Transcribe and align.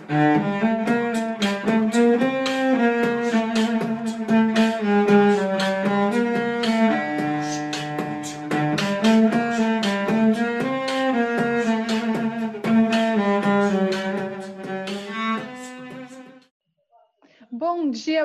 Música 0.00 0.73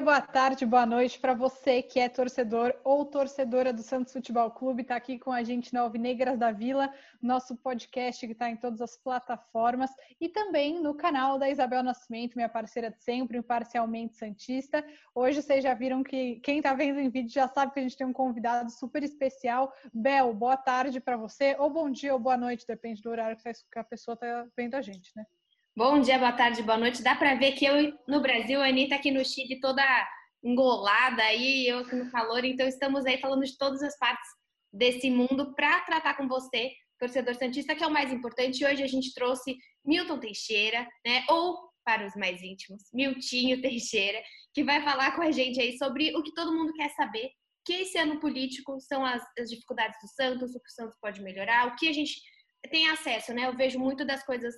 boa 0.02 0.22
tarde, 0.22 0.66
boa 0.66 0.86
noite 0.86 1.20
para 1.20 1.34
você 1.34 1.82
que 1.82 2.00
é 2.00 2.08
torcedor 2.08 2.74
ou 2.86 3.06
torcedora 3.06 3.74
do 3.74 3.82
Santos 3.82 4.14
Futebol 4.14 4.50
Clube. 4.50 4.82
Está 4.82 4.96
aqui 4.96 5.20
com 5.20 5.30
a 5.30 5.44
gente 5.44 5.74
na 5.74 5.82
Alvinegras 5.82 6.40
da 6.40 6.54
Vila, 6.54 6.90
nosso 7.22 7.54
podcast 7.58 8.26
que 8.26 8.32
está 8.32 8.50
em 8.50 8.56
todas 8.56 8.80
as 8.82 8.96
plataformas 8.96 9.92
e 10.22 10.30
também 10.30 10.82
no 10.82 10.96
canal 10.96 11.38
da 11.38 11.50
Isabel 11.50 11.84
Nascimento, 11.84 12.36
minha 12.36 12.48
parceira 12.48 12.90
de 12.90 13.04
sempre, 13.04 13.38
imparcialmente 13.38 14.16
Santista. 14.16 14.86
Hoje 15.14 15.42
vocês 15.42 15.62
já 15.62 15.74
viram 15.74 16.02
que 16.02 16.40
quem 16.40 16.60
está 16.60 16.74
vendo 16.74 17.00
em 17.02 17.10
vídeo 17.10 17.34
já 17.34 17.50
sabe 17.50 17.74
que 17.74 17.80
a 17.80 17.84
gente 17.84 17.98
tem 17.98 18.08
um 18.08 18.14
convidado 18.14 18.72
super 18.72 19.04
especial. 19.04 19.74
Bel, 19.94 20.34
boa 20.34 20.56
tarde 20.56 21.02
para 21.02 21.18
você, 21.18 21.58
ou 21.60 21.70
bom 21.70 21.90
dia 21.90 22.14
ou 22.14 22.20
boa 22.20 22.38
noite, 22.38 22.66
depende 22.66 23.02
do 23.02 23.10
horário 23.10 23.36
que 23.36 23.80
a 23.80 23.84
pessoa 23.84 24.14
está 24.14 24.48
vendo 24.56 24.76
a 24.76 24.82
gente, 24.82 25.12
né? 25.14 25.26
Bom 25.80 26.02
dia, 26.02 26.20
boa 26.20 26.34
tarde, 26.34 26.62
boa 26.62 26.78
noite. 26.78 27.02
Dá 27.02 27.16
para 27.16 27.36
ver 27.36 27.54
que 27.54 27.64
eu 27.64 27.98
no 28.06 28.20
Brasil, 28.20 28.62
a 28.62 28.68
Anitta 28.68 28.96
aqui 28.96 29.12
no 29.12 29.24
Chile 29.24 29.62
toda 29.62 29.82
engolada 30.44 31.24
aí, 31.24 31.66
eu 31.66 31.80
aqui 31.80 31.96
no 31.96 32.12
calor. 32.12 32.44
Então 32.44 32.68
estamos 32.68 33.06
aí 33.06 33.18
falando 33.18 33.46
de 33.46 33.58
todas 33.58 33.82
as 33.82 33.98
partes 33.98 34.30
desse 34.74 35.10
mundo 35.10 35.56
para 35.56 35.80
tratar 35.86 36.18
com 36.18 36.28
você, 36.28 36.74
torcedor 37.00 37.34
santista, 37.36 37.74
que 37.76 37.82
é 37.82 37.88
o 37.88 37.94
mais 37.94 38.12
importante. 38.12 38.66
Hoje 38.66 38.84
a 38.84 38.88
gente 38.88 39.14
trouxe 39.14 39.56
Milton 39.86 40.20
Teixeira, 40.20 40.86
né? 41.08 41.24
Ou 41.30 41.58
para 41.86 42.06
os 42.06 42.14
mais 42.18 42.42
íntimos, 42.42 42.84
Miltinho 42.94 43.62
Teixeira, 43.62 44.22
que 44.54 44.66
vai 44.66 44.84
falar 44.84 45.16
com 45.16 45.22
a 45.22 45.32
gente 45.32 45.62
aí 45.62 45.78
sobre 45.78 46.14
o 46.14 46.22
que 46.22 46.34
todo 46.34 46.54
mundo 46.54 46.74
quer 46.74 46.90
saber, 46.90 47.30
que 47.66 47.72
esse 47.72 47.98
ano 47.98 48.20
político 48.20 48.78
são 48.82 49.06
as, 49.06 49.24
as 49.40 49.50
dificuldades 49.50 49.98
do 50.02 50.10
Santos, 50.10 50.54
o 50.54 50.60
que 50.60 50.70
o 50.70 50.74
Santos 50.74 50.98
pode 51.02 51.22
melhorar, 51.22 51.68
o 51.68 51.78
que 51.78 51.88
a 51.88 51.94
gente 51.94 52.20
tem 52.70 52.90
acesso, 52.90 53.34
né? 53.34 53.48
Eu 53.48 53.56
vejo 53.56 53.80
muito 53.80 54.04
das 54.04 54.26
coisas 54.26 54.54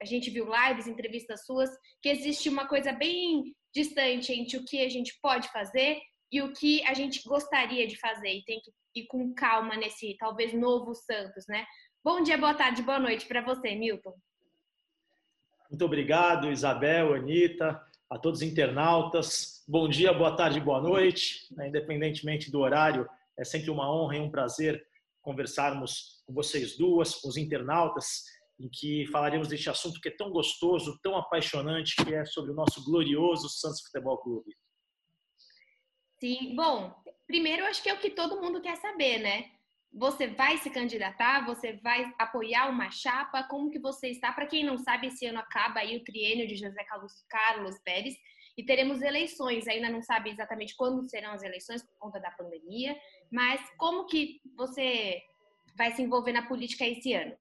a 0.00 0.04
gente 0.06 0.30
viu 0.30 0.46
lives, 0.46 0.86
entrevistas 0.86 1.44
suas, 1.44 1.70
que 2.00 2.08
existe 2.08 2.48
uma 2.48 2.66
coisa 2.66 2.92
bem 2.92 3.54
distante 3.72 4.32
entre 4.32 4.56
o 4.56 4.64
que 4.64 4.82
a 4.82 4.88
gente 4.88 5.18
pode 5.20 5.48
fazer 5.48 6.00
e 6.32 6.40
o 6.40 6.52
que 6.52 6.82
a 6.86 6.94
gente 6.94 7.22
gostaria 7.26 7.86
de 7.86 7.98
fazer 7.98 8.30
e 8.30 8.44
tem 8.44 8.60
que 8.60 8.70
ir 8.94 9.06
com 9.06 9.34
calma 9.34 9.76
nesse 9.76 10.16
talvez 10.18 10.54
novo 10.54 10.94
Santos, 10.94 11.44
né? 11.46 11.66
Bom 12.02 12.22
dia, 12.22 12.38
boa 12.38 12.54
tarde, 12.54 12.82
boa 12.82 12.98
noite 12.98 13.26
para 13.26 13.42
você, 13.42 13.74
Milton. 13.74 14.14
Muito 15.68 15.84
obrigado, 15.84 16.50
Isabel, 16.50 17.14
Anitta, 17.14 17.80
a 18.08 18.18
todos 18.18 18.40
os 18.40 18.46
internautas. 18.46 19.62
Bom 19.68 19.86
dia, 19.86 20.12
boa 20.12 20.34
tarde, 20.34 20.60
boa 20.60 20.80
noite. 20.80 21.46
Independentemente 21.52 22.50
do 22.50 22.60
horário, 22.60 23.08
é 23.38 23.44
sempre 23.44 23.70
uma 23.70 23.92
honra 23.92 24.16
e 24.16 24.20
um 24.20 24.30
prazer 24.30 24.84
conversarmos 25.20 26.22
com 26.26 26.32
vocês 26.32 26.76
duas, 26.76 27.16
com 27.16 27.28
os 27.28 27.36
internautas 27.36 28.24
em 28.60 28.68
que 28.68 29.06
falaremos 29.06 29.48
deste 29.48 29.70
assunto 29.70 30.00
que 30.00 30.10
é 30.10 30.16
tão 30.16 30.30
gostoso, 30.30 31.00
tão 31.02 31.16
apaixonante, 31.16 31.96
que 31.96 32.14
é 32.14 32.24
sobre 32.26 32.52
o 32.52 32.54
nosso 32.54 32.84
glorioso 32.84 33.48
Santos 33.48 33.80
Futebol 33.80 34.18
Clube. 34.18 34.54
Sim, 36.20 36.54
bom, 36.54 36.94
primeiro 37.26 37.64
acho 37.64 37.82
que 37.82 37.88
é 37.88 37.94
o 37.94 37.98
que 37.98 38.10
todo 38.10 38.40
mundo 38.40 38.60
quer 38.60 38.76
saber, 38.76 39.18
né? 39.18 39.50
Você 39.92 40.28
vai 40.28 40.58
se 40.58 40.68
candidatar? 40.70 41.44
Você 41.46 41.72
vai 41.82 42.12
apoiar 42.18 42.68
uma 42.68 42.90
chapa? 42.90 43.42
Como 43.44 43.70
que 43.70 43.78
você 43.78 44.08
está? 44.08 44.30
Para 44.30 44.46
quem 44.46 44.62
não 44.62 44.76
sabe, 44.76 45.06
esse 45.08 45.26
ano 45.26 45.38
acaba 45.38 45.80
aí 45.80 45.96
o 45.96 46.04
triênio 46.04 46.46
de 46.46 46.54
José 46.54 46.84
Carlos, 46.84 47.24
Carlos 47.28 47.78
Pérez 47.80 48.14
e 48.56 48.64
teremos 48.64 49.00
eleições. 49.00 49.66
Ainda 49.66 49.88
não 49.88 50.02
sabe 50.02 50.30
exatamente 50.30 50.76
quando 50.76 51.08
serão 51.08 51.32
as 51.32 51.42
eleições 51.42 51.82
por 51.82 51.96
conta 51.98 52.20
da 52.20 52.30
pandemia, 52.30 52.94
mas 53.32 53.60
como 53.78 54.06
que 54.06 54.40
você 54.54 55.20
vai 55.76 55.90
se 55.92 56.02
envolver 56.02 56.32
na 56.32 56.46
política 56.46 56.86
esse 56.86 57.14
ano? 57.14 57.34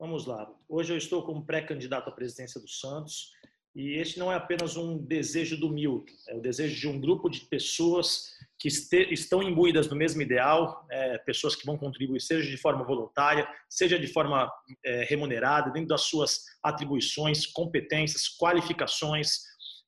Vamos 0.00 0.24
lá. 0.24 0.50
Hoje 0.66 0.94
eu 0.94 0.96
estou 0.96 1.22
como 1.22 1.44
pré-candidato 1.44 2.08
à 2.08 2.10
presidência 2.10 2.58
do 2.58 2.66
Santos 2.66 3.32
e 3.76 3.96
este 3.98 4.18
não 4.18 4.32
é 4.32 4.34
apenas 4.34 4.74
um 4.74 4.96
desejo 4.96 5.58
do 5.58 5.68
Milton, 5.68 6.14
é 6.26 6.34
o 6.34 6.40
desejo 6.40 6.74
de 6.74 6.88
um 6.88 6.98
grupo 6.98 7.28
de 7.28 7.40
pessoas 7.40 8.30
que 8.58 8.68
estão 9.10 9.42
imbuídas 9.42 9.90
no 9.90 9.94
mesmo 9.94 10.22
ideal, 10.22 10.86
é, 10.90 11.18
pessoas 11.18 11.54
que 11.54 11.66
vão 11.66 11.76
contribuir, 11.76 12.18
seja 12.18 12.50
de 12.50 12.56
forma 12.56 12.82
voluntária, 12.82 13.46
seja 13.68 13.98
de 13.98 14.06
forma 14.06 14.50
é, 14.82 15.04
remunerada, 15.04 15.70
dentro 15.70 15.88
das 15.88 16.00
suas 16.04 16.46
atribuições, 16.62 17.44
competências, 17.44 18.22
qualificações, 18.38 19.42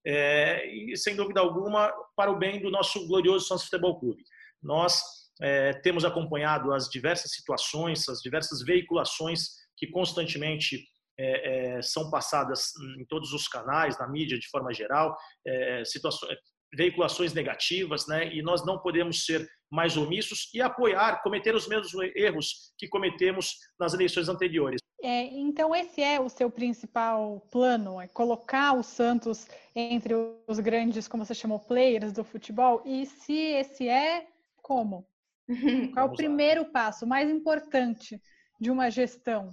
é, 0.06 0.66
e 0.66 0.94
sem 0.94 1.16
dúvida 1.16 1.40
alguma 1.40 1.90
para 2.14 2.30
o 2.30 2.38
bem 2.38 2.60
do 2.60 2.70
nosso 2.70 3.06
glorioso 3.06 3.46
Santos 3.46 3.64
Futebol 3.64 3.98
Clube. 3.98 4.22
Nós 4.62 5.00
é, 5.40 5.72
temos 5.72 6.04
acompanhado 6.04 6.70
as 6.70 6.90
diversas 6.90 7.32
situações, 7.32 8.06
as 8.10 8.20
diversas 8.20 8.62
veiculações 8.62 9.61
que 9.82 9.88
constantemente 9.88 10.86
é, 11.18 11.78
é, 11.78 11.82
são 11.82 12.08
passadas 12.08 12.70
em 13.00 13.04
todos 13.04 13.32
os 13.32 13.48
canais, 13.48 13.98
na 13.98 14.06
mídia 14.06 14.38
de 14.38 14.48
forma 14.48 14.72
geral, 14.72 15.16
é, 15.44 15.84
situações, 15.84 16.38
veiculações 16.72 17.34
negativas, 17.34 18.06
né? 18.06 18.32
E 18.32 18.42
nós 18.42 18.64
não 18.64 18.78
podemos 18.78 19.24
ser 19.24 19.44
mais 19.68 19.96
omissos 19.96 20.48
e 20.54 20.62
apoiar, 20.62 21.20
cometer 21.20 21.52
os 21.52 21.66
mesmos 21.66 21.92
erros 22.14 22.72
que 22.78 22.86
cometemos 22.86 23.56
nas 23.76 23.92
eleições 23.92 24.28
anteriores. 24.28 24.80
É, 25.02 25.24
então 25.34 25.74
esse 25.74 26.00
é 26.00 26.20
o 26.20 26.28
seu 26.28 26.48
principal 26.48 27.40
plano, 27.50 28.00
é 28.00 28.06
colocar 28.06 28.74
o 28.74 28.84
Santos 28.84 29.48
entre 29.74 30.14
os 30.46 30.60
grandes, 30.60 31.08
como 31.08 31.24
você 31.24 31.34
chamou, 31.34 31.58
players 31.58 32.12
do 32.12 32.22
futebol. 32.22 32.80
E 32.86 33.04
se 33.04 33.32
esse 33.32 33.88
é, 33.88 34.28
como? 34.58 35.04
Qual 35.92 36.06
é 36.06 36.08
o 36.08 36.14
primeiro 36.14 36.66
passo, 36.66 37.04
mais 37.04 37.28
importante 37.28 38.22
de 38.60 38.70
uma 38.70 38.88
gestão? 38.88 39.52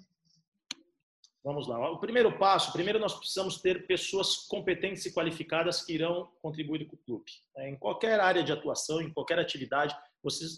Vamos 1.44 1.68
lá. 1.68 1.90
O 1.92 2.00
primeiro 2.00 2.38
passo, 2.38 2.74
primeiro 2.74 3.00
nós 3.00 3.14
precisamos 3.14 3.62
ter 3.62 3.88
pessoas 3.88 4.36
competentes 4.48 5.06
e 5.06 5.14
qualificadas 5.14 5.84
que 5.84 5.94
irão 5.94 6.30
contribuir 6.42 6.86
com 6.86 6.96
o 6.96 7.00
clube. 7.00 7.32
É, 7.58 7.70
em 7.70 7.78
qualquer 7.78 8.20
área 8.20 8.44
de 8.44 8.52
atuação, 8.52 9.02
em 9.02 9.12
qualquer 9.12 9.40
atividade, 9.40 9.96
vocês, 10.22 10.58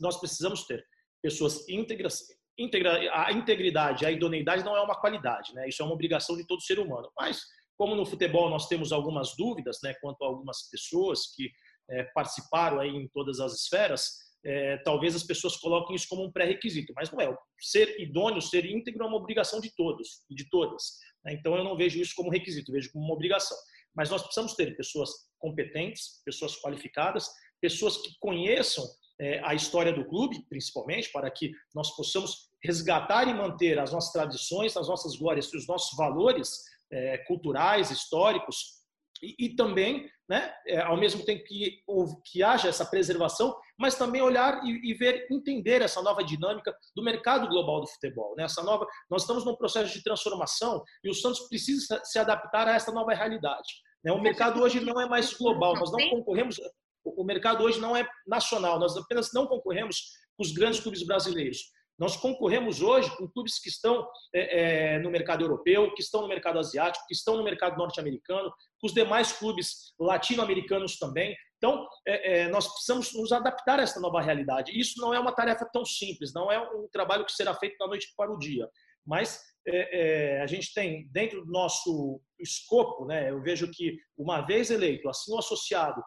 nós 0.00 0.18
precisamos 0.18 0.64
ter 0.64 0.84
pessoas 1.22 1.68
íntegras. 1.68 2.26
Integra, 2.58 2.98
a 3.12 3.32
integridade, 3.32 4.06
a 4.06 4.10
idoneidade 4.10 4.64
não 4.64 4.76
é 4.76 4.80
uma 4.80 4.98
qualidade, 4.98 5.54
né? 5.54 5.68
Isso 5.68 5.82
é 5.82 5.84
uma 5.84 5.94
obrigação 5.94 6.36
de 6.36 6.46
todo 6.46 6.62
ser 6.62 6.78
humano. 6.78 7.10
Mas 7.16 7.42
como 7.76 7.94
no 7.94 8.06
futebol 8.06 8.48
nós 8.48 8.68
temos 8.68 8.92
algumas 8.92 9.34
dúvidas, 9.36 9.78
né, 9.82 9.94
quanto 10.00 10.22
a 10.22 10.26
algumas 10.26 10.68
pessoas 10.70 11.34
que 11.34 11.50
é, 11.90 12.04
participaram 12.14 12.78
aí 12.78 12.90
em 12.90 13.08
todas 13.08 13.40
as 13.40 13.54
esferas, 13.54 14.18
é, 14.44 14.76
talvez 14.78 15.14
as 15.14 15.22
pessoas 15.22 15.56
coloquem 15.56 15.94
isso 15.94 16.08
como 16.08 16.24
um 16.24 16.32
pré-requisito, 16.32 16.92
mas 16.96 17.10
não 17.10 17.20
é. 17.20 17.36
Ser 17.60 18.00
idôneo, 18.00 18.40
ser 18.40 18.64
íntegro 18.64 19.04
é 19.04 19.06
uma 19.06 19.16
obrigação 19.16 19.60
de 19.60 19.74
todos 19.74 20.22
e 20.28 20.34
de 20.34 20.48
todas. 20.50 20.98
Né? 21.24 21.34
Então 21.34 21.56
eu 21.56 21.64
não 21.64 21.76
vejo 21.76 22.00
isso 22.00 22.14
como 22.16 22.30
requisito, 22.30 22.72
vejo 22.72 22.90
como 22.92 23.04
uma 23.04 23.14
obrigação. 23.14 23.56
Mas 23.94 24.10
nós 24.10 24.22
precisamos 24.22 24.54
ter 24.54 24.76
pessoas 24.76 25.10
competentes, 25.38 26.22
pessoas 26.24 26.56
qualificadas, 26.60 27.28
pessoas 27.60 27.98
que 27.98 28.10
conheçam 28.18 28.84
é, 29.20 29.40
a 29.44 29.54
história 29.54 29.92
do 29.92 30.04
clube, 30.04 30.44
principalmente, 30.48 31.10
para 31.12 31.30
que 31.30 31.52
nós 31.74 31.94
possamos 31.94 32.50
resgatar 32.64 33.28
e 33.28 33.34
manter 33.34 33.78
as 33.78 33.92
nossas 33.92 34.12
tradições, 34.12 34.76
as 34.76 34.88
nossas 34.88 35.16
glórias, 35.16 35.52
os 35.52 35.66
nossos 35.66 35.96
valores 35.96 36.62
é, 36.90 37.18
culturais, 37.18 37.90
históricos, 37.90 38.82
e, 39.22 39.46
e 39.46 39.54
também, 39.54 40.10
né, 40.32 40.50
é, 40.66 40.80
ao 40.80 40.96
mesmo 40.96 41.22
tempo 41.26 41.44
que, 41.44 41.82
que 42.24 42.42
haja 42.42 42.66
essa 42.66 42.86
preservação, 42.86 43.54
mas 43.78 43.96
também 43.96 44.22
olhar 44.22 44.64
e, 44.64 44.90
e, 44.90 44.94
ver, 44.94 45.26
entender 45.30 45.82
essa 45.82 46.00
nova 46.00 46.24
dinâmica 46.24 46.74
do 46.96 47.04
mercado 47.04 47.46
global 47.48 47.82
do 47.82 47.86
futebol. 47.86 48.34
Né? 48.34 48.44
Essa 48.44 48.62
nova, 48.62 48.86
nós 49.10 49.22
estamos 49.24 49.44
num 49.44 49.54
processo 49.54 49.92
de 49.92 50.02
transformação 50.02 50.82
e 51.04 51.10
o 51.10 51.14
Santos 51.14 51.40
precisa 51.48 52.00
se 52.02 52.18
adaptar 52.18 52.66
a 52.66 52.74
essa 52.74 52.90
nova 52.90 53.12
realidade. 53.12 53.68
Né? 54.02 54.10
O 54.10 54.22
mercado 54.22 54.62
hoje 54.62 54.80
não 54.80 54.98
é 54.98 55.06
mais 55.06 55.34
global, 55.34 55.74
nós 55.74 55.92
não 55.92 56.08
concorremos, 56.08 56.58
o 57.04 57.24
mercado 57.24 57.62
hoje 57.62 57.78
não 57.78 57.94
é 57.94 58.08
nacional, 58.26 58.78
nós 58.78 58.96
apenas 58.96 59.34
não 59.34 59.46
concorremos 59.46 60.12
com 60.34 60.44
os 60.44 60.52
grandes 60.52 60.80
clubes 60.80 61.02
brasileiros. 61.02 61.58
Nós 62.02 62.16
concorremos 62.16 62.82
hoje 62.82 63.16
com 63.16 63.28
clubes 63.28 63.60
que 63.60 63.68
estão 63.68 64.04
é, 64.34 64.94
é, 64.94 64.98
no 64.98 65.08
mercado 65.08 65.44
europeu, 65.44 65.94
que 65.94 66.02
estão 66.02 66.22
no 66.22 66.26
mercado 66.26 66.58
asiático, 66.58 67.06
que 67.06 67.14
estão 67.14 67.36
no 67.36 67.44
mercado 67.44 67.76
norte-americano, 67.78 68.50
com 68.80 68.88
os 68.88 68.92
demais 68.92 69.30
clubes 69.30 69.94
latino-americanos 70.00 70.98
também. 70.98 71.32
Então, 71.58 71.86
é, 72.04 72.40
é, 72.40 72.48
nós 72.48 72.66
precisamos 72.66 73.14
nos 73.14 73.30
adaptar 73.30 73.78
a 73.78 73.84
essa 73.84 74.00
nova 74.00 74.20
realidade. 74.20 74.76
Isso 74.76 75.00
não 75.00 75.14
é 75.14 75.20
uma 75.20 75.30
tarefa 75.30 75.64
tão 75.72 75.84
simples, 75.84 76.34
não 76.34 76.50
é 76.50 76.58
um 76.58 76.88
trabalho 76.90 77.24
que 77.24 77.30
será 77.30 77.54
feito 77.54 77.78
da 77.78 77.86
noite 77.86 78.12
para 78.16 78.32
o 78.32 78.38
dia. 78.38 78.68
Mas 79.06 79.40
é, 79.64 80.00
é, 80.00 80.42
a 80.42 80.46
gente 80.48 80.74
tem, 80.74 81.08
dentro 81.12 81.44
do 81.44 81.52
nosso 81.52 82.20
escopo, 82.36 83.06
né, 83.06 83.30
eu 83.30 83.40
vejo 83.40 83.70
que, 83.70 83.96
uma 84.18 84.40
vez 84.40 84.72
eleito, 84.72 85.08
assim 85.08 85.32
o 85.32 85.38
associado, 85.38 86.02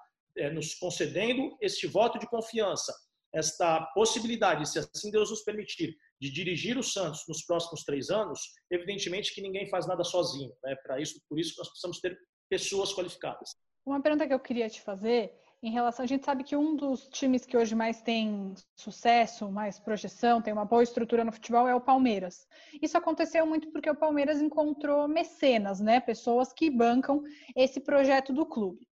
nos 0.51 0.73
concedendo 0.73 1.55
este 1.61 1.87
voto 1.87 2.19
de 2.19 2.27
confiança, 2.27 2.93
esta 3.35 3.81
possibilidade, 3.93 4.67
se 4.67 4.79
assim 4.79 5.11
Deus 5.11 5.29
nos 5.29 5.43
permitir, 5.43 5.95
de 6.19 6.31
dirigir 6.31 6.77
o 6.77 6.83
Santos 6.83 7.23
nos 7.27 7.43
próximos 7.43 7.83
três 7.83 8.09
anos, 8.09 8.39
evidentemente 8.71 9.33
que 9.33 9.41
ninguém 9.41 9.69
faz 9.69 9.85
nada 9.85 10.03
sozinho. 10.03 10.51
Né? 10.63 10.75
Para 10.83 11.01
isso, 11.01 11.19
por 11.27 11.37
isso 11.37 11.55
nós 11.57 11.67
precisamos 11.67 11.99
ter 11.99 12.17
pessoas 12.49 12.93
qualificadas. 12.93 13.49
Uma 13.85 14.01
pergunta 14.01 14.25
que 14.25 14.33
eu 14.33 14.39
queria 14.39 14.69
te 14.69 14.81
fazer 14.81 15.33
em 15.61 15.71
relação, 15.71 16.03
a 16.03 16.07
gente 16.07 16.23
sabe 16.23 16.43
que 16.43 16.55
um 16.55 16.75
dos 16.75 17.07
times 17.07 17.45
que 17.45 17.57
hoje 17.57 17.73
mais 17.73 18.01
tem 18.01 18.53
sucesso, 18.75 19.51
mais 19.51 19.79
projeção, 19.79 20.41
tem 20.41 20.53
uma 20.53 20.65
boa 20.65 20.83
estrutura 20.83 21.23
no 21.23 21.31
futebol 21.31 21.67
é 21.67 21.73
o 21.73 21.81
Palmeiras. 21.81 22.47
Isso 22.81 22.97
aconteceu 22.97 23.45
muito 23.47 23.71
porque 23.71 23.89
o 23.89 23.95
Palmeiras 23.95 24.41
encontrou 24.41 25.07
mecenas, 25.07 25.79
né? 25.79 25.99
Pessoas 25.99 26.53
que 26.53 26.69
bancam 26.69 27.23
esse 27.55 27.79
projeto 27.79 28.31
do 28.31 28.45
clube. 28.45 28.87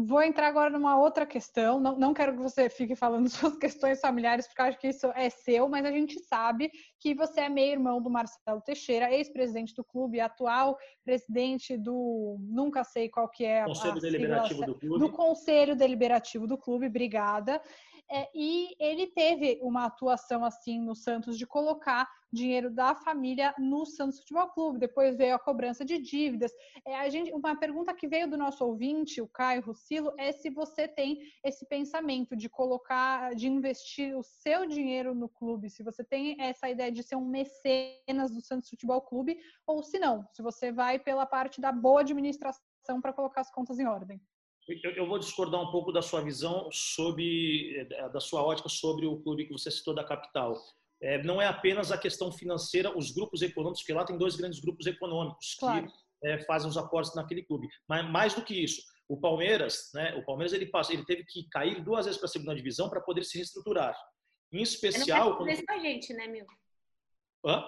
Vou 0.00 0.22
entrar 0.22 0.46
agora 0.46 0.70
numa 0.70 0.96
outra 0.96 1.26
questão. 1.26 1.80
Não, 1.80 1.98
não 1.98 2.14
quero 2.14 2.32
que 2.32 2.42
você 2.42 2.70
fique 2.70 2.94
falando 2.94 3.28
suas 3.28 3.56
questões 3.56 4.00
familiares, 4.00 4.46
porque 4.46 4.62
acho 4.62 4.78
que 4.78 4.88
isso 4.88 5.10
é 5.16 5.28
seu, 5.28 5.68
mas 5.68 5.84
a 5.84 5.90
gente 5.90 6.20
sabe 6.20 6.70
que 7.00 7.14
você 7.14 7.40
é 7.40 7.48
meio-irmão 7.48 8.00
do 8.00 8.08
Marcelo 8.08 8.60
Teixeira, 8.60 9.12
ex-presidente 9.12 9.74
do 9.74 9.82
clube, 9.82 10.20
atual 10.20 10.78
presidente 11.04 11.76
do. 11.76 12.36
Nunca 12.40 12.84
sei 12.84 13.08
qual 13.08 13.28
que 13.28 13.44
é 13.44 13.64
Conselho 13.64 13.96
a 13.96 14.00
Deliberativo 14.00 14.66
do 14.66 14.74
Clube. 14.78 14.98
Do 14.98 15.10
Conselho 15.10 15.76
Deliberativo 15.76 16.46
do 16.46 16.58
Clube, 16.58 16.86
obrigada. 16.86 17.60
É, 18.10 18.28
e 18.34 18.74
ele 18.78 19.06
teve 19.08 19.58
uma 19.62 19.84
atuação 19.84 20.44
assim 20.44 20.80
no 20.80 20.94
Santos 20.94 21.36
de 21.36 21.46
colocar 21.46 22.08
dinheiro 22.32 22.70
da 22.70 22.94
família 22.94 23.54
no 23.58 23.84
Santos 23.86 24.18
Futebol 24.20 24.48
Clube. 24.48 24.78
Depois 24.78 25.16
veio 25.16 25.34
a 25.34 25.38
cobrança 25.38 25.84
de 25.84 25.98
dívidas. 25.98 26.52
É, 26.86 26.96
a 26.96 27.08
gente, 27.08 27.32
uma 27.32 27.56
pergunta 27.58 27.94
que 27.94 28.08
veio 28.08 28.28
do 28.28 28.36
nosso 28.36 28.64
ouvinte, 28.64 29.20
o 29.20 29.28
Caio 29.28 29.62
Russilo, 29.62 30.12
é 30.18 30.32
se 30.32 30.50
você 30.50 30.86
tem 30.86 31.18
esse 31.44 31.66
pensamento 31.66 32.36
de 32.36 32.48
colocar, 32.48 33.34
de 33.34 33.48
investir 33.48 34.16
o 34.16 34.22
seu 34.22 34.66
dinheiro 34.66 35.14
no 35.14 35.28
clube, 35.28 35.70
se 35.70 35.82
você 35.82 36.04
tem 36.04 36.36
essa 36.40 36.68
ideia 36.68 36.92
de 36.92 37.02
ser 37.02 37.16
um 37.16 37.26
mecenas 37.26 38.30
do 38.30 38.40
Santos 38.40 38.68
Futebol 38.68 39.00
Clube, 39.00 39.38
ou 39.66 39.82
se 39.82 39.98
não, 39.98 40.26
se 40.32 40.42
você 40.42 40.72
vai 40.72 40.98
pela 40.98 41.26
parte 41.26 41.60
da 41.60 41.72
boa 41.72 42.00
administração 42.00 42.62
para 43.00 43.12
colocar 43.12 43.40
as 43.40 43.50
contas 43.50 43.78
em 43.78 43.86
ordem. 43.86 44.20
Eu, 44.68 45.06
vou 45.06 45.18
discordar 45.18 45.62
um 45.62 45.70
pouco 45.70 45.90
da 45.90 46.02
sua 46.02 46.20
visão 46.20 46.68
sobre, 46.70 47.74
eh, 47.78 48.08
da 48.10 48.20
sua 48.20 48.42
ótica 48.42 48.68
sobre 48.68 49.06
o 49.06 49.18
clube 49.22 49.46
que 49.46 49.52
você 49.52 49.70
citou 49.70 49.94
da 49.94 50.04
capital. 50.04 50.54
É, 51.00 51.22
não 51.22 51.40
é 51.40 51.46
apenas 51.46 51.90
a 51.90 51.96
questão 51.96 52.30
financeira, 52.30 52.96
os 52.96 53.10
grupos 53.10 53.40
econômicos, 53.40 53.80
porque 53.80 53.94
lá 53.94 54.04
tem 54.04 54.18
dois 54.18 54.36
grandes 54.36 54.60
grupos 54.60 54.86
econômicos 54.86 55.56
claro. 55.58 55.86
que 55.86 55.92
é, 56.28 56.44
fazem 56.44 56.68
os 56.68 56.76
aportes 56.76 57.14
naquele 57.14 57.42
clube. 57.42 57.66
Mas 57.88 58.08
mais 58.10 58.34
do 58.34 58.44
que 58.44 58.54
isso, 58.54 58.82
o 59.08 59.18
Palmeiras, 59.18 59.90
né? 59.94 60.14
O 60.16 60.24
Palmeiras 60.24 60.52
ele 60.52 60.66
passou, 60.66 60.94
ele 60.94 61.06
teve 61.06 61.24
que 61.24 61.48
cair 61.48 61.82
duas 61.82 62.04
vezes 62.04 62.20
para 62.20 62.26
a 62.26 62.30
segunda 62.30 62.54
divisão 62.54 62.90
para 62.90 63.00
poder 63.00 63.24
se 63.24 63.38
reestruturar. 63.38 63.96
Em 64.52 64.60
especial. 64.60 65.30
Eu 65.30 65.38
não 65.38 65.46
quero 65.46 65.66
com 65.66 65.72
a 65.72 65.78
gente, 65.78 66.12
né, 66.12 66.26
meu? 66.26 66.46
Hã? 67.44 67.64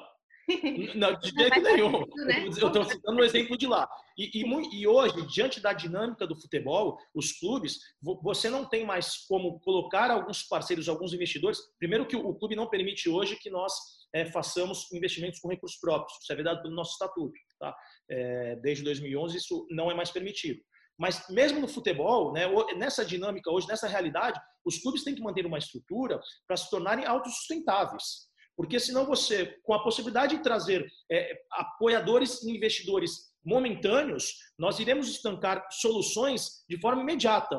Não, 0.95 1.19
de 1.19 1.31
jeito 1.31 1.61
nenhum. 1.61 1.93
Né? 2.27 2.45
Eu 2.45 2.49
estou 2.51 2.85
citando 2.85 3.21
um 3.21 3.25
exemplo 3.25 3.57
de 3.57 3.67
lá. 3.67 3.89
E, 4.17 4.31
e, 4.35 4.81
e, 4.81 4.87
hoje, 4.87 5.27
diante 5.29 5.61
da 5.61 5.73
dinâmica 5.73 6.27
do 6.27 6.41
futebol, 6.41 6.99
os 7.15 7.33
clubes, 7.33 7.79
você 8.23 8.51
não 8.51 8.65
tem 8.65 8.85
mais 8.85 9.25
como 9.27 9.61
colocar 9.61 10.11
alguns 10.11 10.43
parceiros, 10.43 10.89
alguns 10.89 11.13
investidores. 11.13 11.59
Primeiro 11.79 12.07
que 12.07 12.17
o 12.17 12.35
clube 12.35 12.57
não 12.57 12.69
permite 12.69 13.09
hoje 13.09 13.37
que 13.37 13.51
nós 13.51 13.73
é, 14.15 14.25
façamos 14.27 14.91
investimentos 14.93 15.41
com 15.41 15.49
recursos 15.49 15.79
próprios. 15.79 16.19
Isso 16.21 16.33
é 16.33 16.37
verdade 16.37 16.63
pelo 16.63 16.75
nosso 16.75 16.93
estatuto. 16.93 17.39
Tá? 17.59 17.75
É, 18.11 18.57
desde 18.57 18.85
2011 18.85 19.37
isso 19.37 19.67
não 19.71 19.91
é 19.91 19.95
mais 19.95 20.11
permitido. 20.11 20.61
Mas 20.99 21.27
mesmo 21.31 21.61
no 21.61 21.69
futebol, 21.69 22.31
né, 22.33 22.43
nessa 22.77 23.03
dinâmica 23.05 23.51
hoje, 23.51 23.67
nessa 23.67 23.89
realidade, 23.89 24.39
os 24.65 24.79
clubes 24.79 25.03
têm 25.03 25.15
que 25.15 25.23
manter 25.23 25.47
uma 25.47 25.57
estrutura 25.57 26.21
para 26.47 26.59
se 26.59 26.69
tornarem 26.69 27.07
autossustentáveis. 27.07 28.29
Porque 28.61 28.79
senão 28.79 29.07
você, 29.07 29.59
com 29.63 29.73
a 29.73 29.83
possibilidade 29.83 30.37
de 30.37 30.43
trazer 30.43 30.87
é, 31.11 31.35
apoiadores 31.51 32.43
e 32.43 32.55
investidores 32.55 33.33
momentâneos, 33.43 34.35
nós 34.59 34.79
iremos 34.79 35.09
estancar 35.09 35.67
soluções 35.71 36.63
de 36.69 36.79
forma 36.79 37.01
imediata. 37.01 37.59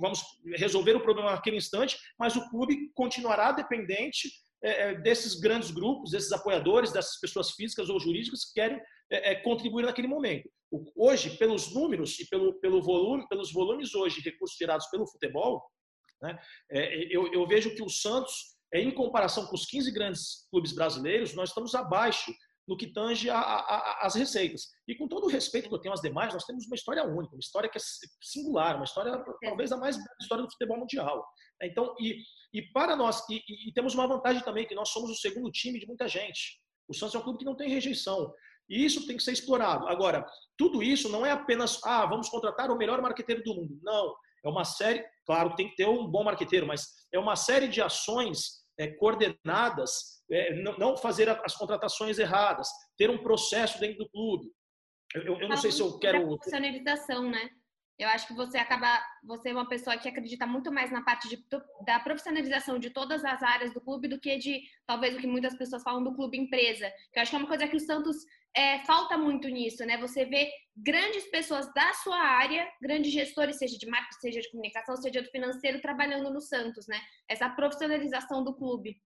Vamos 0.00 0.22
resolver 0.54 0.94
o 0.94 1.02
problema 1.02 1.32
naquele 1.32 1.56
instante, 1.56 1.98
mas 2.16 2.36
o 2.36 2.48
clube 2.50 2.92
continuará 2.94 3.50
dependente 3.50 4.30
é, 4.62 4.90
é, 4.90 4.94
desses 5.00 5.40
grandes 5.40 5.72
grupos, 5.72 6.12
desses 6.12 6.30
apoiadores, 6.30 6.92
dessas 6.92 7.18
pessoas 7.18 7.50
físicas 7.50 7.88
ou 7.88 7.98
jurídicas 7.98 8.44
que 8.44 8.54
querem 8.54 8.80
é, 9.10 9.34
contribuir 9.34 9.86
naquele 9.86 10.06
momento. 10.06 10.48
Hoje, 10.94 11.36
pelos 11.36 11.74
números 11.74 12.16
e 12.20 12.28
pelo, 12.28 12.54
pelo 12.60 12.80
volume, 12.80 13.26
pelos 13.26 13.52
volumes 13.52 13.92
hoje 13.92 14.22
de 14.22 14.30
recursos 14.30 14.56
gerados 14.56 14.86
pelo 14.86 15.04
futebol, 15.04 15.60
né, 16.22 16.38
eu, 17.10 17.26
eu 17.32 17.44
vejo 17.44 17.74
que 17.74 17.82
o 17.82 17.88
Santos 17.88 18.52
é, 18.52 18.61
em 18.72 18.90
comparação 18.90 19.46
com 19.46 19.54
os 19.54 19.66
15 19.66 19.90
grandes 19.92 20.46
clubes 20.50 20.72
brasileiros, 20.72 21.34
nós 21.34 21.50
estamos 21.50 21.74
abaixo 21.74 22.32
no 22.66 22.76
que 22.76 22.86
tange 22.86 23.28
às 23.28 24.14
receitas. 24.14 24.68
E 24.86 24.94
com 24.94 25.08
todo 25.08 25.24
o 25.24 25.28
respeito 25.28 25.68
que 25.68 25.74
eu 25.74 25.80
tenho 25.80 25.92
às 25.92 26.00
demais, 26.00 26.32
nós 26.32 26.44
temos 26.44 26.66
uma 26.66 26.76
história 26.76 27.04
única, 27.04 27.34
uma 27.34 27.40
história 27.40 27.68
que 27.68 27.76
é 27.76 27.80
singular, 28.20 28.76
uma 28.76 28.84
história 28.84 29.22
talvez 29.42 29.72
a 29.72 29.76
mais 29.76 29.96
bela 29.96 30.16
história 30.20 30.44
do 30.44 30.50
futebol 30.50 30.78
mundial. 30.78 31.24
Então, 31.62 31.94
e, 32.00 32.22
e 32.52 32.62
para 32.72 32.96
nós, 32.96 33.28
e, 33.28 33.42
e, 33.68 33.72
temos 33.72 33.94
uma 33.94 34.06
vantagem 34.06 34.42
também, 34.42 34.66
que 34.66 34.74
nós 34.74 34.90
somos 34.90 35.10
o 35.10 35.14
segundo 35.14 35.50
time 35.50 35.78
de 35.78 35.86
muita 35.86 36.08
gente. 36.08 36.60
O 36.88 36.94
Santos 36.94 37.14
é 37.14 37.18
um 37.18 37.22
clube 37.22 37.38
que 37.38 37.44
não 37.44 37.56
tem 37.56 37.68
rejeição. 37.68 38.32
E 38.68 38.84
isso 38.84 39.06
tem 39.06 39.16
que 39.16 39.22
ser 39.22 39.32
explorado. 39.32 39.88
Agora, 39.88 40.24
tudo 40.56 40.82
isso 40.82 41.08
não 41.08 41.26
é 41.26 41.30
apenas, 41.30 41.80
ah, 41.84 42.06
vamos 42.06 42.28
contratar 42.28 42.70
o 42.70 42.78
melhor 42.78 43.00
marqueteiro 43.02 43.42
do 43.42 43.54
mundo. 43.54 43.78
Não. 43.82 44.14
É 44.44 44.48
uma 44.48 44.64
série, 44.64 45.04
claro, 45.24 45.54
tem 45.54 45.68
que 45.68 45.76
ter 45.76 45.86
um 45.86 46.06
bom 46.06 46.24
marqueteiro, 46.24 46.66
mas 46.66 46.86
é 47.12 47.18
uma 47.18 47.36
série 47.36 47.68
de 47.68 47.80
ações 47.80 48.61
é, 48.78 48.88
coordenadas, 48.88 50.22
é, 50.30 50.54
não, 50.62 50.76
não, 50.78 50.96
fazer 50.96 51.28
as 51.28 51.56
contratações 51.56 52.18
erradas, 52.18 52.68
ter 52.96 53.10
um 53.10 53.22
processo 53.22 53.78
dentro 53.78 53.98
do 53.98 54.10
clube. 54.10 54.50
Eu, 55.14 55.40
eu 55.40 55.48
não 55.48 55.56
sei 55.56 55.70
se 55.70 55.80
eu 55.80 55.98
quero. 55.98 56.26
Profissionalização, 56.26 57.30
né? 57.30 57.50
Eu 57.98 58.08
acho 58.08 58.26
que 58.26 58.34
você 58.34 58.58
acaba, 58.58 59.00
você 59.22 59.50
é 59.50 59.52
uma 59.52 59.68
pessoa 59.68 59.96
que 59.96 60.08
acredita 60.08 60.46
muito 60.46 60.72
mais 60.72 60.90
na 60.90 61.02
parte 61.02 61.28
de, 61.28 61.44
da 61.84 62.00
profissionalização 62.00 62.78
de 62.78 62.90
todas 62.90 63.24
as 63.24 63.42
áreas 63.42 63.72
do 63.74 63.80
clube 63.80 64.08
do 64.08 64.18
que 64.18 64.38
de, 64.38 64.62
talvez, 64.86 65.14
o 65.14 65.18
que 65.18 65.26
muitas 65.26 65.54
pessoas 65.54 65.82
falam 65.82 66.02
do 66.02 66.14
clube 66.14 66.38
empresa. 66.38 66.90
Eu 67.14 67.22
acho 67.22 67.30
que 67.30 67.36
é 67.36 67.38
uma 67.38 67.48
coisa 67.48 67.68
que 67.68 67.76
o 67.76 67.80
Santos 67.80 68.16
é, 68.56 68.84
falta 68.84 69.16
muito 69.16 69.48
nisso, 69.48 69.84
né? 69.84 69.96
Você 69.98 70.24
vê 70.24 70.50
grandes 70.76 71.24
pessoas 71.30 71.72
da 71.74 71.92
sua 71.94 72.18
área, 72.18 72.68
grandes 72.80 73.12
gestores, 73.12 73.56
seja 73.56 73.78
de 73.78 73.86
marketing, 73.86 74.20
seja 74.20 74.40
de 74.40 74.50
comunicação, 74.50 74.96
seja 74.96 75.22
do 75.22 75.30
financeiro, 75.30 75.80
trabalhando 75.80 76.32
no 76.32 76.40
Santos, 76.40 76.86
né? 76.86 77.00
Essa 77.28 77.48
profissionalização 77.48 78.44
do 78.44 78.54
clube. 78.54 79.00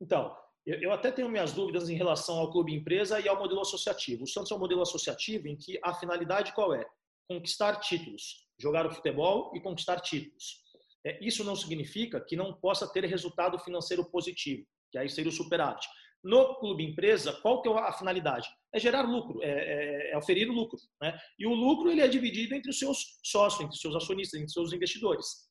Então, 0.00 0.36
eu 0.66 0.92
até 0.92 1.10
tenho 1.10 1.28
minhas 1.28 1.52
dúvidas 1.52 1.88
em 1.88 1.96
relação 1.96 2.38
ao 2.38 2.52
clube 2.52 2.74
empresa 2.74 3.18
e 3.20 3.28
ao 3.28 3.38
modelo 3.38 3.62
associativo. 3.62 4.24
O 4.24 4.26
Santos 4.26 4.52
é 4.52 4.54
um 4.54 4.58
modelo 4.58 4.82
associativo 4.82 5.48
em 5.48 5.56
que 5.56 5.78
a 5.82 5.94
finalidade 5.94 6.52
qual 6.52 6.74
é? 6.74 6.86
Conquistar 7.26 7.76
títulos, 7.80 8.46
jogar 8.60 8.86
o 8.86 8.90
futebol 8.90 9.50
e 9.54 9.60
conquistar 9.60 10.00
títulos. 10.00 10.62
É, 11.06 11.18
isso 11.24 11.42
não 11.42 11.56
significa 11.56 12.20
que 12.20 12.36
não 12.36 12.52
possa 12.52 12.86
ter 12.86 13.04
resultado 13.04 13.58
financeiro 13.58 14.04
positivo, 14.10 14.66
que 14.90 14.98
aí 14.98 15.08
seria 15.08 15.30
o 15.30 15.34
superávit. 15.34 15.86
No 16.22 16.56
clube 16.56 16.84
empresa, 16.84 17.32
qual 17.40 17.62
que 17.62 17.68
é 17.68 17.72
a 17.72 17.92
finalidade? 17.92 18.48
É 18.74 18.78
gerar 18.78 19.02
lucro, 19.02 19.42
é, 19.42 19.48
é, 19.48 20.12
é 20.12 20.18
oferir 20.18 20.48
lucro. 20.48 20.78
Né? 21.00 21.18
E 21.38 21.46
o 21.46 21.54
lucro 21.54 21.90
ele 21.90 22.00
é 22.00 22.08
dividido 22.08 22.54
entre 22.54 22.70
os 22.70 22.78
seus 22.78 23.18
sócios, 23.24 23.60
entre 23.60 23.74
os 23.74 23.80
seus 23.80 23.94
acionistas, 23.94 24.34
entre 24.34 24.48
os 24.48 24.52
seus 24.52 24.72
investidores. 24.72 25.48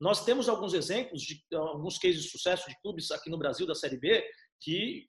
Nós 0.00 0.24
temos 0.24 0.48
alguns 0.48 0.74
exemplos 0.74 1.22
de 1.22 1.42
alguns 1.54 1.98
cases 1.98 2.22
de 2.22 2.30
sucesso 2.30 2.68
de 2.68 2.80
clubes 2.80 3.10
aqui 3.10 3.28
no 3.30 3.38
Brasil 3.38 3.66
da 3.66 3.74
Série 3.74 3.98
B 3.98 4.24
que 4.60 5.06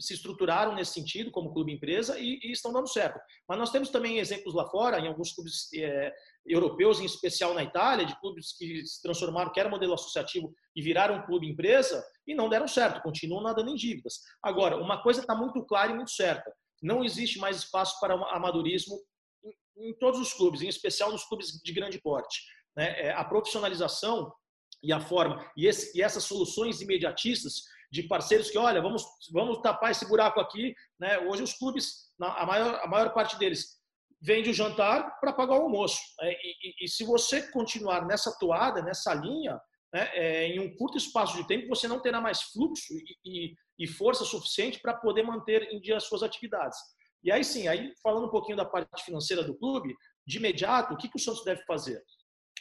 se 0.00 0.14
estruturaram 0.14 0.74
nesse 0.74 0.94
sentido 0.94 1.30
como 1.30 1.52
clube 1.52 1.72
empresa 1.72 2.18
e, 2.18 2.38
e 2.42 2.52
estão 2.52 2.72
dando 2.72 2.88
certo. 2.88 3.20
Mas 3.48 3.58
nós 3.58 3.70
temos 3.70 3.90
também 3.90 4.18
exemplos 4.18 4.54
lá 4.54 4.68
fora, 4.68 4.98
em 4.98 5.06
alguns 5.06 5.32
clubes 5.32 5.68
é, 5.74 6.12
europeus, 6.46 7.00
em 7.00 7.04
especial 7.04 7.54
na 7.54 7.62
Itália, 7.62 8.06
de 8.06 8.18
clubes 8.20 8.56
que 8.56 8.84
se 8.86 9.02
transformaram, 9.02 9.52
que 9.52 9.60
era 9.60 9.68
modelo 9.68 9.94
associativo 9.94 10.52
e 10.74 10.82
viraram 10.82 11.24
clube 11.26 11.48
empresa 11.48 12.04
e 12.26 12.34
não 12.34 12.48
deram 12.48 12.66
certo, 12.66 13.02
continuam 13.02 13.42
nadando 13.42 13.70
em 13.70 13.74
dívidas. 13.74 14.20
Agora, 14.42 14.76
uma 14.76 15.02
coisa 15.02 15.20
está 15.20 15.34
muito 15.34 15.64
clara 15.64 15.92
e 15.92 15.94
muito 15.94 16.10
certa: 16.10 16.52
não 16.82 17.04
existe 17.04 17.38
mais 17.38 17.58
espaço 17.58 17.98
para 18.00 18.14
amadorismo 18.34 18.98
em, 19.44 19.90
em 19.90 19.94
todos 19.98 20.18
os 20.18 20.32
clubes, 20.32 20.62
em 20.62 20.68
especial 20.68 21.12
nos 21.12 21.24
clubes 21.24 21.60
de 21.62 21.72
grande 21.72 22.00
porte. 22.00 22.40
Né? 22.76 23.00
É, 23.00 23.12
a 23.12 23.24
profissionalização 23.24 24.32
e 24.82 24.92
a 24.92 25.00
forma 25.00 25.44
e, 25.56 25.66
esse, 25.66 25.96
e 25.96 26.02
essas 26.02 26.24
soluções 26.24 26.80
imediatistas 26.80 27.64
de 27.92 28.04
parceiros 28.04 28.50
que, 28.50 28.58
olha, 28.58 28.80
vamos, 28.80 29.02
vamos 29.32 29.60
tapar 29.60 29.90
esse 29.90 30.08
buraco 30.08 30.40
aqui. 30.40 30.74
Né? 30.98 31.18
Hoje 31.18 31.42
os 31.42 31.54
clubes, 31.54 32.10
a 32.20 32.46
maior, 32.46 32.80
a 32.82 32.86
maior 32.86 33.12
parte 33.12 33.36
deles, 33.38 33.80
vende 34.22 34.50
o 34.50 34.54
jantar 34.54 35.18
para 35.18 35.32
pagar 35.32 35.58
o 35.58 35.62
almoço. 35.62 35.98
É, 36.20 36.32
e, 36.32 36.54
e, 36.62 36.84
e, 36.84 36.88
se 36.88 37.04
você 37.04 37.50
continuar 37.50 38.06
nessa 38.06 38.36
toada, 38.38 38.82
nessa 38.82 39.12
linha, 39.14 39.60
né, 39.92 40.08
é, 40.12 40.46
em 40.46 40.60
um 40.60 40.76
curto 40.76 40.98
espaço 40.98 41.36
de 41.36 41.46
tempo, 41.48 41.68
você 41.68 41.88
não 41.88 42.00
terá 42.00 42.20
mais 42.20 42.42
fluxo 42.42 42.94
e, 43.24 43.54
e 43.78 43.86
força 43.88 44.24
suficiente 44.24 44.78
para 44.78 44.94
poder 44.94 45.22
manter 45.22 45.62
em 45.72 45.80
dia 45.80 45.96
as 45.96 46.04
suas 46.04 46.22
atividades. 46.22 46.78
E 47.24 47.32
aí 47.32 47.42
sim, 47.42 47.66
aí 47.66 47.92
falando 48.02 48.26
um 48.26 48.30
pouquinho 48.30 48.56
da 48.56 48.64
parte 48.64 49.04
financeira 49.04 49.42
do 49.42 49.56
clube, 49.56 49.94
de 50.26 50.36
imediato, 50.38 50.94
o 50.94 50.96
que, 50.96 51.08
que 51.08 51.16
o 51.16 51.20
Santos 51.20 51.44
deve 51.44 51.62
fazer? 51.64 52.02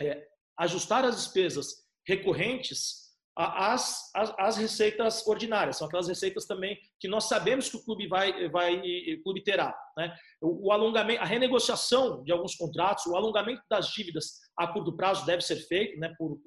É, 0.01 0.25
ajustar 0.57 1.05
as 1.05 1.17
despesas 1.17 1.88
recorrentes 2.09 3.09
as, 3.41 4.11
as, 4.13 4.33
as, 4.37 4.57
receitas 4.57 5.25
ordinárias, 5.25 5.77
são 5.77 5.87
aquelas 5.87 6.09
receitas 6.09 6.45
também 6.45 6.77
que 6.99 7.07
nós 7.07 7.29
sabemos 7.29 7.69
que 7.69 7.77
o 7.77 7.83
clube 7.85 8.05
vai, 8.05 8.49
vai 8.49 8.75
o 8.75 9.23
clube 9.23 9.41
terá. 9.41 9.73
Né? 9.95 10.13
O, 10.41 10.67
o, 10.67 10.71
alongamento, 10.73 11.21
a 11.21 11.25
renegociação 11.25 12.21
de 12.23 12.33
alguns 12.33 12.55
contratos, 12.55 13.05
o 13.05 13.15
alongamento 13.15 13.61
das 13.69 13.87
dívidas 13.93 14.39
a 14.57 14.67
curto 14.67 14.93
prazo 14.93 15.25
deve 15.25 15.41
ser 15.41 15.55
feito, 15.55 15.97
né, 15.97 16.13
por, 16.17 16.37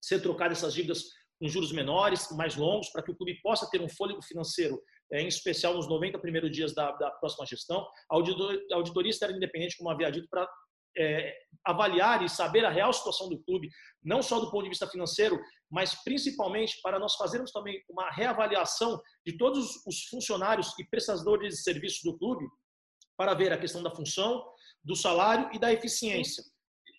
ser 0.00 0.20
trocado 0.20 0.52
essas 0.52 0.74
dívidas 0.74 1.06
com 1.40 1.48
juros 1.48 1.72
menores, 1.72 2.28
mais 2.36 2.54
longos, 2.54 2.88
para 2.90 3.02
que 3.02 3.10
o 3.10 3.16
clube 3.16 3.40
possa 3.42 3.68
ter 3.68 3.80
um 3.80 3.88
fôlego 3.88 4.22
financeiro, 4.22 4.80
é, 5.12 5.20
em 5.20 5.26
especial 5.26 5.74
nos 5.74 5.88
90 5.88 6.20
primeiros 6.20 6.52
dias 6.52 6.72
da, 6.72 6.92
da 6.92 7.10
próxima 7.10 7.46
gestão. 7.46 7.80
A, 8.08 8.14
auditor, 8.14 8.60
a 8.70 8.76
auditoria 8.76 9.10
independente, 9.30 9.76
como 9.76 9.90
havia 9.90 10.10
dito, 10.10 10.28
para 10.30 10.48
é, 10.96 11.34
avaliar 11.64 12.22
e 12.24 12.28
saber 12.28 12.64
a 12.64 12.70
real 12.70 12.92
situação 12.92 13.28
do 13.28 13.42
clube, 13.42 13.68
não 14.02 14.22
só 14.22 14.40
do 14.40 14.50
ponto 14.50 14.64
de 14.64 14.70
vista 14.70 14.86
financeiro, 14.86 15.40
mas 15.70 15.94
principalmente 16.02 16.80
para 16.82 16.98
nós 16.98 17.14
fazermos 17.14 17.52
também 17.52 17.82
uma 17.88 18.10
reavaliação 18.10 19.00
de 19.24 19.36
todos 19.36 19.84
os 19.86 20.04
funcionários 20.04 20.76
e 20.78 20.84
prestadores 20.84 21.54
de 21.54 21.62
serviços 21.62 22.02
do 22.02 22.18
clube, 22.18 22.44
para 23.16 23.34
ver 23.34 23.52
a 23.52 23.58
questão 23.58 23.82
da 23.82 23.94
função, 23.94 24.44
do 24.82 24.96
salário 24.96 25.48
e 25.52 25.58
da 25.58 25.72
eficiência, 25.72 26.42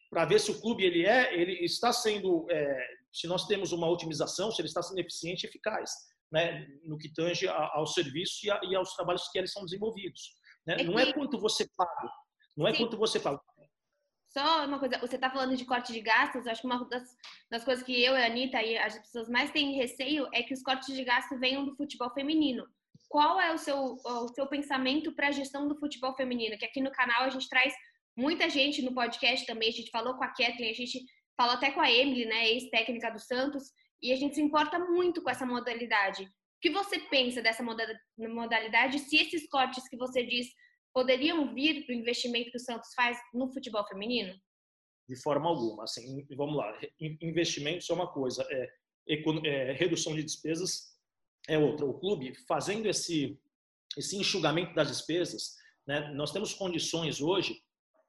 para 0.09 0.25
ver 0.25 0.39
se 0.39 0.51
o 0.51 0.61
clube 0.61 0.83
ele 0.83 1.05
é, 1.05 1.33
ele 1.33 1.65
está 1.65 1.91
sendo, 1.91 2.45
é, 2.49 2.87
se 3.11 3.27
nós 3.27 3.45
temos 3.45 3.71
uma 3.71 3.89
otimização, 3.89 4.51
se 4.51 4.61
ele 4.61 4.67
está 4.67 4.81
sendo 4.81 4.99
eficiente 4.99 5.43
e 5.43 5.49
eficaz, 5.49 5.91
né, 6.31 6.65
no 6.83 6.97
que 6.97 7.13
tange 7.13 7.47
ao 7.47 7.85
serviço 7.85 8.39
e, 8.43 8.75
aos 8.75 8.95
trabalhos 8.95 9.27
que 9.29 9.37
eles 9.37 9.51
são 9.51 9.63
desenvolvidos. 9.63 10.33
Né? 10.65 10.77
Não 10.83 10.97
é 10.97 11.11
quanto 11.13 11.39
você 11.39 11.67
paga, 11.77 12.09
não 12.55 12.67
é 12.67 12.75
quanto 12.75 12.97
você 12.97 13.19
paga. 13.19 13.39
Só 14.33 14.65
uma 14.65 14.79
coisa, 14.79 14.97
você 14.97 15.13
está 15.13 15.29
falando 15.29 15.55
de 15.55 15.63
corte 15.63 15.93
de 15.93 16.01
gastos, 16.01 16.47
acho 16.47 16.61
que 16.61 16.67
uma 16.67 16.83
das, 16.89 17.03
das 17.51 17.63
coisas 17.63 17.85
que 17.85 18.03
eu 18.03 18.17
e 18.17 18.21
a 18.23 18.25
Anitta 18.25 18.63
e 18.63 18.75
as 18.79 18.97
pessoas 18.97 19.29
mais 19.29 19.51
têm 19.51 19.75
receio 19.75 20.27
é 20.33 20.41
que 20.41 20.55
os 20.55 20.63
cortes 20.63 20.95
de 20.95 21.03
gasto 21.03 21.37
venham 21.37 21.63
do 21.63 21.75
futebol 21.75 22.09
feminino. 22.09 22.65
Qual 23.07 23.39
é 23.39 23.53
o 23.53 23.59
seu, 23.59 23.77
o 24.03 24.27
seu 24.29 24.47
pensamento 24.47 25.13
para 25.13 25.27
a 25.27 25.31
gestão 25.31 25.67
do 25.67 25.77
futebol 25.77 26.15
feminino? 26.15 26.57
Que 26.57 26.65
aqui 26.65 26.81
no 26.81 26.91
canal 26.91 27.25
a 27.25 27.29
gente 27.29 27.47
traz 27.47 27.75
muita 28.17 28.49
gente 28.49 28.81
no 28.81 28.95
podcast 28.95 29.45
também, 29.45 29.69
a 29.69 29.73
gente 29.73 29.91
falou 29.91 30.15
com 30.15 30.23
a 30.23 30.29
Kathleen, 30.29 30.71
a 30.71 30.75
gente 30.75 31.05
falou 31.37 31.53
até 31.53 31.69
com 31.69 31.81
a 31.81 31.91
Emily, 31.91 32.25
né, 32.25 32.49
ex-técnica 32.49 33.11
do 33.11 33.19
Santos, 33.19 33.71
e 34.01 34.11
a 34.11 34.15
gente 34.15 34.33
se 34.33 34.41
importa 34.41 34.79
muito 34.79 35.21
com 35.21 35.29
essa 35.29 35.45
modalidade. 35.45 36.23
O 36.23 36.29
que 36.59 36.71
você 36.71 36.97
pensa 36.97 37.39
dessa 37.39 37.61
modalidade? 37.61 38.97
Se 38.97 39.15
esses 39.15 39.47
cortes 39.47 39.87
que 39.87 39.97
você 39.97 40.25
diz 40.25 40.47
poderiam 40.93 41.53
vir 41.53 41.85
do 41.85 41.93
investimento 41.93 42.51
que 42.51 42.57
o 42.57 42.59
Santos 42.59 42.93
faz 42.93 43.17
no 43.33 43.51
futebol 43.51 43.85
feminino? 43.87 44.33
De 45.09 45.21
forma 45.21 45.49
alguma. 45.49 45.83
Assim, 45.83 46.25
vamos 46.35 46.55
lá. 46.55 46.79
Investimentos 47.21 47.89
é 47.89 47.93
uma 47.93 48.07
coisa, 48.11 48.45
é, 48.49 48.69
é, 49.07 49.71
redução 49.73 50.15
de 50.15 50.23
despesas 50.23 50.93
é 51.47 51.57
outra. 51.57 51.85
O 51.85 51.99
clube 51.99 52.33
fazendo 52.47 52.87
esse 52.87 53.39
esse 53.95 54.17
enxugamento 54.17 54.73
das 54.73 54.87
despesas, 54.87 55.55
né, 55.85 56.11
nós 56.15 56.31
temos 56.31 56.51
condições 56.53 57.21
hoje 57.21 57.61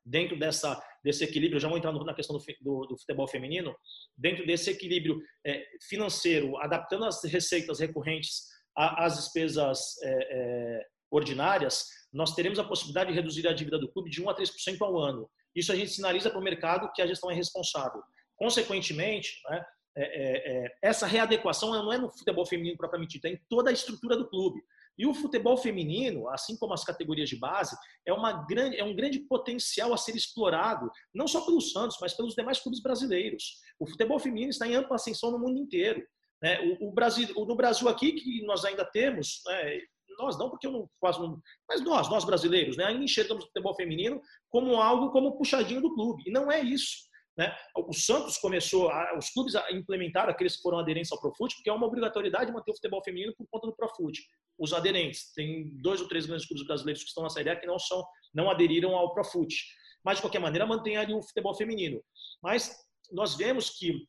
dentro 0.05 0.39
dessa 0.39 0.83
desse 1.03 1.25
equilíbrio. 1.25 1.61
Já 1.61 1.69
vou 1.69 1.77
entrar 1.77 1.93
na 1.93 2.15
questão 2.15 2.39
do, 2.39 2.45
do, 2.61 2.87
do 2.87 2.99
futebol 2.99 3.29
feminino. 3.29 3.75
Dentro 4.17 4.47
desse 4.47 4.71
equilíbrio 4.71 5.21
é, 5.45 5.67
financeiro, 5.83 6.57
adaptando 6.59 7.05
as 7.05 7.23
receitas 7.25 7.81
recorrentes 7.81 8.45
às 8.77 9.17
despesas 9.17 10.01
é, 10.03 10.09
é 10.11 10.87
ordinárias, 11.11 11.87
nós 12.15 12.35
teremos 12.35 12.59
a 12.59 12.65
possibilidade 12.65 13.11
de 13.11 13.17
reduzir 13.17 13.47
a 13.49 13.53
dívida 13.53 13.79
do 13.79 13.91
clube 13.91 14.09
de 14.09 14.23
1 14.23 14.31
a 14.31 14.35
3% 14.35 14.81
ao 14.81 14.99
ano. 14.99 15.29
Isso 15.55 15.73
a 15.73 15.77
gente 15.77 15.91
sinaliza 15.91 16.31
para 16.31 16.39
o 16.39 16.43
mercado 16.43 16.91
que 16.95 17.03
a 17.03 17.07
gestão 17.07 17.31
é 17.31 17.35
responsável. 17.35 18.01
Consequentemente, 18.37 19.41
né, 19.51 19.65
é, 19.97 20.03
é, 20.03 20.65
é, 20.67 20.77
essa 20.83 21.07
readequação 21.07 21.71
não 21.71 21.93
é 21.93 21.99
no 21.99 22.11
futebol 22.11 22.47
feminino 22.47 22.77
propriamente 22.77 23.15
dito, 23.15 23.27
é 23.27 23.31
em 23.31 23.41
toda 23.49 23.71
a 23.71 23.73
estrutura 23.73 24.17
do 24.17 24.29
clube. 24.29 24.61
E 24.97 25.07
o 25.07 25.15
futebol 25.15 25.57
feminino, 25.57 26.29
assim 26.29 26.57
como 26.57 26.73
as 26.73 26.85
categorias 26.85 27.29
de 27.29 27.37
base, 27.37 27.77
é, 28.07 28.13
uma 28.13 28.45
grande, 28.47 28.77
é 28.77 28.85
um 28.85 28.95
grande 28.95 29.19
potencial 29.21 29.93
a 29.93 29.97
ser 29.97 30.15
explorado, 30.15 30.91
não 31.13 31.27
só 31.27 31.45
pelos 31.45 31.73
Santos, 31.73 31.99
mas 32.01 32.15
pelos 32.15 32.35
demais 32.35 32.61
clubes 32.61 32.81
brasileiros. 32.81 33.57
O 33.79 33.89
futebol 33.89 34.21
feminino 34.21 34.51
está 34.51 34.69
em 34.69 34.77
ampla 34.77 34.95
ascensão 34.95 35.33
no 35.33 35.39
mundo 35.39 35.59
inteiro. 35.59 36.01
Né? 36.41 36.61
O, 36.81 36.89
o 36.89 36.93
Brasil, 36.93 37.29
no 37.35 37.57
Brasil 37.57 37.89
aqui, 37.89 38.13
que 38.13 38.45
nós 38.45 38.65
ainda 38.65 38.85
temos, 38.85 39.41
né, 39.47 39.81
nós 40.19 40.39
não, 40.39 40.51
porque 40.51 40.67
eu 40.67 40.73
não 40.73 40.89
faço, 41.01 41.41
mas 41.69 41.81
nós, 41.83 42.09
nós 42.09 42.25
brasileiros, 42.25 42.77
né, 42.77 42.85
ainda 42.85 43.05
enxergamos 43.05 43.45
o 43.45 43.47
futebol 43.47 43.75
feminino 43.75 44.21
como 44.51 44.77
algo 44.77 45.11
como 45.11 45.37
puxadinho 45.37 45.81
do 45.81 45.95
clube. 45.95 46.23
E 46.27 46.31
não 46.31 46.51
é 46.51 46.61
isso. 46.61 47.05
Né? 47.37 47.53
O 47.77 47.93
Santos 47.93 48.39
começou, 48.39 48.89
a, 48.91 49.19
os 49.19 49.31
clubes 49.31 49.57
a 49.57 49.73
implementar 49.73 50.29
aqueles 50.29 50.57
que 50.57 50.63
foram 50.63 50.79
aderentes 50.79 51.11
ao 51.11 51.21
Profute, 51.21 51.57
porque 51.57 51.69
é 51.69 51.73
uma 51.73 51.87
obrigatoriedade 51.87 52.53
manter 52.53 52.71
o 52.71 52.75
futebol 52.75 53.03
feminino 53.03 53.35
por 53.37 53.47
conta 53.51 53.67
do 53.67 53.75
Profute. 53.75 54.23
Os 54.59 54.73
aderentes, 54.73 55.33
tem 55.35 55.71
dois 55.81 56.01
ou 56.01 56.09
três 56.09 56.27
grandes 56.27 56.47
clubes 56.47 56.65
brasileiros 56.65 57.03
que 57.03 57.09
estão 57.09 57.25
na 57.25 57.31
Série 57.31 57.51
A 57.51 57.57
que 57.57 57.67
não 57.67 57.79
são, 57.79 58.05
não 58.33 58.51
aderiram 58.51 58.95
ao 58.95 59.13
Profute. 59.13 59.57
Mas 60.05 60.19
de 60.19 60.23
qualquer 60.23 60.39
maneira 60.39 60.67
mantém 60.67 60.97
ali 60.97 61.13
o 61.13 61.23
futebol 61.23 61.55
feminino. 61.55 62.01
Mas 62.41 62.77
nós 63.11 63.35
vemos 63.35 63.71
que 63.71 64.07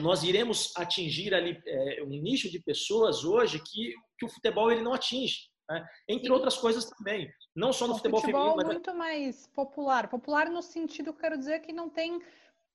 nós 0.00 0.22
iremos 0.22 0.72
atingir 0.76 1.34
ali 1.34 1.60
é, 1.66 2.02
um 2.02 2.08
nicho 2.08 2.50
de 2.50 2.60
pessoas 2.60 3.24
hoje 3.24 3.58
que, 3.58 3.94
que 4.18 4.26
o 4.26 4.28
futebol 4.28 4.70
ele 4.70 4.82
não 4.82 4.92
atinge. 4.92 5.48
Né? 5.68 5.86
Entre 6.08 6.26
Sim. 6.26 6.32
outras 6.32 6.56
coisas 6.56 6.84
também. 6.86 7.30
Não 7.54 7.72
só 7.72 7.86
no 7.86 7.94
futebol, 7.94 8.20
futebol 8.20 8.52
feminino. 8.52 8.56
Mas... 8.56 8.70
É 8.70 8.72
muito 8.72 8.94
mais 8.94 9.46
popular. 9.48 10.08
Popular 10.08 10.50
no 10.50 10.62
sentido, 10.62 11.12
quero 11.12 11.38
dizer, 11.38 11.60
que 11.60 11.72
não 11.72 11.88
tem 11.88 12.20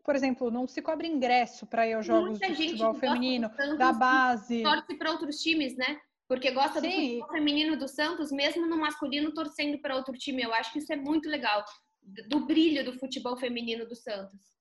por 0.03 0.17
exemplo, 0.17 0.51
não 0.51 0.67
se 0.67 0.81
cobre 0.81 1.07
ingresso 1.07 1.65
para 1.65 1.87
ir 1.87 1.93
aos 1.93 2.05
jogos 2.05 2.31
Muita 2.31 2.49
de 2.49 2.55
futebol 2.55 2.93
feminino, 2.95 3.49
da 3.77 3.93
base. 3.93 4.61
Torce 4.61 4.95
para 4.97 5.11
outros 5.11 5.37
times, 5.37 5.77
né? 5.77 5.97
Porque 6.27 6.51
gosta 6.51 6.81
Sim. 6.81 6.89
do 6.89 6.95
futebol 6.95 7.29
feminino 7.29 7.77
do 7.77 7.87
Santos, 7.87 8.29
mesmo 8.29 8.67
no 8.67 8.75
masculino 8.75 9.33
torcendo 9.33 9.79
para 9.79 9.95
outro 9.95 10.13
time. 10.17 10.43
Eu 10.43 10.53
acho 10.53 10.73
que 10.73 10.79
isso 10.79 10.91
é 10.91 10.97
muito 10.97 11.29
legal, 11.29 11.63
do 12.27 12.45
brilho 12.45 12.83
do 12.83 12.99
futebol 12.99 13.37
feminino 13.37 13.87
do 13.87 13.95
Santos 13.95 14.53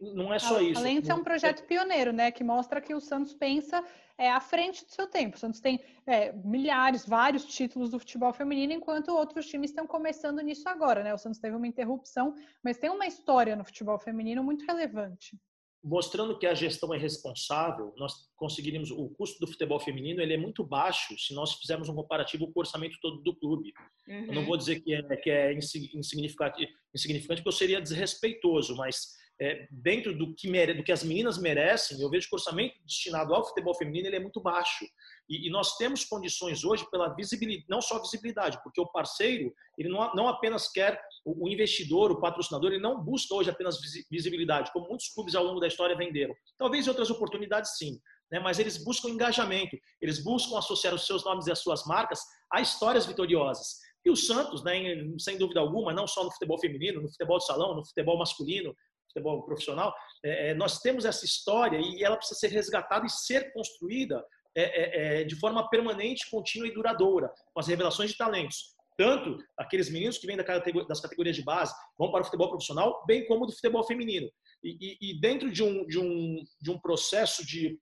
não 0.00 0.32
é 0.32 0.38
só 0.38 0.60
isso. 0.60 0.80
Além 0.80 1.00
de 1.00 1.06
ser 1.06 1.12
um 1.12 1.22
projeto 1.22 1.66
pioneiro, 1.66 2.12
né, 2.12 2.30
que 2.30 2.42
mostra 2.42 2.80
que 2.80 2.94
o 2.94 3.00
Santos 3.00 3.34
pensa 3.34 3.84
é, 4.16 4.30
à 4.30 4.40
frente 4.40 4.84
do 4.84 4.90
seu 4.90 5.06
tempo. 5.06 5.36
O 5.36 5.38
Santos 5.38 5.60
tem 5.60 5.80
é, 6.06 6.32
milhares, 6.32 7.06
vários 7.06 7.44
títulos 7.44 7.90
do 7.90 7.98
futebol 7.98 8.32
feminino, 8.32 8.72
enquanto 8.72 9.08
outros 9.08 9.46
times 9.46 9.70
estão 9.70 9.86
começando 9.86 10.40
nisso 10.40 10.68
agora, 10.68 11.02
né? 11.02 11.12
O 11.12 11.18
Santos 11.18 11.38
teve 11.38 11.54
uma 11.56 11.66
interrupção, 11.66 12.34
mas 12.62 12.78
tem 12.78 12.90
uma 12.90 13.06
história 13.06 13.56
no 13.56 13.64
futebol 13.64 13.98
feminino 13.98 14.42
muito 14.42 14.64
relevante. 14.64 15.38
Mostrando 15.86 16.38
que 16.38 16.46
a 16.46 16.54
gestão 16.54 16.94
é 16.94 16.96
responsável, 16.96 17.92
nós 17.98 18.30
conseguiríamos 18.36 18.90
o 18.90 19.10
custo 19.10 19.38
do 19.38 19.46
futebol 19.46 19.78
feminino 19.78 20.22
ele 20.22 20.32
é 20.32 20.38
muito 20.38 20.64
baixo 20.64 21.14
se 21.18 21.34
nós 21.34 21.52
fizermos 21.52 21.90
um 21.90 21.94
comparativo 21.94 22.46
com 22.46 22.58
o 22.58 22.60
orçamento 22.60 22.96
todo 23.02 23.22
do 23.22 23.36
clube. 23.36 23.70
Uhum. 24.08 24.24
Eu 24.24 24.32
não 24.32 24.40
uhum. 24.40 24.46
vou 24.46 24.56
dizer 24.56 24.80
que 24.80 24.94
é, 24.94 25.16
que 25.16 25.28
é 25.28 25.52
insignificante, 25.52 26.66
insignificante, 26.94 27.42
porque 27.42 27.48
eu 27.48 27.52
seria 27.52 27.82
desrespeitoso, 27.82 28.74
mas 28.76 29.12
é, 29.40 29.66
dentro 29.70 30.16
do 30.16 30.34
que, 30.34 30.48
mere, 30.48 30.74
do 30.74 30.84
que 30.84 30.92
as 30.92 31.02
meninas 31.02 31.38
merecem, 31.38 32.00
eu 32.00 32.08
vejo 32.08 32.28
que 32.28 32.34
o 32.34 32.38
orçamento 32.38 32.74
destinado 32.84 33.34
ao 33.34 33.44
futebol 33.46 33.74
feminino 33.74 34.06
ele 34.06 34.16
é 34.16 34.20
muito 34.20 34.40
baixo. 34.40 34.84
E, 35.28 35.48
e 35.48 35.50
nós 35.50 35.76
temos 35.76 36.04
condições 36.04 36.64
hoje 36.64 36.88
pela 36.90 37.14
visibilidade, 37.14 37.66
não 37.68 37.80
só 37.80 38.00
visibilidade, 38.00 38.62
porque 38.62 38.80
o 38.80 38.86
parceiro, 38.86 39.52
ele 39.76 39.88
não, 39.88 40.14
não 40.14 40.28
apenas 40.28 40.70
quer, 40.70 41.00
o, 41.24 41.46
o 41.46 41.48
investidor, 41.48 42.12
o 42.12 42.20
patrocinador, 42.20 42.72
ele 42.72 42.82
não 42.82 43.02
busca 43.02 43.34
hoje 43.34 43.50
apenas 43.50 43.78
visibilidade, 44.10 44.72
como 44.72 44.88
muitos 44.88 45.08
clubes 45.08 45.34
ao 45.34 45.44
longo 45.44 45.60
da 45.60 45.66
história 45.66 45.96
venderam. 45.96 46.34
Talvez 46.56 46.86
outras 46.86 47.10
oportunidades 47.10 47.76
sim, 47.76 47.98
né, 48.30 48.38
mas 48.38 48.58
eles 48.58 48.82
buscam 48.82 49.08
engajamento, 49.08 49.76
eles 50.00 50.22
buscam 50.22 50.58
associar 50.58 50.94
os 50.94 51.06
seus 51.06 51.24
nomes 51.24 51.46
e 51.46 51.52
as 51.52 51.58
suas 51.58 51.84
marcas 51.86 52.20
a 52.52 52.60
histórias 52.60 53.04
vitoriosas. 53.04 53.82
E 54.04 54.10
o 54.10 54.16
Santos, 54.16 54.62
né, 54.62 54.74
sem 55.18 55.38
dúvida 55.38 55.60
alguma, 55.60 55.92
não 55.92 56.06
só 56.06 56.22
no 56.22 56.30
futebol 56.30 56.58
feminino, 56.58 57.00
no 57.00 57.08
futebol 57.08 57.38
de 57.38 57.46
salão, 57.46 57.74
no 57.74 57.84
futebol 57.84 58.18
masculino, 58.18 58.74
futebol 59.14 59.42
profissional, 59.44 59.94
é, 60.24 60.50
é, 60.50 60.54
nós 60.54 60.80
temos 60.80 61.04
essa 61.04 61.24
história 61.24 61.78
e 61.80 62.02
ela 62.02 62.16
precisa 62.16 62.38
ser 62.38 62.48
resgatada 62.48 63.06
e 63.06 63.10
ser 63.10 63.52
construída 63.52 64.24
é, 64.56 64.62
é, 64.62 65.20
é, 65.20 65.24
de 65.24 65.36
forma 65.36 65.68
permanente, 65.70 66.28
contínua 66.30 66.66
e 66.66 66.74
duradoura, 66.74 67.30
com 67.52 67.60
as 67.60 67.68
revelações 67.68 68.10
de 68.10 68.18
talentos. 68.18 68.74
Tanto 68.96 69.38
aqueles 69.58 69.90
meninos 69.90 70.18
que 70.18 70.26
vêm 70.26 70.36
das 70.36 71.00
categorias 71.00 71.34
de 71.34 71.42
base 71.42 71.74
vão 71.98 72.12
para 72.12 72.22
o 72.22 72.24
futebol 72.24 72.48
profissional, 72.48 73.04
bem 73.06 73.26
como 73.26 73.46
do 73.46 73.52
futebol 73.52 73.84
feminino. 73.84 74.30
E, 74.62 74.98
e, 75.00 75.10
e 75.10 75.20
dentro 75.20 75.50
de 75.50 75.62
um, 75.62 75.84
de, 75.86 75.98
um, 75.98 76.44
de 76.60 76.70
um 76.70 76.78
processo 76.78 77.44
de 77.44 77.76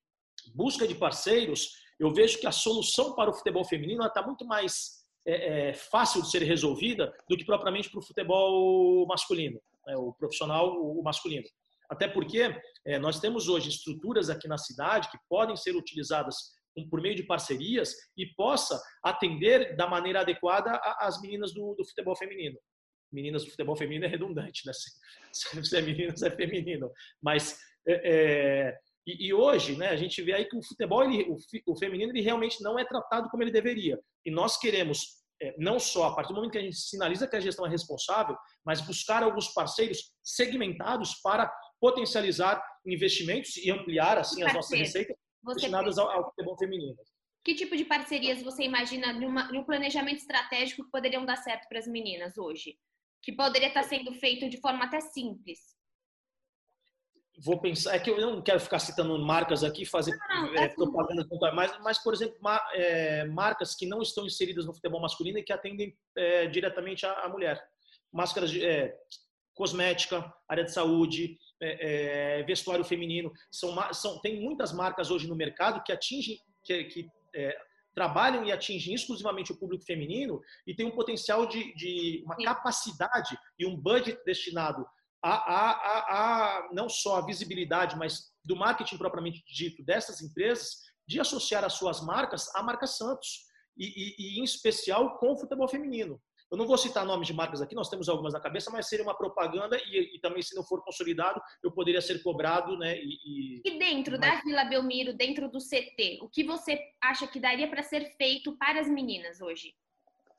busca 0.55 0.89
de 0.89 0.95
parceiros, 0.95 1.73
eu 2.01 2.13
vejo 2.13 2.39
que 2.39 2.47
a 2.47 2.53
solução 2.53 3.15
para 3.15 3.31
o 3.31 3.35
futebol 3.35 3.65
feminino 3.65 4.05
está 4.07 4.23
muito 4.23 4.47
mais 4.47 5.03
é, 5.27 5.69
é, 5.69 5.75
fácil 5.75 6.23
de 6.23 6.31
ser 6.31 6.43
resolvida 6.43 7.15
do 7.29 7.37
que 7.37 7.45
propriamente 7.45 7.91
para 7.91 8.01
o 8.01 8.03
futebol 8.03 9.07
masculino 9.07 9.61
né, 9.87 9.97
o 9.97 10.13
profissional, 10.13 10.71
o 10.71 11.03
masculino. 11.03 11.47
Até 11.91 12.09
porque 12.09 12.59
é, 12.87 12.99
nós 12.99 13.21
temos 13.21 13.49
hoje 13.49 13.69
estruturas 13.69 14.31
aqui 14.31 14.49
na 14.49 14.57
cidade 14.57 15.11
que 15.11 15.19
podem 15.29 15.57
ser 15.57 15.77
utilizadas 15.77 16.35
por 16.91 17.03
meio 17.03 17.15
de 17.15 17.25
parcerias 17.25 17.95
e 18.17 18.27
possa 18.35 18.81
atender 19.05 19.77
da 19.77 19.87
maneira 19.87 20.21
adequada 20.21 20.81
as 20.99 21.21
meninas 21.21 21.53
do, 21.53 21.75
do 21.75 21.87
futebol 21.87 22.17
feminino. 22.17 22.59
Meninas 23.13 23.45
do 23.45 23.51
futebol 23.51 23.77
feminino 23.77 24.07
é 24.07 24.09
redundante, 24.09 24.67
né? 24.67 24.73
Se, 25.33 25.65
se 25.65 25.77
é 25.77 25.83
meninas 25.83 26.23
é 26.23 26.31
feminino. 26.31 26.91
Mas 27.23 27.59
é, 27.87 28.01
é, 28.05 28.79
E, 29.07 29.29
e, 29.29 29.35
hoje, 29.35 29.77
né, 29.77 29.89
a 29.89 29.97
gente 29.97 30.23
vê 30.23 30.33
aí 30.33 30.45
que 30.45 30.57
o 30.57 30.63
futebol, 30.63 31.03
ele, 31.03 31.25
o, 31.25 31.37
o, 31.73 31.77
feminino, 31.77 32.13
ele 32.13 32.21
realmente 32.21 32.63
não 32.63 32.79
é 32.79 32.85
tratado 32.85 33.29
como 33.29 33.43
ele 33.43 33.51
deveria. 33.51 33.99
E 34.25 34.31
nós 34.31 34.59
queremos, 34.59 35.22
não 35.59 35.79
só 35.79 36.09
a 36.09 36.15
partir 36.15 36.33
do 36.33 36.37
momento 36.37 36.53
que 36.53 36.59
a 36.59 36.63
gente 36.63 36.77
sinaliza 36.77 37.27
que 37.27 37.37
a 37.37 37.41
gestão 37.41 37.67
é 37.67 37.71
responsável, 37.71 38.37
mas 38.65 38.81
buscar 38.81 39.23
alguns 39.23 39.49
parceiros 39.49 40.13
segmentados 40.23 41.15
para 41.23 41.53
potencializar 41.81 42.63
investimentos 42.87 43.57
e 43.57 43.71
ampliar 43.71 44.19
assim 44.19 44.43
as 44.43 44.55
nossas 44.55 44.79
receitas 44.79 45.17
destinadas 45.43 45.99
ao, 45.99 46.09
ao 46.09 46.25
futebol 46.31 46.57
feminino. 46.57 46.97
Que 47.45 47.55
tipo 47.55 47.77
de 47.77 47.85
parcerias 47.85 48.43
você 48.43 48.63
imagina 48.63 49.13
de, 49.19 49.27
uma, 49.27 49.51
de 49.51 49.59
um 49.59 49.65
planejamento 49.65 50.19
estratégico 50.19 50.85
que 50.85 50.91
poderiam 50.91 51.25
dar 51.25 51.37
certo 51.37 51.69
para 51.69 51.79
as 51.79 51.89
meninas 51.89 52.39
hoje? 52.39 52.79
Que 53.21 53.33
poderia 53.33 53.69
estar 53.69 53.83
sendo 53.83 54.13
feito 54.13 54.49
de 54.49 54.61
forma 54.61 54.85
até 54.85 55.01
simples? 55.01 55.59
Vou 57.45 57.61
pensar, 57.61 57.97
é 57.97 57.99
que 57.99 58.09
eu 58.09 58.21
não 58.21 58.41
quero 58.41 58.61
ficar 58.61 58.79
citando 58.79 59.19
marcas 59.19 59.65
aqui, 59.65 59.85
fazer 59.85 60.17
não, 60.29 60.55
é, 60.55 60.69
propaganda, 60.69 61.27
mas, 61.53 61.77
mas, 61.83 61.99
por 61.99 62.15
exemplo, 62.15 62.37
é, 62.73 63.25
marcas 63.25 63.75
que 63.75 63.85
não 63.85 64.01
estão 64.01 64.25
inseridas 64.25 64.65
no 64.65 64.73
futebol 64.73 65.01
masculino 65.01 65.39
e 65.39 65.43
que 65.43 65.53
atendem 65.53 65.93
é, 66.17 66.47
diretamente 66.47 67.05
a, 67.05 67.13
a, 67.25 67.29
mulher. 67.29 67.61
Máscaras 68.13 68.49
de 68.49 68.65
é, 68.65 68.97
cosmética, 69.55 70.33
área 70.49 70.65
de 70.65 70.73
saúde, 70.73 71.37
é, 71.61 72.39
é, 72.39 72.43
vestuário 72.45 72.85
feminino. 72.85 73.33
São, 73.51 73.77
são, 73.93 74.21
tem 74.21 74.41
muitas 74.41 74.73
marcas 74.73 75.11
hoje 75.11 75.27
no 75.27 75.35
mercado 75.35 75.83
que 75.83 75.91
atingem, 75.91 76.39
que, 76.63 76.85
que 76.85 77.09
é, 77.35 77.57
trabalham 77.93 78.45
e 78.45 78.53
atingem 78.53 78.95
exclusivamente 78.95 79.51
o 79.51 79.57
público 79.57 79.85
feminino 79.85 80.41
e 80.65 80.77
tem 80.77 80.87
um 80.87 80.93
potencial 80.93 81.45
de, 81.47 81.75
de 81.75 82.23
uma 82.25 82.37
Sim. 82.37 82.45
capacidade 82.45 83.37
e 83.59 83.67
um 83.67 83.77
budget 83.77 84.23
destinado 84.25 84.87
a, 85.23 85.35
a, 85.35 86.59
a, 86.59 86.69
não 86.73 86.89
só 86.89 87.17
a 87.17 87.25
visibilidade, 87.25 87.97
mas 87.97 88.33
do 88.45 88.57
marketing 88.57 88.97
propriamente 88.97 89.43
dito 89.47 89.85
dessas 89.85 90.21
empresas, 90.21 90.79
de 91.07 91.21
associar 91.21 91.65
as 91.65 91.75
suas 91.75 92.01
marcas 92.01 92.53
à 92.55 92.63
marca 92.63 92.87
Santos 92.87 93.47
e, 93.77 93.87
e, 93.87 94.15
e 94.19 94.41
em 94.41 94.45
especial 94.45 95.19
com 95.19 95.33
o 95.33 95.39
futebol 95.39 95.69
feminino. 95.69 96.21
Eu 96.51 96.59
não 96.59 96.67
vou 96.67 96.77
citar 96.77 97.07
nomes 97.07 97.27
de 97.27 97.33
marcas 97.33 97.63
aqui, 97.63 97.75
nós 97.75 97.89
temos 97.89 98.11
algumas 98.11 98.35
na 98.35 98.41
cabeça, 98.41 98.71
mas 98.71 98.87
seria 98.87 99.03
uma 99.03 99.17
propaganda 99.17 99.79
e, 99.87 100.17
e 100.17 100.21
também, 100.21 100.43
se 100.43 100.55
não 100.55 100.63
for 100.63 100.85
consolidado, 100.85 101.41
eu 101.65 101.73
poderia 101.73 102.01
ser 102.03 102.23
cobrado. 102.23 102.77
Né, 102.77 102.99
e, 102.99 103.19
e... 103.25 103.63
e 103.65 103.79
dentro 103.79 104.19
mas... 104.19 104.21
da 104.21 104.43
Vila 104.43 104.65
Belmiro, 104.67 105.15
dentro 105.15 105.51
do 105.51 105.59
CT, 105.59 106.19
o 106.21 106.29
que 106.29 106.45
você 106.45 106.79
acha 107.03 107.27
que 107.27 107.41
daria 107.41 107.71
para 107.71 107.83
ser 107.83 108.15
feito 108.19 108.55
para 108.59 108.81
as 108.81 108.89
meninas 108.89 109.41
hoje? 109.41 109.75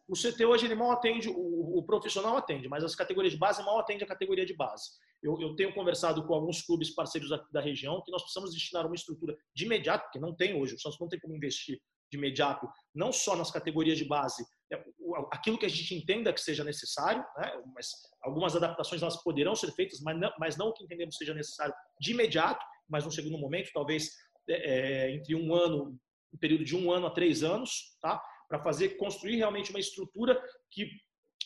O 0.08 0.16
CT 0.16 0.46
hoje 0.46 0.66
ele 0.66 0.76
mal 0.76 0.92
atende, 0.92 1.30
o, 1.30 1.78
o, 1.78 1.84
profissional 1.84 2.36
atende, 2.36 2.68
mas 2.68 2.84
as 2.84 2.94
categorias 2.94 3.34
de 3.34 3.40
base 3.40 3.64
mal 3.64 3.80
atende 3.80 4.04
a 4.04 4.08
categoria 4.08 4.46
de 4.46 4.56
base. 4.56 4.84
Eu, 5.22 5.40
eu 5.40 5.56
tenho 5.56 5.74
conversado 5.74 6.26
com 6.28 6.34
alguns 6.34 6.62
clubes 6.62 6.94
parceiros 6.94 7.30
da, 7.30 7.38
da, 7.52 7.62
região 7.62 8.02
que 8.04 8.12
nós 8.12 8.22
precisamos 8.22 8.52
destinar 8.52 8.86
uma 8.86 8.96
estrutura 8.96 9.36
de 9.56 9.66
imediato, 9.66 10.04
porque 10.04 10.20
não 10.20 10.36
tem 10.36 10.60
hoje, 10.60 10.76
o 10.76 10.80
Santos 10.80 11.00
não 11.00 11.08
tem 11.08 11.20
como 11.20 11.36
investir 11.36 11.80
de 12.12 12.18
imediato, 12.18 12.68
não 12.94 13.12
só 13.12 13.36
nas 13.36 13.50
categorias 13.50 13.98
de 13.98 14.06
base, 14.06 14.46
é, 14.72 14.84
aquilo 15.32 15.58
que 15.58 15.66
a 15.66 15.70
gente 15.70 15.96
entenda 15.96 16.34
que 16.34 16.42
seja 16.42 16.64
necessário, 16.64 17.24
né? 17.38 17.64
mas 17.74 17.88
algumas 18.22 18.56
adaptações 18.56 19.02
elas 19.02 19.22
poderão 19.24 19.56
ser 19.56 19.72
feitas, 19.72 20.00
mas 20.02 20.20
não, 20.20 20.32
mas 20.38 20.58
não 20.58 20.68
o 20.68 20.74
que 20.74 20.84
entendemos 20.84 21.16
seja 21.16 21.34
necessário 21.34 21.74
de 22.00 22.12
imediato, 22.12 22.64
mas 22.90 23.06
num 23.06 23.12
segundo 23.12 23.38
momento, 23.38 23.72
talvez 23.74 24.10
é, 24.50 24.54
é, 24.54 25.16
entre 25.16 25.36
um 25.36 25.54
ano, 25.56 25.98
um 26.34 26.38
período 26.38 26.66
de 26.66 26.76
um 26.76 26.92
ano 26.92 27.08
a 27.08 27.12
três 27.12 27.44
anos, 27.44 27.98
tá? 28.02 28.22
Para 28.54 28.64
fazer 28.64 28.98
construir 28.98 29.38
realmente 29.38 29.72
uma 29.72 29.80
estrutura 29.80 30.40
que 30.70 30.88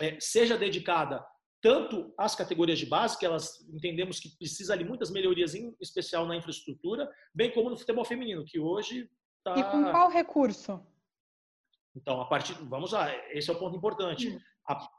é, 0.02 0.20
seja 0.20 0.58
dedicada 0.58 1.26
tanto 1.62 2.14
às 2.18 2.36
categorias 2.36 2.78
de 2.78 2.86
base, 2.86 3.18
que 3.18 3.26
elas 3.26 3.66
entendemos 3.70 4.20
que 4.20 4.30
precisa 4.38 4.74
ali 4.74 4.84
muitas 4.84 5.10
melhorias, 5.10 5.56
em 5.56 5.76
especial 5.82 6.26
na 6.26 6.36
infraestrutura, 6.36 7.10
bem 7.34 7.52
como 7.52 7.70
no 7.70 7.78
futebol 7.78 8.06
feminino, 8.06 8.46
que 8.46 8.60
hoje 8.60 9.10
Tá... 9.48 9.58
E 9.58 9.64
com 9.64 9.92
qual 9.92 10.10
recurso? 10.10 10.86
Então, 11.96 12.20
a 12.20 12.26
partir, 12.26 12.54
vamos 12.66 12.92
lá, 12.92 13.10
esse 13.32 13.50
é 13.50 13.54
o 13.54 13.58
ponto 13.58 13.78
importante. 13.78 14.30
Hum. 14.30 14.40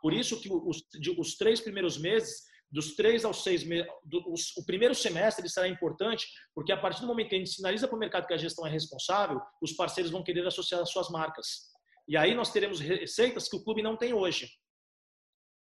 Por 0.00 0.14
isso 0.14 0.40
que 0.40 0.50
os, 0.50 0.82
os 1.18 1.36
três 1.36 1.60
primeiros 1.60 1.98
meses, 1.98 2.44
dos 2.70 2.96
três 2.96 3.24
aos 3.24 3.42
seis 3.42 3.62
meses, 3.62 3.86
o 4.56 4.64
primeiro 4.64 4.94
semestre 4.94 5.42
ele 5.42 5.50
será 5.50 5.68
importante, 5.68 6.26
porque 6.54 6.72
a 6.72 6.80
partir 6.80 7.02
do 7.02 7.06
momento 7.06 7.28
que 7.28 7.34
a 7.34 7.38
gente 7.38 7.50
sinaliza 7.50 7.86
para 7.86 7.96
o 7.96 7.98
mercado 7.98 8.26
que 8.26 8.32
a 8.32 8.38
gestão 8.38 8.66
é 8.66 8.70
responsável, 8.70 9.40
os 9.62 9.72
parceiros 9.72 10.10
vão 10.10 10.24
querer 10.24 10.46
associar 10.46 10.80
as 10.80 10.90
suas 10.90 11.10
marcas. 11.10 11.67
E 12.08 12.16
aí 12.16 12.34
nós 12.34 12.50
teremos 12.50 12.80
receitas 12.80 13.48
que 13.48 13.56
o 13.56 13.62
clube 13.62 13.82
não 13.82 13.96
tem 13.96 14.14
hoje. 14.14 14.50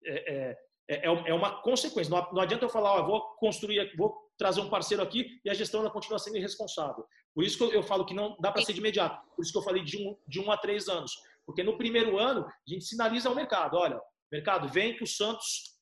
É, 0.06 0.34
é, 0.34 0.58
é, 0.90 1.06
é 1.06 1.34
uma 1.34 1.62
consequência. 1.62 2.10
Não, 2.10 2.40
adianta 2.40 2.66
eu 2.66 2.70
falar, 2.70 2.94
ó, 2.94 3.06
vou 3.06 3.22
construir, 3.36 3.94
vou 3.98 4.16
trazer 4.38 4.62
um 4.62 4.70
parceiro 4.70 5.04
aqui 5.04 5.40
e 5.44 5.50
a 5.50 5.54
gestão 5.54 5.82
ela 5.82 5.92
continua 5.92 6.18
sendo 6.18 6.38
irresponsável. 6.38 7.06
Por 7.36 7.44
isso 7.44 7.58
que 7.58 7.76
eu, 7.76 7.84
falo 7.84 8.06
que 8.06 8.14
não 8.14 8.38
dá 8.40 8.52
para 8.52 8.64
ser 8.64 8.74
de 8.74 8.80
imediato. 8.80 9.22
Por 9.36 9.44
isso 9.44 9.52
que 9.52 9.58
eu 9.58 9.64
falei 9.64 9.84
de 9.84 9.98
um, 9.98 10.18
de 10.28 10.40
um 10.40 10.50
a 10.50 10.58
três 10.58 10.88
anos. 10.88 11.12
Porque 11.46 11.62
no 11.62 11.78
primeiro 11.78 12.18
ano, 12.18 12.46
a 12.46 12.54
gente 12.66 12.86
sinaliza 12.86 13.28
ao 13.28 13.36
mercado: 13.36 13.76
olha, 13.76 14.00
mercado, 14.32 14.68
vem 14.70 14.96
que 14.96 15.04
o 15.04 15.08
Santos 15.08 15.78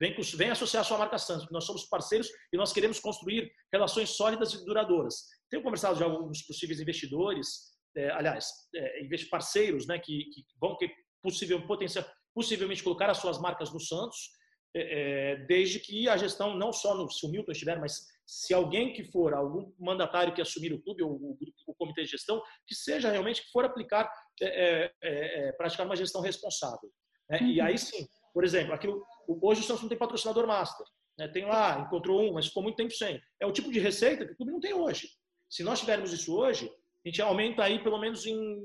vem, 0.00 0.14
vem 0.34 0.50
associar 0.50 0.82
a 0.82 0.84
sua 0.84 0.98
marca 0.98 1.16
Santos, 1.16 1.44
porque 1.44 1.54
nós 1.54 1.64
somos 1.64 1.84
parceiros 1.84 2.28
e 2.52 2.56
nós 2.56 2.72
queremos 2.72 2.98
construir 2.98 3.50
relações 3.72 4.10
sólidas 4.10 4.52
e 4.52 4.64
duradouras. 4.64 5.28
Tenho 5.48 5.62
conversado 5.62 5.98
já 5.98 6.06
com 6.06 6.12
alguns 6.12 6.42
possíveis 6.42 6.80
investidores, 6.80 7.71
é, 7.96 8.10
aliás, 8.10 8.46
é, 8.74 9.06
parceiros 9.30 9.86
né, 9.86 9.98
que, 9.98 10.24
que 10.30 10.44
vão 10.60 10.76
que 10.76 10.90
possível, 11.22 11.66
potencial, 11.66 12.04
possivelmente 12.34 12.82
colocar 12.82 13.10
as 13.10 13.18
suas 13.18 13.38
marcas 13.38 13.72
no 13.72 13.80
Santos, 13.80 14.30
é, 14.74 15.32
é 15.32 15.36
desde 15.46 15.78
que 15.78 16.08
a 16.08 16.16
gestão, 16.16 16.56
não 16.56 16.72
só 16.72 16.94
no, 16.94 17.10
se 17.10 17.24
o 17.26 17.28
Milton 17.28 17.52
estiver, 17.52 17.78
mas 17.78 18.06
se 18.26 18.54
alguém 18.54 18.92
que 18.92 19.04
for, 19.04 19.34
algum 19.34 19.72
mandatário 19.78 20.34
que 20.34 20.40
assumir 20.40 20.72
o 20.72 20.82
clube 20.82 21.02
ou 21.02 21.12
o, 21.12 21.38
o 21.66 21.74
comitê 21.74 22.02
de 22.02 22.10
gestão, 22.10 22.42
que 22.66 22.74
seja 22.74 23.10
realmente 23.10 23.42
que 23.42 23.50
for 23.50 23.64
aplicar, 23.64 24.10
é, 24.40 24.90
é, 25.02 25.52
praticar 25.52 25.86
uma 25.86 25.96
gestão 25.96 26.20
responsável. 26.20 26.90
Né? 27.28 27.38
Uhum. 27.40 27.48
E 27.48 27.60
aí 27.60 27.78
sim, 27.78 28.06
por 28.32 28.44
exemplo, 28.44 28.72
aquilo, 28.72 29.04
hoje 29.28 29.60
o 29.60 29.64
Santos 29.64 29.82
não 29.82 29.88
tem 29.88 29.98
patrocinador 29.98 30.46
master. 30.46 30.86
Né? 31.18 31.28
Tem 31.28 31.44
lá, 31.44 31.80
encontrou 31.80 32.22
um, 32.22 32.32
mas 32.32 32.46
ficou 32.46 32.62
muito 32.62 32.76
tempo 32.76 32.92
sem. 32.92 33.20
É 33.38 33.46
o 33.46 33.52
tipo 33.52 33.70
de 33.70 33.78
receita 33.78 34.26
que 34.26 34.32
o 34.32 34.36
clube 34.36 34.52
não 34.52 34.60
tem 34.60 34.72
hoje. 34.72 35.08
Se 35.48 35.62
nós 35.62 35.80
tivermos 35.80 36.12
isso 36.12 36.34
hoje, 36.34 36.70
a 37.04 37.08
gente 37.08 37.22
aumenta 37.22 37.64
aí 37.64 37.82
pelo 37.82 37.98
menos 37.98 38.26
em 38.26 38.62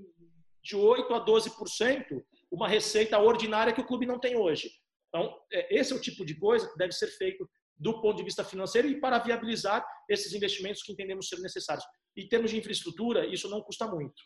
de 0.64 0.76
8 0.76 1.14
a 1.14 1.26
12% 1.26 2.24
uma 2.52 2.68
receita 2.68 3.18
ordinária 3.18 3.74
que 3.74 3.82
o 3.82 3.86
clube 3.86 4.06
não 4.06 4.20
tem 4.20 4.36
hoje. 4.36 4.70
Então, 5.08 5.34
é, 5.52 5.80
esse 5.80 5.94
é 5.94 5.96
o 5.96 6.02
tipo 6.02 6.26
de 6.26 6.36
coisa 6.36 6.70
que 6.70 6.78
deve 6.78 6.92
ser 6.92 7.08
feito 7.08 7.50
do 7.78 8.02
ponto 8.02 8.18
de 8.18 8.24
vista 8.24 8.44
financeiro 8.44 8.88
e 8.88 9.00
para 9.00 9.20
viabilizar 9.20 9.86
esses 10.10 10.34
investimentos 10.34 10.82
que 10.84 10.92
entendemos 10.92 11.30
ser 11.30 11.40
necessários. 11.40 11.86
Em 12.16 12.28
termos 12.28 12.52
de 12.52 12.58
infraestrutura, 12.58 13.26
isso 13.26 13.50
não 13.50 13.62
custa 13.62 13.88
muito, 13.88 14.22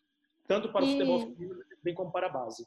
tanto 0.47 0.71
para 0.71 0.83
o 0.83 0.87
e... 0.87 0.91
futebol 0.93 1.19
feminino, 1.19 1.55
bem 1.83 1.93
como 1.93 2.11
para 2.11 2.27
a 2.27 2.29
base. 2.31 2.65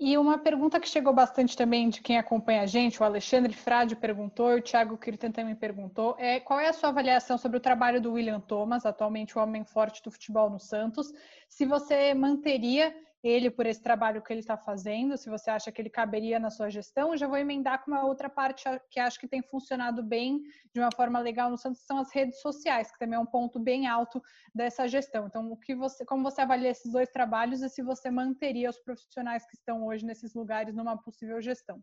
E 0.00 0.16
uma 0.16 0.38
pergunta 0.38 0.78
que 0.78 0.88
chegou 0.88 1.12
bastante 1.12 1.56
também 1.56 1.88
de 1.88 2.00
quem 2.00 2.18
acompanha 2.18 2.62
a 2.62 2.66
gente, 2.66 3.02
o 3.02 3.04
Alexandre 3.04 3.52
Frade 3.52 3.96
perguntou, 3.96 4.54
o 4.54 4.62
Thiago 4.62 4.96
Kirten 4.96 5.32
também 5.32 5.56
perguntou, 5.56 6.14
é 6.18 6.38
qual 6.38 6.60
é 6.60 6.68
a 6.68 6.72
sua 6.72 6.90
avaliação 6.90 7.36
sobre 7.36 7.58
o 7.58 7.60
trabalho 7.60 8.00
do 8.00 8.12
William 8.12 8.38
Thomas, 8.38 8.86
atualmente 8.86 9.36
o 9.36 9.42
homem 9.42 9.64
forte 9.64 10.00
do 10.00 10.10
futebol 10.12 10.48
no 10.48 10.60
Santos, 10.60 11.12
se 11.48 11.66
você 11.66 12.14
manteria 12.14 12.94
ele 13.22 13.50
por 13.50 13.66
esse 13.66 13.82
trabalho 13.82 14.22
que 14.22 14.32
ele 14.32 14.40
está 14.40 14.56
fazendo, 14.56 15.16
se 15.16 15.28
você 15.28 15.50
acha 15.50 15.72
que 15.72 15.82
ele 15.82 15.90
caberia 15.90 16.38
na 16.38 16.50
sua 16.50 16.70
gestão. 16.70 17.16
Já 17.16 17.26
vou 17.26 17.36
emendar 17.36 17.84
com 17.84 17.90
uma 17.90 18.04
outra 18.04 18.28
parte 18.28 18.64
que 18.90 19.00
acho 19.00 19.18
que 19.18 19.26
tem 19.26 19.42
funcionado 19.42 20.02
bem 20.02 20.40
de 20.72 20.80
uma 20.80 20.90
forma 20.94 21.18
legal 21.18 21.50
no 21.50 21.58
Santos, 21.58 21.84
são 21.84 21.98
as 21.98 22.12
redes 22.14 22.40
sociais, 22.40 22.92
que 22.92 22.98
também 22.98 23.16
é 23.16 23.20
um 23.20 23.26
ponto 23.26 23.58
bem 23.58 23.86
alto 23.86 24.22
dessa 24.54 24.86
gestão. 24.86 25.26
Então, 25.26 25.50
o 25.50 25.56
que 25.56 25.74
você, 25.74 26.04
como 26.04 26.22
você 26.22 26.42
avalia 26.42 26.70
esses 26.70 26.92
dois 26.92 27.08
trabalhos 27.08 27.62
e 27.62 27.68
se 27.68 27.82
você 27.82 28.10
manteria 28.10 28.70
os 28.70 28.78
profissionais 28.78 29.44
que 29.46 29.56
estão 29.56 29.84
hoje 29.84 30.04
nesses 30.04 30.34
lugares 30.34 30.74
numa 30.74 30.96
possível 30.96 31.40
gestão? 31.40 31.82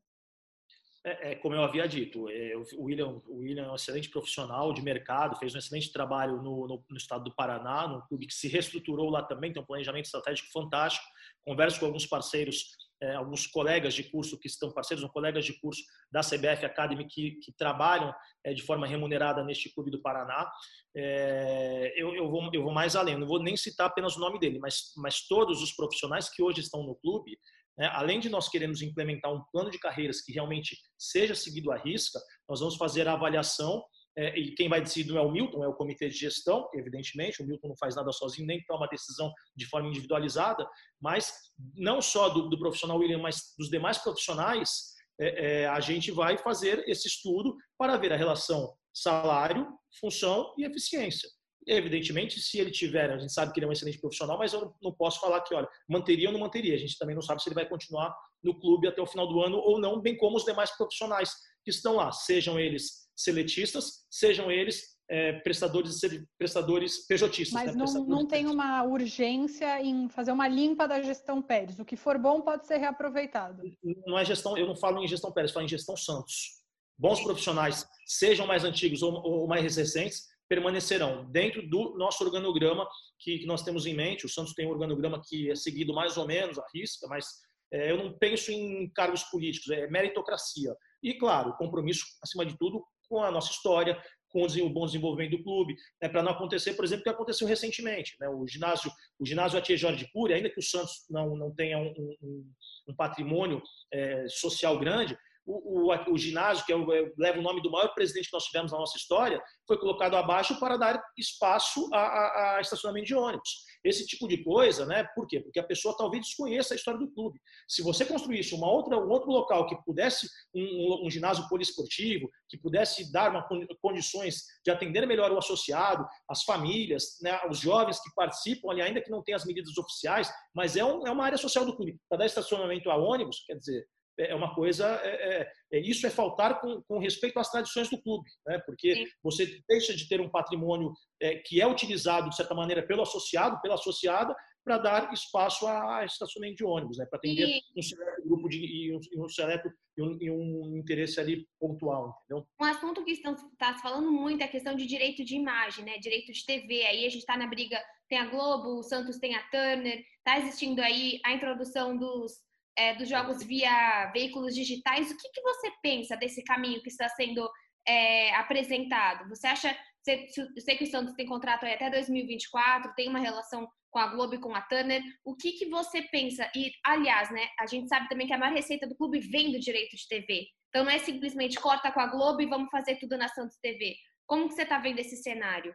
É, 1.05 1.33
é, 1.33 1.35
como 1.35 1.53
eu 1.53 1.61
havia 1.61 1.87
dito, 1.87 2.27
é, 2.31 2.57
o, 2.57 2.85
William, 2.85 3.21
o 3.27 3.37
William 3.41 3.65
é 3.65 3.71
um 3.71 3.75
excelente 3.75 4.09
profissional 4.09 4.73
de 4.73 4.81
mercado, 4.81 5.37
fez 5.37 5.53
um 5.53 5.59
excelente 5.59 5.93
trabalho 5.93 6.41
no, 6.41 6.67
no, 6.67 6.83
no, 6.89 6.97
estado 6.97 7.25
do 7.25 7.35
Paraná, 7.35 7.87
num 7.87 8.01
clube 8.07 8.25
que 8.25 8.33
se 8.33 8.47
reestruturou 8.47 9.11
lá 9.11 9.21
também, 9.21 9.53
tem 9.53 9.61
um 9.61 9.65
planejamento 9.65 10.05
estratégico 10.05 10.51
fantástico. 10.51 11.05
Converso 11.45 11.79
com 11.79 11.85
alguns 11.85 12.07
parceiros, 12.07 12.69
é, 12.99 13.13
alguns 13.13 13.45
colegas 13.45 13.93
de 13.93 14.03
curso 14.05 14.35
que 14.39 14.47
estão 14.47 14.71
parceiros, 14.71 15.03
ou 15.03 15.11
colegas 15.11 15.45
de 15.45 15.53
curso 15.61 15.83
da 16.11 16.21
CBF 16.21 16.65
Academy 16.65 17.05
que, 17.05 17.33
que 17.33 17.51
trabalham 17.51 18.11
é, 18.43 18.51
de 18.51 18.63
forma 18.63 18.87
remunerada 18.87 19.43
neste 19.43 19.71
clube 19.71 19.91
do 19.91 20.01
Paraná. 20.01 20.51
É, 20.95 21.93
eu, 21.95 22.15
eu, 22.15 22.27
vou, 22.31 22.49
eu 22.51 22.63
vou 22.63 22.73
mais 22.73 22.95
além, 22.95 23.15
não 23.15 23.27
vou 23.27 23.39
nem 23.43 23.55
citar 23.55 23.85
apenas 23.85 24.17
o 24.17 24.19
nome 24.19 24.39
dele, 24.39 24.57
mas, 24.57 24.91
mas 24.97 25.27
todos 25.27 25.61
os 25.61 25.71
profissionais 25.71 26.27
que 26.29 26.41
hoje 26.41 26.61
estão 26.61 26.81
no 26.81 26.95
clube 26.95 27.37
né? 27.77 27.87
Além 27.93 28.19
de 28.19 28.29
nós 28.29 28.49
queremos 28.49 28.81
implementar 28.81 29.33
um 29.33 29.43
plano 29.51 29.69
de 29.69 29.79
carreiras 29.79 30.21
que 30.21 30.31
realmente 30.31 30.77
seja 30.97 31.35
seguido 31.35 31.71
à 31.71 31.77
risca, 31.77 32.19
nós 32.47 32.59
vamos 32.59 32.75
fazer 32.75 33.07
a 33.07 33.13
avaliação 33.13 33.83
é, 34.17 34.37
e 34.39 34.55
quem 34.55 34.69
vai 34.69 34.81
decidir 34.81 35.11
não 35.11 35.17
é 35.17 35.21
o 35.21 35.31
Milton, 35.31 35.63
é 35.63 35.67
o 35.67 35.73
comitê 35.73 36.07
de 36.07 36.17
gestão, 36.17 36.69
evidentemente, 36.73 37.43
o 37.43 37.45
Milton 37.45 37.69
não 37.69 37.77
faz 37.77 37.95
nada 37.95 38.11
sozinho, 38.13 38.47
nem 38.47 38.63
toma 38.65 38.87
decisão 38.87 39.31
de 39.53 39.65
forma 39.65 39.89
individualizada, 39.89 40.65
mas 41.01 41.33
não 41.75 42.01
só 42.01 42.29
do, 42.29 42.47
do 42.49 42.57
profissional 42.57 42.97
William, 42.97 43.19
mas 43.19 43.53
dos 43.57 43.69
demais 43.69 43.97
profissionais, 43.97 44.95
é, 45.19 45.63
é, 45.63 45.67
a 45.67 45.81
gente 45.81 46.11
vai 46.11 46.37
fazer 46.37 46.87
esse 46.87 47.07
estudo 47.07 47.55
para 47.77 47.97
ver 47.97 48.13
a 48.13 48.17
relação 48.17 48.73
salário, 48.93 49.67
função 49.99 50.53
e 50.57 50.63
eficiência. 50.63 51.29
Evidentemente, 51.67 52.39
se 52.39 52.59
ele 52.59 52.69
tiver, 52.69 53.09
a 53.09 53.17
gente 53.17 53.33
sabe 53.33 53.51
que 53.51 53.59
ele 53.59 53.65
é 53.65 53.69
um 53.69 53.71
excelente 53.71 53.99
profissional, 53.99 54.37
mas 54.37 54.53
eu 54.53 54.73
não 54.81 54.91
posso 54.91 55.19
falar 55.19 55.41
que, 55.41 55.55
olha, 55.55 55.67
manteria 55.89 56.29
ou 56.29 56.33
não 56.33 56.39
manteria. 56.39 56.75
A 56.75 56.77
gente 56.77 56.97
também 56.97 57.15
não 57.15 57.21
sabe 57.21 57.41
se 57.41 57.49
ele 57.49 57.55
vai 57.55 57.67
continuar 57.67 58.15
no 58.43 58.59
clube 58.59 58.87
até 58.87 59.01
o 59.01 59.07
final 59.07 59.27
do 59.27 59.41
ano 59.41 59.57
ou 59.57 59.79
não, 59.79 59.99
bem 59.99 60.15
como 60.15 60.37
os 60.37 60.45
demais 60.45 60.69
profissionais 60.77 61.31
que 61.63 61.71
estão 61.71 61.95
lá, 61.95 62.11
sejam 62.11 62.59
eles 62.59 63.05
seletistas, 63.15 64.05
sejam 64.11 64.51
eles 64.51 64.95
é, 65.09 65.33
prestadores, 65.33 65.99
prestadores 66.37 67.05
pejotistas. 67.07 67.53
Mas 67.53 67.75
né? 67.75 67.83
não, 67.83 68.05
não 68.05 68.27
tem 68.27 68.47
uma 68.47 68.83
urgência 68.83 69.81
em 69.81 70.09
fazer 70.09 70.31
uma 70.31 70.47
limpa 70.47 70.87
da 70.87 71.01
gestão 71.01 71.41
Pérez. 71.41 71.79
O 71.79 71.85
que 71.85 71.95
for 71.95 72.17
bom 72.17 72.41
pode 72.41 72.67
ser 72.67 72.77
reaproveitado. 72.77 73.63
Não 74.05 74.17
é 74.17 74.25
gestão, 74.25 74.57
eu 74.57 74.67
não 74.67 74.75
falo 74.75 75.03
em 75.03 75.07
gestão 75.07 75.31
Pérez, 75.31 75.51
falo 75.51 75.65
em 75.65 75.69
gestão 75.69 75.95
Santos. 75.95 76.63
Bons 76.97 77.21
profissionais, 77.21 77.85
sejam 78.05 78.47
mais 78.47 78.63
antigos 78.63 79.01
ou, 79.01 79.13
ou 79.13 79.47
mais 79.47 79.75
recentes, 79.75 80.27
permanecerão 80.47 81.29
dentro 81.31 81.67
do 81.67 81.97
nosso 81.97 82.23
organograma 82.23 82.87
que, 83.19 83.39
que, 83.39 83.45
nós 83.45 83.63
temos 83.63 83.85
em 83.85 83.93
mente. 83.93 84.25
O 84.25 84.29
Santos 84.29 84.53
tem 84.53 84.67
um 84.67 84.71
organograma 84.71 85.21
que 85.27 85.49
é 85.49 85.55
seguido 85.55 85.93
mais 85.93 86.17
ou 86.17 86.27
menos 86.27 86.59
à 86.59 86.65
risca, 86.73 87.07
mas 87.07 87.25
é, 87.71 87.91
eu 87.91 87.97
não 87.97 88.17
penso 88.17 88.51
em 88.51 88.89
cargos 88.91 89.23
políticos, 89.23 89.69
é 89.69 89.87
meritocracia. 89.87 90.75
E, 91.01 91.13
claro, 91.15 91.55
compromisso, 91.57 92.05
acima 92.23 92.45
de 92.45 92.57
tudo, 92.57 92.83
com 93.09 93.23
a 93.23 93.31
nossa 93.31 93.51
história, 93.51 94.01
com 94.29 94.43
o 94.43 94.69
bom 94.69 94.85
desenvolvimento 94.85 95.37
do 95.37 95.43
clube, 95.43 95.75
né, 96.01 96.09
para 96.09 96.21
não 96.21 96.33
acontecer, 96.33 96.73
por 96.73 96.83
exemplo, 96.83 97.01
o 97.01 97.03
que 97.03 97.09
aconteceu 97.09 97.47
recentemente. 97.47 98.17
Né, 98.19 98.27
o 98.27 98.45
ginásio, 98.45 98.91
o 99.17 99.25
ginásio 99.25 99.57
Atia 99.57 99.77
Jorge 99.77 100.09
Cury, 100.11 100.33
ainda 100.33 100.49
que 100.49 100.59
o 100.59 100.63
Santos 100.63 101.05
não, 101.09 101.37
não 101.37 101.55
tenha 101.55 101.77
um, 101.77 101.93
um, 102.21 102.51
um 102.89 102.95
patrimônio 102.95 103.63
é, 103.93 104.27
social 104.27 104.77
grande, 104.77 105.17
o, 105.45 105.91
o, 105.91 106.13
o, 106.13 106.17
ginásio, 106.17 106.65
que 106.65 106.73
é 106.73 106.75
o, 106.75 106.91
é, 106.91 107.11
leva 107.17 107.39
o 107.39 107.41
nome 107.41 107.61
do 107.61 107.69
maior 107.69 107.93
presidente 107.93 108.29
que 108.29 108.33
nós 108.33 108.45
tivemos 108.45 108.71
na 108.71 108.79
nossa 108.79 108.97
história, 108.97 109.41
foi 109.67 109.77
colocado 109.77 110.15
abaixo 110.15 110.59
para 110.59 110.75
dar 110.75 111.01
espaço 111.17 111.87
a, 111.93 111.99
a, 111.99 112.57
a, 112.57 112.61
estacionamento 112.61 113.07
de 113.07 113.15
ônibus. 113.15 113.63
Esse 113.83 114.05
tipo 114.07 114.27
de 114.27 114.43
coisa, 114.43 114.85
né? 114.85 115.07
Por 115.15 115.27
quê? 115.27 115.39
Porque 115.39 115.59
a 115.59 115.63
pessoa 115.63 115.95
talvez 115.95 116.23
desconheça 116.23 116.73
a 116.73 116.77
história 116.77 116.99
do 116.99 117.11
clube. 117.11 117.39
Se 117.67 117.83
você 117.83 118.03
construísse 118.03 118.55
uma 118.55 118.67
outra, 118.67 118.97
um 118.97 119.09
outro 119.09 119.29
local 119.29 119.67
que 119.67 119.75
pudesse 119.85 120.27
um, 120.53 121.05
um 121.05 121.09
ginásio 121.09 121.47
poliesportivo, 121.47 122.27
que 122.49 122.57
pudesse 122.57 123.11
dar 123.11 123.29
uma, 123.29 123.47
condições 123.79 124.43
de 124.63 124.71
atender 124.71 125.05
melhor 125.05 125.31
o 125.31 125.37
associado, 125.37 126.05
as 126.27 126.43
famílias, 126.43 127.17
né, 127.21 127.39
os 127.49 127.59
jovens 127.59 127.99
que 127.99 128.09
participam 128.15 128.71
ali, 128.71 128.81
ainda 128.81 129.01
que 129.01 129.11
não 129.11 129.23
tenham 129.23 129.37
as 129.37 129.45
medidas 129.45 129.77
oficiais, 129.77 130.31
mas 130.53 130.75
é, 130.75 130.83
um, 130.83 131.05
é 131.05 131.11
uma 131.11 131.25
área 131.25 131.37
social 131.37 131.63
do 131.63 131.75
clube. 131.75 131.99
Para 132.09 132.19
dar 132.19 132.25
estacionamento 132.25 132.89
a 132.89 132.97
ônibus, 132.97 133.43
quer 133.45 133.55
dizer, 133.55 133.85
é 134.17 134.35
uma 134.35 134.53
coisa. 134.53 134.85
É, 135.03 135.41
é, 135.41 135.51
é, 135.73 135.79
isso 135.79 136.05
é 136.07 136.09
faltar 136.09 136.59
com, 136.59 136.81
com, 136.87 136.99
respeito 136.99 137.39
às 137.39 137.49
tradições 137.49 137.89
do 137.89 138.01
clube, 138.01 138.29
né? 138.47 138.59
porque 138.65 138.95
Sim. 138.95 139.05
você 139.23 139.59
deixa 139.67 139.95
de 139.95 140.07
ter 140.07 140.21
um 140.21 140.29
patrimônio 140.29 140.93
é, 141.21 141.35
que 141.35 141.61
é 141.61 141.67
utilizado, 141.67 142.29
de 142.29 142.35
certa 142.35 142.55
maneira, 142.55 142.85
pelo 142.85 143.01
associado, 143.01 143.59
pela 143.61 143.75
associada, 143.75 144.35
para 144.63 144.79
dar 144.79 145.13
espaço 145.13 145.67
a 145.67 146.03
estacionamento 146.05 146.57
de 146.57 146.65
ônibus, 146.65 146.97
né? 146.97 147.05
para 147.05 147.17
atender 147.17 147.47
e... 147.47 147.61
um 147.77 147.81
seleto 147.83 148.23
grupo 148.23 148.49
de, 148.49 148.57
e 148.57 148.95
um, 148.95 149.23
um 149.23 149.29
seleto 149.29 149.69
e 149.95 150.01
um, 150.01 150.17
e 150.19 150.31
um, 150.31 150.77
interesse 150.77 151.19
ali 151.19 151.47
pontual. 151.59 152.19
Entendeu? 152.25 152.47
Um 152.59 152.65
assunto 152.65 153.03
que 153.05 153.11
estão 153.11 153.35
tá 153.59 153.77
falando 153.77 154.11
muito 154.11 154.41
é 154.41 154.45
a 154.45 154.51
questão 154.51 154.75
de 154.75 154.87
direito 154.87 155.23
de 155.23 155.35
imagem, 155.35 155.85
né? 155.85 155.99
direito 155.99 156.31
de 156.31 156.43
TV. 156.43 156.83
Aí 156.83 157.05
a 157.05 157.09
gente 157.09 157.19
está 157.19 157.37
na 157.37 157.47
briga, 157.47 157.79
tem 158.09 158.17
a 158.17 158.25
Globo, 158.25 158.79
o 158.79 158.83
Santos 158.83 159.19
tem 159.19 159.35
a 159.35 159.43
Turner, 159.49 160.03
está 160.17 160.39
existindo 160.39 160.81
aí 160.81 161.19
a 161.23 161.33
introdução 161.33 161.95
dos 161.95 162.43
é, 162.77 162.95
dos 162.95 163.07
jogos 163.07 163.43
via 163.43 164.11
veículos 164.11 164.53
digitais, 164.53 165.09
o 165.09 165.17
que, 165.17 165.29
que 165.29 165.41
você 165.41 165.71
pensa 165.81 166.15
desse 166.17 166.43
caminho 166.43 166.81
que 166.81 166.89
está 166.89 167.07
sendo 167.09 167.49
é, 167.87 168.35
apresentado? 168.35 169.27
Você 169.29 169.47
acha, 169.47 169.77
eu 170.07 170.61
sei 170.61 170.77
que 170.77 170.83
o 170.83 170.87
Santos 170.87 171.13
tem 171.15 171.25
contrato 171.25 171.65
até 171.65 171.89
2024, 171.89 172.93
tem 172.95 173.09
uma 173.09 173.19
relação 173.19 173.67
com 173.95 173.99
a 173.99 174.07
Globo 174.07 174.35
e 174.35 174.39
com 174.41 174.53
a 174.53 174.61
Turner, 174.61 175.01
o 175.23 175.37
que, 175.37 175.53
que 175.53 175.69
você 175.69 176.01
pensa? 176.01 176.51
E, 176.53 176.69
aliás, 176.85 177.31
né, 177.31 177.47
a 177.57 177.65
gente 177.65 177.87
sabe 177.87 178.09
também 178.09 178.27
que 178.27 178.33
a 178.33 178.37
maior 178.37 178.53
receita 178.53 178.85
do 178.85 178.95
clube 178.95 179.19
vem 179.19 179.53
do 179.53 179.59
direito 179.59 179.95
de 179.95 180.05
TV. 180.09 180.47
Então 180.67 180.83
não 180.83 180.91
é 180.91 180.99
simplesmente 180.99 181.57
corta 181.57 181.89
com 181.93 182.01
a 182.01 182.07
Globo 182.07 182.41
e 182.41 182.45
vamos 182.45 182.69
fazer 182.69 182.97
tudo 182.97 183.17
na 183.17 183.29
Santos 183.29 183.57
TV. 183.61 183.95
Como 184.27 184.49
que 184.49 184.55
você 184.55 184.63
está 184.63 184.79
vendo 184.79 184.99
esse 184.99 185.15
cenário? 185.15 185.73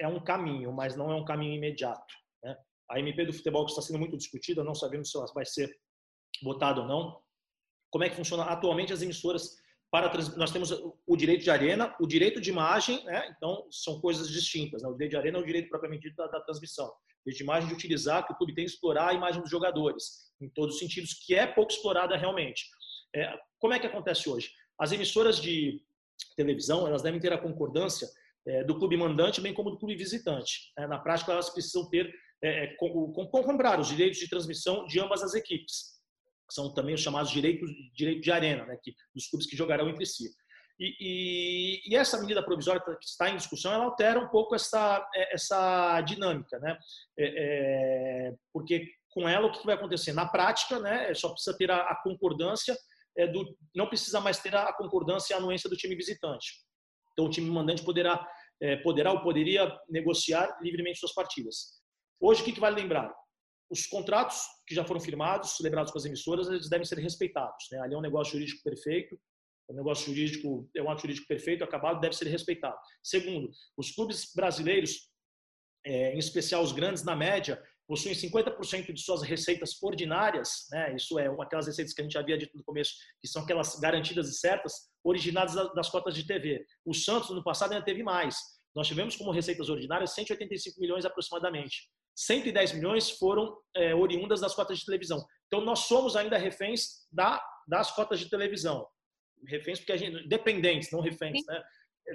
É 0.00 0.06
um 0.06 0.22
caminho, 0.22 0.72
mas 0.72 0.94
não 0.94 1.10
é 1.10 1.16
um 1.16 1.24
caminho 1.24 1.56
imediato. 1.56 2.14
Né? 2.44 2.56
A 2.88 3.00
MP 3.00 3.24
do 3.24 3.32
futebol 3.32 3.64
que 3.64 3.72
está 3.72 3.82
sendo 3.82 3.98
muito 3.98 4.16
discutida, 4.16 4.62
não 4.62 4.76
sabemos 4.76 5.10
se 5.10 5.16
ela 5.16 5.26
vai 5.34 5.44
ser 5.44 5.76
votado 6.42 6.82
ou 6.82 6.86
não. 6.86 7.20
Como 7.90 8.04
é 8.04 8.08
que 8.08 8.16
funciona 8.16 8.44
atualmente 8.44 8.92
as 8.92 9.02
emissoras 9.02 9.56
para 9.90 10.12
nós 10.36 10.50
temos 10.50 10.70
o 11.06 11.16
direito 11.16 11.42
de 11.42 11.50
arena, 11.50 11.94
o 11.98 12.06
direito 12.06 12.40
de 12.40 12.50
imagem, 12.50 13.02
né? 13.04 13.34
Então 13.34 13.66
são 13.70 14.00
coisas 14.00 14.28
distintas. 14.28 14.82
Né? 14.82 14.88
O 14.88 14.92
direito 14.92 15.12
de 15.12 15.16
arena 15.16 15.38
é 15.38 15.40
o 15.40 15.46
direito 15.46 15.68
propriamente 15.68 16.08
dito 16.08 16.16
da, 16.16 16.26
da 16.26 16.40
transmissão. 16.40 16.86
O 16.86 17.24
direito 17.24 17.38
de 17.38 17.42
imagem 17.42 17.68
de 17.68 17.74
utilizar 17.74 18.26
que 18.26 18.32
o 18.32 18.36
clube 18.36 18.54
tem 18.54 18.66
que 18.66 18.70
explorar 18.70 19.08
a 19.08 19.14
imagem 19.14 19.40
dos 19.40 19.50
jogadores 19.50 20.28
em 20.40 20.48
todos 20.50 20.74
os 20.74 20.80
sentidos, 20.80 21.14
que 21.14 21.34
é 21.34 21.46
pouco 21.46 21.72
explorada 21.72 22.16
realmente. 22.16 22.66
É, 23.16 23.34
como 23.58 23.72
é 23.72 23.78
que 23.78 23.86
acontece 23.86 24.28
hoje? 24.28 24.50
As 24.78 24.92
emissoras 24.92 25.40
de 25.40 25.82
televisão 26.36 26.86
elas 26.86 27.02
devem 27.02 27.18
ter 27.18 27.32
a 27.32 27.38
concordância 27.38 28.06
é, 28.46 28.64
do 28.64 28.78
clube 28.78 28.96
mandante 28.96 29.40
bem 29.40 29.54
como 29.54 29.70
do 29.70 29.78
clube 29.78 29.96
visitante. 29.96 30.70
É, 30.78 30.86
na 30.86 30.98
prática 30.98 31.32
elas 31.32 31.48
precisam 31.48 31.88
ter 31.88 32.12
é, 32.42 32.64
é 32.64 32.66
com, 32.76 33.10
com, 33.12 33.26
comprar 33.26 33.80
os 33.80 33.88
direitos 33.88 34.18
de 34.18 34.28
transmissão 34.28 34.86
de 34.86 35.00
ambas 35.00 35.22
as 35.22 35.34
equipes 35.34 35.97
são 36.50 36.72
também 36.72 36.94
os 36.94 37.00
chamados 37.00 37.30
direitos 37.30 37.70
direito 37.94 38.22
de 38.22 38.32
arena, 38.32 38.64
né, 38.66 38.76
que, 38.82 38.94
dos 39.14 39.28
clubes 39.28 39.48
que 39.48 39.56
jogarão 39.56 39.88
entre 39.88 40.06
si. 40.06 40.28
E, 40.80 40.94
e, 41.00 41.92
e, 41.92 41.96
essa 41.96 42.20
medida 42.20 42.42
provisória 42.42 42.80
que 42.80 43.04
está 43.04 43.28
em 43.28 43.36
discussão, 43.36 43.72
ela 43.72 43.84
altera 43.84 44.20
um 44.20 44.28
pouco 44.28 44.54
essa, 44.54 45.04
é, 45.14 45.34
essa 45.34 46.00
dinâmica, 46.02 46.56
né? 46.60 46.78
É, 47.18 48.28
é, 48.28 48.34
porque 48.52 48.88
com 49.10 49.28
ela 49.28 49.48
o 49.48 49.52
que 49.52 49.66
vai 49.66 49.74
acontecer? 49.74 50.12
Na 50.12 50.28
prática, 50.28 50.78
né, 50.78 51.12
só 51.14 51.30
precisa 51.30 51.56
ter 51.56 51.70
a, 51.70 51.78
a 51.78 52.00
concordância 52.00 52.76
é, 53.16 53.26
do, 53.26 53.56
não 53.74 53.88
precisa 53.88 54.20
mais 54.20 54.38
ter 54.38 54.54
a 54.54 54.72
concordância 54.72 55.32
e 55.32 55.34
a 55.34 55.38
anuência 55.38 55.68
do 55.68 55.76
time 55.76 55.96
visitante. 55.96 56.52
Então 57.12 57.26
o 57.26 57.30
time 57.30 57.50
mandante 57.50 57.84
poderá, 57.84 58.24
é, 58.62 58.76
poderá 58.76 59.10
ou 59.12 59.20
poderia 59.20 59.76
negociar 59.88 60.56
livremente 60.62 61.00
suas 61.00 61.12
partidas. 61.12 61.80
Hoje 62.20 62.42
o 62.42 62.44
que, 62.44 62.52
que 62.52 62.60
vale 62.60 62.80
lembrar? 62.80 63.12
Os 63.70 63.86
contratos 63.86 64.42
que 64.66 64.74
já 64.74 64.84
foram 64.84 65.00
firmados, 65.00 65.56
celebrados 65.56 65.92
com 65.92 65.98
as 65.98 66.04
emissoras, 66.04 66.48
eles 66.48 66.68
devem 66.68 66.86
ser 66.86 66.98
respeitados. 66.98 67.66
Né? 67.70 67.80
Ali 67.80 67.94
é 67.94 67.98
um 67.98 68.02
negócio 68.02 68.32
jurídico 68.32 68.62
perfeito, 68.62 69.18
o 69.68 69.74
negócio 69.74 70.06
jurídico 70.06 70.68
é 70.74 70.82
um 70.82 70.90
ato 70.90 71.02
jurídico 71.02 71.26
perfeito, 71.26 71.62
acabado, 71.62 72.00
deve 72.00 72.16
ser 72.16 72.26
respeitado. 72.28 72.76
Segundo, 73.02 73.50
os 73.76 73.90
clubes 73.90 74.32
brasileiros, 74.34 75.10
é, 75.84 76.14
em 76.14 76.18
especial 76.18 76.62
os 76.62 76.72
grandes, 76.72 77.04
na 77.04 77.14
média, 77.14 77.62
possuem 77.86 78.14
50% 78.14 78.92
de 78.92 79.00
suas 79.00 79.22
receitas 79.22 79.82
ordinárias, 79.82 80.66
né? 80.70 80.94
isso 80.94 81.18
é 81.18 81.26
aquelas 81.40 81.66
receitas 81.66 81.92
que 81.92 82.00
a 82.00 82.04
gente 82.04 82.18
havia 82.18 82.36
dito 82.36 82.56
no 82.56 82.64
começo, 82.64 82.92
que 83.20 83.28
são 83.28 83.42
aquelas 83.42 83.78
garantidas 83.78 84.28
e 84.28 84.38
certas, 84.38 84.90
originadas 85.04 85.54
das 85.74 85.88
cotas 85.90 86.14
de 86.14 86.26
TV. 86.26 86.64
O 86.84 86.94
Santos, 86.94 87.30
no 87.30 87.42
passado, 87.42 87.72
ainda 87.72 87.84
teve 87.84 88.02
mais. 88.02 88.36
Nós 88.74 88.86
tivemos 88.86 89.16
como 89.16 89.30
receitas 89.30 89.68
ordinárias 89.68 90.14
185 90.14 90.80
milhões 90.80 91.04
aproximadamente. 91.04 91.88
110 92.18 92.72
milhões 92.72 93.10
foram 93.10 93.56
é, 93.76 93.94
oriundas 93.94 94.40
das 94.40 94.54
cotas 94.54 94.78
de 94.78 94.84
televisão. 94.84 95.24
Então, 95.46 95.60
nós 95.60 95.80
somos 95.80 96.16
ainda 96.16 96.36
reféns 96.36 97.06
da, 97.12 97.40
das 97.68 97.92
cotas 97.92 98.18
de 98.18 98.28
televisão. 98.28 98.84
Reféns 99.46 99.78
porque 99.78 99.92
a 99.92 99.96
gente... 99.96 100.26
Dependentes, 100.26 100.90
não 100.90 101.00
reféns, 101.00 101.44
né? 101.46 101.62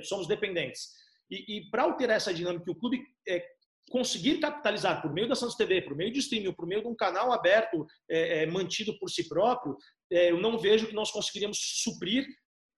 Somos 0.02 0.28
dependentes. 0.28 0.90
E, 1.32 1.58
e 1.58 1.70
para 1.70 1.84
alterar 1.84 2.18
essa 2.18 2.34
dinâmica, 2.34 2.70
o 2.70 2.76
clube 2.76 3.02
é, 3.26 3.48
conseguir 3.90 4.40
capitalizar 4.40 5.02
por 5.02 5.14
meio 5.14 5.30
da 5.30 5.36
Santos 5.36 5.56
TV, 5.56 5.82
por 5.82 5.96
meio 5.96 6.12
de 6.12 6.20
streaming, 6.20 6.52
por 6.52 6.68
meio 6.68 6.82
de 6.82 6.88
um 6.88 6.96
canal 6.96 7.32
aberto, 7.32 7.86
é, 8.10 8.44
é, 8.44 8.46
mantido 8.46 9.00
por 9.00 9.10
si 9.10 9.30
próprio, 9.30 9.78
é, 10.12 10.32
eu 10.32 10.40
não 10.40 10.60
vejo 10.60 10.88
que 10.88 10.94
nós 10.94 11.12
conseguiríamos 11.12 11.58
suprir 11.82 12.28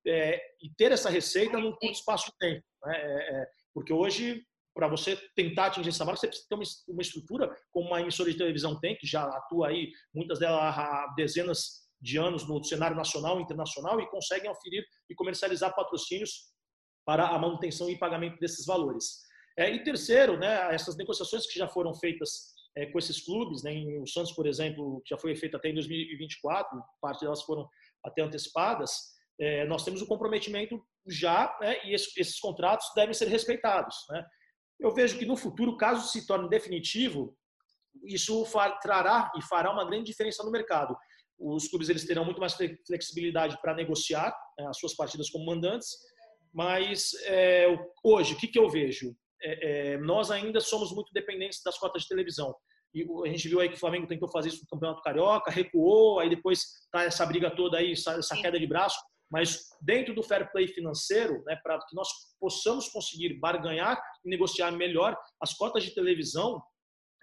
é, 0.05 0.39
e 0.61 0.69
ter 0.77 0.91
essa 0.91 1.09
receita 1.09 1.57
num 1.57 1.71
curto 1.71 1.93
espaço 1.93 2.27
de 2.27 2.38
tempo. 2.38 2.63
Né? 2.83 3.45
Porque 3.73 3.91
hoje 3.91 4.45
para 4.75 4.89
você 4.89 5.15
tentar 5.33 5.67
atingir 5.67 5.89
essa 5.89 6.03
marca, 6.03 6.19
você 6.19 6.27
precisa 6.27 6.49
ter 6.49 6.55
uma, 6.91 7.01
estrutura 7.01 7.49
como 7.71 7.88
uma 7.88 8.01
emissora 8.01 8.29
de 8.29 8.38
televisão 8.38 8.77
tem, 8.77 8.97
que 8.97 9.07
já 9.07 9.23
atua 9.23 9.69
aí, 9.69 9.89
muitas 10.13 10.38
delas 10.38 10.77
há 10.77 11.13
dezenas 11.15 11.85
de 12.01 12.17
anos 12.17 12.45
no 12.45 12.61
cenário 12.61 12.95
nacional 12.95 13.39
e 13.39 13.43
internacional 13.43 14.01
e 14.01 14.09
conseguem 14.09 14.51
oferir 14.51 14.85
e 15.09 15.15
comercializar 15.15 15.73
patrocínios 15.73 16.53
para 17.05 17.25
a 17.25 17.39
manutenção 17.39 17.89
e 17.89 17.97
pagamento 17.97 18.38
desses 18.38 18.65
valores. 18.65 19.21
É, 19.57 19.71
e 19.71 19.81
terceiro, 19.81 20.38
né, 20.38 20.73
essas 20.75 20.97
negociações 20.97 21.47
que 21.47 21.57
já 21.57 21.69
foram 21.69 21.95
feitas 21.95 22.53
é, 22.75 22.85
com 22.88 22.99
esses 22.99 23.23
clubes, 23.23 23.63
né, 23.63 23.71
o 24.01 24.05
Santos, 24.05 24.33
por 24.33 24.45
exemplo, 24.45 25.01
já 25.07 25.17
foi 25.17 25.33
feita 25.38 25.55
até 25.55 25.69
em 25.69 25.73
2024, 25.75 26.83
parte 26.99 27.21
delas 27.21 27.41
foram 27.43 27.65
até 28.03 28.21
antecipadas, 28.21 29.15
é, 29.39 29.65
nós 29.65 29.85
temos 29.85 30.01
o 30.01 30.07
comprometimento 30.07 30.83
já, 31.07 31.57
né, 31.61 31.85
e 31.85 31.93
esses, 31.93 32.15
esses 32.17 32.39
contratos 32.39 32.91
devem 32.93 33.13
ser 33.13 33.29
respeitados. 33.29 33.95
Né? 34.09 34.25
Eu 34.79 34.93
vejo 34.93 35.17
que 35.17 35.25
no 35.25 35.38
futuro, 35.38 35.77
caso 35.77 36.07
se 36.11 36.25
torne 36.27 36.49
definitivo, 36.49 37.35
isso 38.03 38.45
trará 38.81 39.31
e 39.38 39.41
fará 39.41 39.71
uma 39.71 39.85
grande 39.85 40.05
diferença 40.05 40.43
no 40.43 40.51
mercado. 40.51 40.95
Os 41.38 41.67
clubes 41.67 41.89
eles 41.89 42.05
terão 42.05 42.25
muito 42.25 42.39
mais 42.39 42.55
flexibilidade 42.85 43.59
para 43.61 43.73
negociar 43.73 44.35
né, 44.57 44.67
as 44.67 44.77
suas 44.77 44.95
partidas 44.95 45.29
como 45.29 45.45
mandantes, 45.45 45.89
mas 46.53 47.11
é, 47.25 47.67
hoje, 48.03 48.33
o 48.33 48.38
que, 48.38 48.47
que 48.47 48.59
eu 48.59 48.69
vejo? 48.69 49.13
é, 49.45 49.93
é, 49.93 49.97
nós 49.97 50.31
ainda 50.31 50.59
somos 50.59 50.91
muito 50.91 51.13
dependentes 51.13 51.61
das 51.63 51.77
cotas 51.77 52.03
de 52.03 52.07
televisão. 52.07 52.53
E 52.93 53.05
a 53.25 53.29
gente 53.29 53.47
viu 53.47 53.59
aí 53.59 53.69
que 53.69 53.75
o 53.75 53.79
Flamengo 53.79 54.07
tentou 54.07 54.29
fazer 54.31 54.49
isso 54.49 54.61
no 54.61 54.67
Campeonato 54.67 55.01
Carioca, 55.01 55.51
recuou, 55.51 56.19
aí 56.19 56.29
depois 56.29 56.61
tá 56.91 57.03
essa 57.03 57.25
briga 57.25 57.53
toda 57.53 57.77
aí, 57.77 57.91
essa 57.91 58.35
queda 58.41 58.59
de 58.59 58.65
braço. 58.65 58.97
Mas 59.31 59.69
dentro 59.81 60.13
do 60.13 60.23
fair 60.23 60.51
play 60.51 60.67
financeiro, 60.67 61.43
né, 61.45 61.59
para 61.63 61.79
que 61.79 61.95
nós 61.95 62.07
possamos 62.39 62.88
conseguir 62.89 63.39
barganhar 63.39 64.01
e 64.23 64.29
negociar 64.29 64.71
melhor 64.71 65.17
as 65.41 65.53
cotas 65.53 65.83
de 65.83 65.93
televisão, 65.93 66.61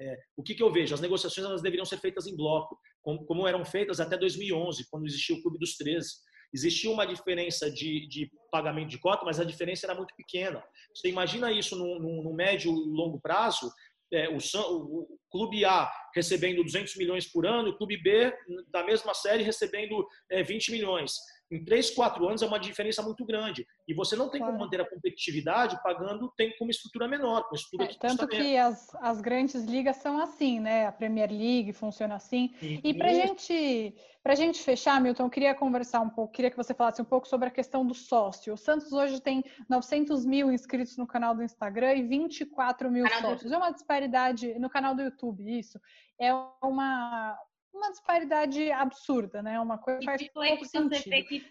é, 0.00 0.16
o 0.36 0.42
que, 0.42 0.54
que, 0.54 0.62
eu 0.62 0.72
vejo? 0.72 0.94
As 0.94 1.00
negociações 1.00 1.46
elas 1.46 1.62
deveriam 1.62 1.84
ser 1.84 1.98
feitas 1.98 2.26
em 2.26 2.36
bloco, 2.36 2.78
como, 3.02 3.24
como, 3.24 3.46
eram 3.46 3.64
feitas 3.64 4.00
até 4.00 4.16
2011, 4.16 4.86
quando 4.90 5.06
existia 5.06 5.36
o 5.36 5.42
Clube 5.42 5.58
dos 5.58 5.76
13. 5.76 6.08
Existia 6.52 6.90
uma 6.90 7.06
diferença 7.06 7.70
de, 7.70 8.06
de 8.08 8.30
pagamento 8.50 8.90
de 8.90 8.98
cota, 8.98 9.24
mas 9.24 9.40
a 9.40 9.44
diferença 9.44 9.86
era 9.86 9.94
muito 9.94 10.14
pequena. 10.16 10.62
Você 10.94 11.08
imagina 11.08 11.52
isso 11.52 11.76
no, 11.76 11.98
no, 11.98 12.22
no 12.24 12.34
médio 12.34 12.70
e 12.70 12.90
longo 12.90 13.20
prazo, 13.20 13.72
é, 14.12 14.28
o, 14.28 14.36
o, 14.36 15.18
Clube 15.30 15.64
A 15.64 15.90
recebendo 16.14 16.62
200 16.62 16.96
milhões 16.96 17.26
por 17.26 17.46
ano, 17.46 17.70
o 17.70 17.76
Clube 17.78 17.96
B, 17.96 18.32
da 18.68 18.84
mesma 18.84 19.14
série, 19.14 19.42
recebendo 19.42 20.06
é, 20.30 20.42
20 20.42 20.70
milhões 20.70 21.14
em 21.52 21.62
três, 21.62 21.90
quatro 21.90 22.26
anos 22.26 22.40
é 22.40 22.46
uma 22.46 22.58
diferença 22.58 23.02
muito 23.02 23.24
grande. 23.26 23.66
E 23.86 23.92
você 23.92 24.16
não 24.16 24.30
tem 24.30 24.40
claro. 24.40 24.54
como 24.54 24.64
manter 24.64 24.80
a 24.80 24.88
competitividade 24.88 25.80
pagando 25.82 26.32
tem 26.36 26.56
com 26.56 26.64
uma 26.64 26.70
estrutura 26.70 27.06
menor, 27.06 27.44
uma 27.50 27.54
estrutura 27.54 27.84
é, 27.84 27.88
que 27.88 27.98
Tanto 27.98 28.26
que 28.26 28.56
as, 28.56 28.94
as 28.96 29.20
grandes 29.20 29.62
ligas 29.64 29.96
são 29.96 30.18
assim, 30.18 30.58
né? 30.60 30.86
A 30.86 30.92
Premier 30.92 31.30
League 31.30 31.72
funciona 31.74 32.14
assim. 32.14 32.54
Sim. 32.58 32.80
E 32.82 32.94
para 32.94 33.12
gente, 33.12 33.94
a 34.24 34.34
gente 34.34 34.62
fechar, 34.62 34.98
Milton, 34.98 35.24
eu 35.24 35.30
queria 35.30 35.54
conversar 35.54 36.00
um 36.00 36.08
pouco, 36.08 36.32
queria 36.32 36.50
que 36.50 36.56
você 36.56 36.72
falasse 36.72 37.02
um 37.02 37.04
pouco 37.04 37.28
sobre 37.28 37.48
a 37.48 37.50
questão 37.50 37.86
do 37.86 37.94
sócio. 37.94 38.54
O 38.54 38.56
Santos 38.56 38.90
hoje 38.90 39.20
tem 39.20 39.44
900 39.68 40.24
mil 40.24 40.50
inscritos 40.50 40.96
no 40.96 41.06
canal 41.06 41.34
do 41.34 41.42
Instagram 41.42 41.94
e 41.94 42.02
24 42.02 42.90
mil 42.90 43.06
sócios. 43.20 43.50
Do... 43.50 43.54
É 43.54 43.58
uma 43.58 43.72
disparidade 43.72 44.58
no 44.58 44.70
canal 44.70 44.94
do 44.94 45.02
YouTube, 45.02 45.58
isso. 45.58 45.78
É 46.18 46.32
uma, 46.62 47.36
uma 47.72 47.90
disparidade 47.90 48.70
absurda, 48.70 49.42
né? 49.42 49.58
Uma 49.60 49.78
coisa 49.78 50.00
que 50.00 50.04
faz 50.04 50.22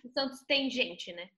o 0.03 0.09
Santos 0.09 0.43
tem 0.43 0.69
gente, 0.69 1.11
né? 1.13 1.29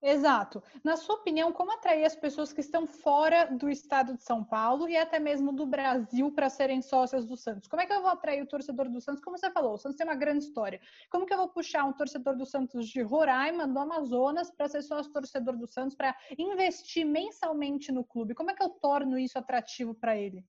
Exato. 0.00 0.62
Na 0.84 0.96
sua 0.96 1.16
opinião, 1.16 1.52
como 1.52 1.72
atrair 1.72 2.04
as 2.04 2.14
pessoas 2.14 2.52
que 2.52 2.60
estão 2.60 2.86
fora 2.86 3.46
do 3.46 3.68
estado 3.68 4.14
de 4.14 4.22
São 4.22 4.44
Paulo 4.44 4.88
e 4.88 4.96
até 4.96 5.18
mesmo 5.18 5.52
do 5.52 5.66
Brasil 5.66 6.30
para 6.30 6.48
serem 6.48 6.80
sócias 6.80 7.26
do 7.26 7.36
Santos? 7.36 7.66
Como 7.66 7.82
é 7.82 7.86
que 7.86 7.92
eu 7.92 8.00
vou 8.00 8.10
atrair 8.10 8.40
o 8.40 8.46
torcedor 8.46 8.88
do 8.88 9.00
Santos? 9.00 9.20
Como 9.20 9.36
você 9.36 9.50
falou, 9.50 9.74
o 9.74 9.78
Santos 9.78 9.96
tem 9.96 10.06
uma 10.06 10.14
grande 10.14 10.44
história. 10.44 10.80
Como 11.10 11.26
que 11.26 11.34
eu 11.34 11.38
vou 11.38 11.48
puxar 11.48 11.84
um 11.84 11.92
torcedor 11.92 12.36
do 12.36 12.46
Santos 12.46 12.88
de 12.88 13.02
Roraima, 13.02 13.66
do 13.66 13.78
Amazonas, 13.78 14.52
para 14.52 14.68
ser 14.68 14.82
sócio 14.82 15.12
torcedor 15.12 15.56
do 15.56 15.66
Santos, 15.66 15.96
para 15.96 16.16
investir 16.38 17.04
mensalmente 17.04 17.90
no 17.90 18.04
clube? 18.04 18.34
Como 18.34 18.52
é 18.52 18.54
que 18.54 18.62
eu 18.62 18.68
torno 18.68 19.18
isso 19.18 19.36
atrativo 19.36 19.94
para 19.94 20.16
ele? 20.16 20.44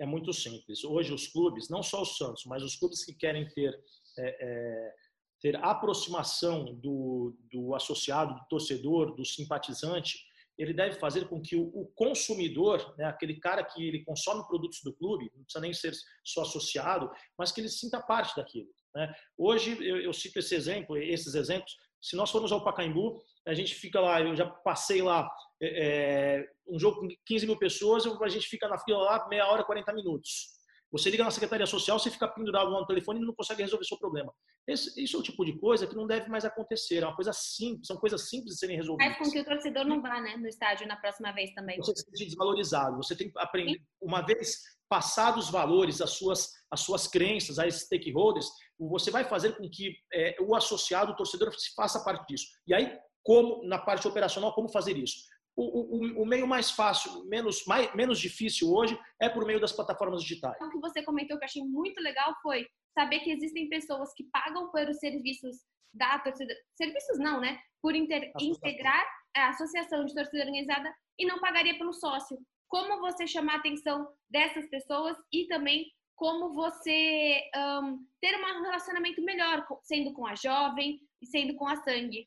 É 0.00 0.06
muito 0.06 0.32
simples. 0.32 0.84
Hoje 0.84 1.12
os 1.12 1.26
clubes, 1.26 1.68
não 1.68 1.82
só 1.82 2.02
o 2.02 2.06
Santos, 2.06 2.44
mas 2.46 2.62
os 2.62 2.76
clubes 2.76 3.04
que 3.04 3.12
querem 3.12 3.48
ter 3.48 3.74
é, 4.18 4.36
é, 4.40 4.94
ter 5.40 5.56
aproximação 5.56 6.74
do, 6.74 7.36
do 7.50 7.74
associado, 7.74 8.34
do 8.34 8.48
torcedor, 8.48 9.14
do 9.14 9.24
simpatizante, 9.24 10.26
ele 10.56 10.74
deve 10.74 10.98
fazer 10.98 11.28
com 11.28 11.40
que 11.40 11.54
o, 11.54 11.66
o 11.68 11.86
consumidor, 11.94 12.94
né, 12.98 13.04
aquele 13.04 13.38
cara 13.38 13.62
que 13.62 13.86
ele 13.86 14.04
consome 14.04 14.44
produtos 14.48 14.80
do 14.82 14.92
clube, 14.92 15.30
não 15.36 15.44
precisa 15.44 15.62
nem 15.62 15.72
ser 15.72 15.94
só 16.24 16.42
associado, 16.42 17.08
mas 17.38 17.52
que 17.52 17.60
ele 17.60 17.68
sinta 17.68 18.00
parte 18.00 18.34
daquilo. 18.34 18.68
Né? 18.94 19.14
Hoje 19.36 19.78
eu, 19.80 20.00
eu 20.00 20.12
cito 20.12 20.40
esse 20.40 20.54
exemplo, 20.56 20.96
esses 20.96 21.34
exemplos. 21.34 21.76
Se 22.02 22.16
nós 22.16 22.30
formos 22.30 22.50
ao 22.50 22.64
Pacaembu, 22.64 23.22
a 23.48 23.54
gente 23.54 23.74
fica 23.74 24.00
lá, 24.00 24.20
eu 24.20 24.36
já 24.36 24.46
passei 24.46 25.02
lá 25.02 25.28
é, 25.60 26.36
é 26.36 26.46
um 26.68 26.78
jogo 26.78 27.00
com 27.00 27.08
15 27.26 27.46
mil 27.46 27.58
pessoas, 27.58 28.04
a 28.06 28.28
gente 28.28 28.46
fica 28.46 28.68
na 28.68 28.78
fila 28.78 28.98
lá 28.98 29.26
meia 29.28 29.46
hora, 29.46 29.64
40 29.64 29.92
minutos. 29.94 30.58
Você 30.90 31.10
liga 31.10 31.22
na 31.22 31.30
Secretaria 31.30 31.66
Social, 31.66 31.98
você 31.98 32.10
fica 32.10 32.26
pendurado 32.28 32.70
no 32.70 32.86
telefone 32.86 33.20
e 33.20 33.24
não 33.24 33.34
consegue 33.34 33.62
resolver 33.62 33.84
seu 33.84 33.98
problema. 33.98 34.32
Esse, 34.66 35.02
isso 35.02 35.16
é 35.16 35.20
o 35.20 35.22
tipo 35.22 35.44
de 35.44 35.58
coisa 35.58 35.86
que 35.86 35.94
não 35.94 36.06
deve 36.06 36.28
mais 36.28 36.44
acontecer. 36.44 37.02
É 37.02 37.06
uma 37.06 37.14
coisa 37.14 37.32
simples, 37.32 37.86
são 37.86 37.96
coisas 37.96 38.28
simples 38.28 38.54
de 38.54 38.58
serem 38.58 38.76
resolvidas. 38.76 39.16
Faz 39.16 39.26
com 39.26 39.32
que 39.32 39.40
o 39.40 39.44
torcedor 39.44 39.84
não 39.84 40.00
vá 40.00 40.20
né, 40.20 40.36
no 40.36 40.46
estádio 40.46 40.86
na 40.86 40.96
próxima 40.96 41.32
vez 41.32 41.52
também. 41.52 41.76
Você 41.76 41.94
se 41.94 42.04
sente 42.04 42.24
desvalorizado. 42.26 42.96
Você 42.96 43.14
tem 43.14 43.30
que 43.30 43.38
aprender, 43.38 43.82
uma 44.00 44.22
vez 44.22 44.56
passados 44.88 45.46
os 45.46 45.50
valores, 45.50 46.00
as 46.00 46.10
suas, 46.10 46.50
as 46.70 46.80
suas 46.80 47.06
crenças, 47.06 47.58
as 47.58 47.82
stakeholders, 47.82 48.46
você 48.78 49.10
vai 49.10 49.24
fazer 49.24 49.56
com 49.56 49.68
que 49.68 49.94
é, 50.12 50.36
o 50.40 50.56
associado, 50.56 51.12
o 51.12 51.16
torcedor, 51.16 51.52
se 51.54 51.74
faça 51.74 52.02
parte 52.02 52.26
disso. 52.26 52.46
E 52.66 52.72
aí, 52.72 52.98
como 53.28 53.62
na 53.62 53.78
parte 53.78 54.08
operacional, 54.08 54.54
como 54.54 54.70
fazer 54.70 54.96
isso? 54.96 55.28
O, 55.54 55.98
o, 55.98 56.22
o, 56.22 56.24
meio 56.24 56.46
mais 56.46 56.70
fácil, 56.70 57.26
menos, 57.26 57.66
mais, 57.66 57.94
menos 57.94 58.18
difícil 58.18 58.72
hoje, 58.72 58.98
é 59.20 59.28
por 59.28 59.44
meio 59.44 59.60
das 59.60 59.70
plataformas 59.70 60.22
digitais. 60.22 60.56
O 60.62 60.70
que 60.70 60.78
você 60.78 61.02
comentou 61.02 61.36
que 61.36 61.44
eu 61.44 61.46
achei 61.46 61.62
muito 61.62 62.00
legal 62.00 62.34
foi 62.42 62.66
saber 62.94 63.20
que 63.20 63.30
existem 63.30 63.68
pessoas 63.68 64.14
que 64.14 64.24
pagam 64.32 64.72
pelos 64.72 64.98
serviços 64.98 65.58
da 65.92 66.18
torcida. 66.20 66.54
Serviços 66.74 67.18
não, 67.18 67.38
né? 67.38 67.60
Por 67.82 67.94
inter, 67.94 68.32
integrar 68.40 69.04
a 69.36 69.50
associação 69.50 70.06
de 70.06 70.14
torcida 70.14 70.44
organizada 70.44 70.90
e 71.18 71.26
não 71.26 71.38
pagaria 71.38 71.76
pelo 71.76 71.92
sócio. 71.92 72.38
Como 72.66 72.98
você 73.00 73.26
chamar 73.26 73.56
a 73.56 73.58
atenção 73.58 74.08
dessas 74.30 74.70
pessoas 74.70 75.18
e 75.30 75.46
também 75.48 75.84
como 76.16 76.54
você 76.54 77.42
um, 77.54 78.06
ter 78.22 78.34
um 78.34 78.62
relacionamento 78.62 79.22
melhor, 79.22 79.66
sendo 79.82 80.14
com 80.14 80.26
a 80.26 80.34
jovem 80.34 80.98
e 81.20 81.26
sendo 81.26 81.54
com 81.56 81.66
a 81.66 81.76
sangue. 81.76 82.26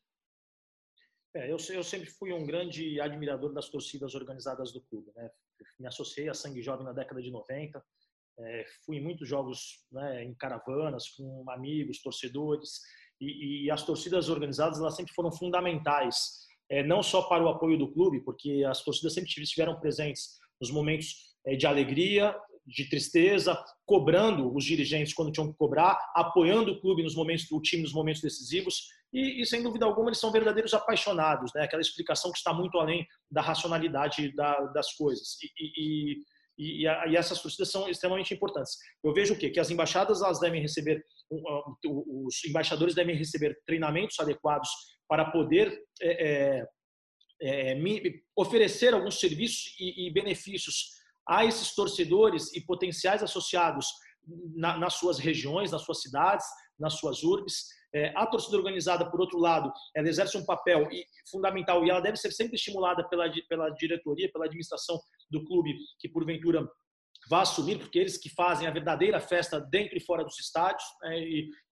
É, 1.34 1.50
eu, 1.50 1.56
eu, 1.70 1.82
sempre 1.82 2.10
fui 2.10 2.32
um 2.32 2.44
grande 2.44 3.00
admirador 3.00 3.52
das 3.52 3.68
torcidas 3.68 4.14
organizadas 4.14 4.72
do 4.72 4.82
clube. 4.82 5.10
Né? 5.16 5.30
Me 5.78 5.86
associei 5.86 6.28
a 6.28 6.34
Sangue 6.34 6.62
Jovem 6.62 6.84
na 6.84 6.92
década 6.92 7.22
de 7.22 7.30
90. 7.30 7.82
É, 8.38 8.64
fui 8.84 8.96
em 8.96 9.02
muitos 9.02 9.28
jogos 9.28 9.84
né, 9.90 10.24
em 10.24 10.34
caravanas, 10.34 11.08
com 11.10 11.44
amigos, 11.50 12.02
torcedores. 12.02 12.80
E, 13.20 13.64
e, 13.64 13.70
as 13.70 13.84
torcidas 13.84 14.28
organizadas 14.28 14.78
elas 14.78 14.96
sempre 14.96 15.14
foram 15.14 15.30
fundamentais, 15.30 16.46
é, 16.68 16.82
não 16.82 17.02
só 17.02 17.22
para 17.22 17.44
o 17.44 17.48
apoio 17.48 17.78
do 17.78 17.92
clube, 17.92 18.20
porque 18.24 18.64
as 18.68 18.82
torcidas 18.82 19.14
sempre 19.14 19.30
estiveram 19.30 19.78
presentes 19.78 20.38
nos 20.60 20.70
momentos 20.70 21.36
é, 21.46 21.54
de 21.54 21.66
alegria, 21.66 22.36
de 22.66 22.88
tristeza, 22.88 23.58
cobrando 23.84 24.54
os 24.54 24.64
dirigentes 24.64 25.12
quando 25.12 25.32
tinham 25.32 25.50
que 25.50 25.58
cobrar, 25.58 25.98
apoiando 26.14 26.72
o 26.72 26.80
clube 26.80 27.02
nos 27.02 27.14
momentos, 27.14 27.50
o 27.50 27.60
time 27.60 27.82
nos 27.82 27.92
momentos 27.92 28.22
decisivos 28.22 28.86
e, 29.12 29.42
e, 29.42 29.46
sem 29.46 29.62
dúvida 29.62 29.84
alguma 29.84 30.08
eles 30.08 30.18
são 30.18 30.32
verdadeiros 30.32 30.72
apaixonados, 30.72 31.52
né? 31.54 31.64
Aquela 31.64 31.82
explicação 31.82 32.32
que 32.32 32.38
está 32.38 32.52
muito 32.52 32.78
além 32.78 33.06
da 33.30 33.42
racionalidade 33.42 34.34
da, 34.34 34.58
das 34.72 34.94
coisas 34.94 35.36
e, 35.58 36.22
e, 36.58 36.84
e, 36.86 37.16
essas 37.16 37.42
torcidas 37.42 37.70
são 37.70 37.88
extremamente 37.88 38.32
importantes. 38.32 38.78
Eu 39.04 39.12
vejo 39.12 39.34
o 39.34 39.38
quê? 39.38 39.50
Que 39.50 39.60
as 39.60 39.70
embaixadas 39.70 40.22
elas 40.22 40.40
devem 40.40 40.62
receber, 40.62 41.04
os 41.84 42.44
embaixadores 42.46 42.94
devem 42.94 43.16
receber 43.16 43.58
treinamentos 43.66 44.18
adequados 44.18 44.70
para 45.06 45.30
poder 45.30 45.78
é, 46.00 46.62
é, 46.62 47.72
é, 47.72 47.76
oferecer 48.36 48.94
alguns 48.94 49.20
serviços 49.20 49.74
e, 49.78 50.10
benefícios 50.10 51.01
a 51.28 51.44
esses 51.44 51.74
torcedores 51.74 52.54
e 52.54 52.60
potenciais 52.64 53.22
associados 53.22 53.86
na, 54.54 54.78
nas 54.78 54.94
suas 54.94 55.18
regiões, 55.18 55.70
nas 55.70 55.82
suas 55.82 56.00
cidades, 56.00 56.46
nas 56.78 56.94
suas 56.94 57.22
urbes. 57.22 57.66
É, 57.94 58.12
a 58.16 58.26
torcida 58.26 58.56
organizada, 58.56 59.10
por 59.10 59.20
outro 59.20 59.38
lado, 59.38 59.70
ela 59.94 60.08
exerce 60.08 60.36
um 60.38 60.46
papel 60.46 60.88
fundamental 61.30 61.84
e 61.84 61.90
ela 61.90 62.00
deve 62.00 62.16
ser 62.16 62.32
sempre 62.32 62.56
estimulada 62.56 63.06
pela, 63.08 63.30
pela 63.48 63.68
diretoria, 63.70 64.30
pela 64.32 64.46
administração 64.46 64.98
do 65.30 65.44
clube, 65.44 65.76
que 65.98 66.08
porventura 66.08 66.66
vá 67.28 67.42
assumir, 67.42 67.78
porque 67.78 67.98
eles 67.98 68.18
que 68.18 68.30
fazem 68.30 68.66
a 68.66 68.70
verdadeira 68.70 69.20
festa 69.20 69.60
dentro 69.60 69.96
e 69.96 70.00
fora 70.00 70.24
dos 70.24 70.38
estádios. 70.38 70.84
Né? 71.02 71.20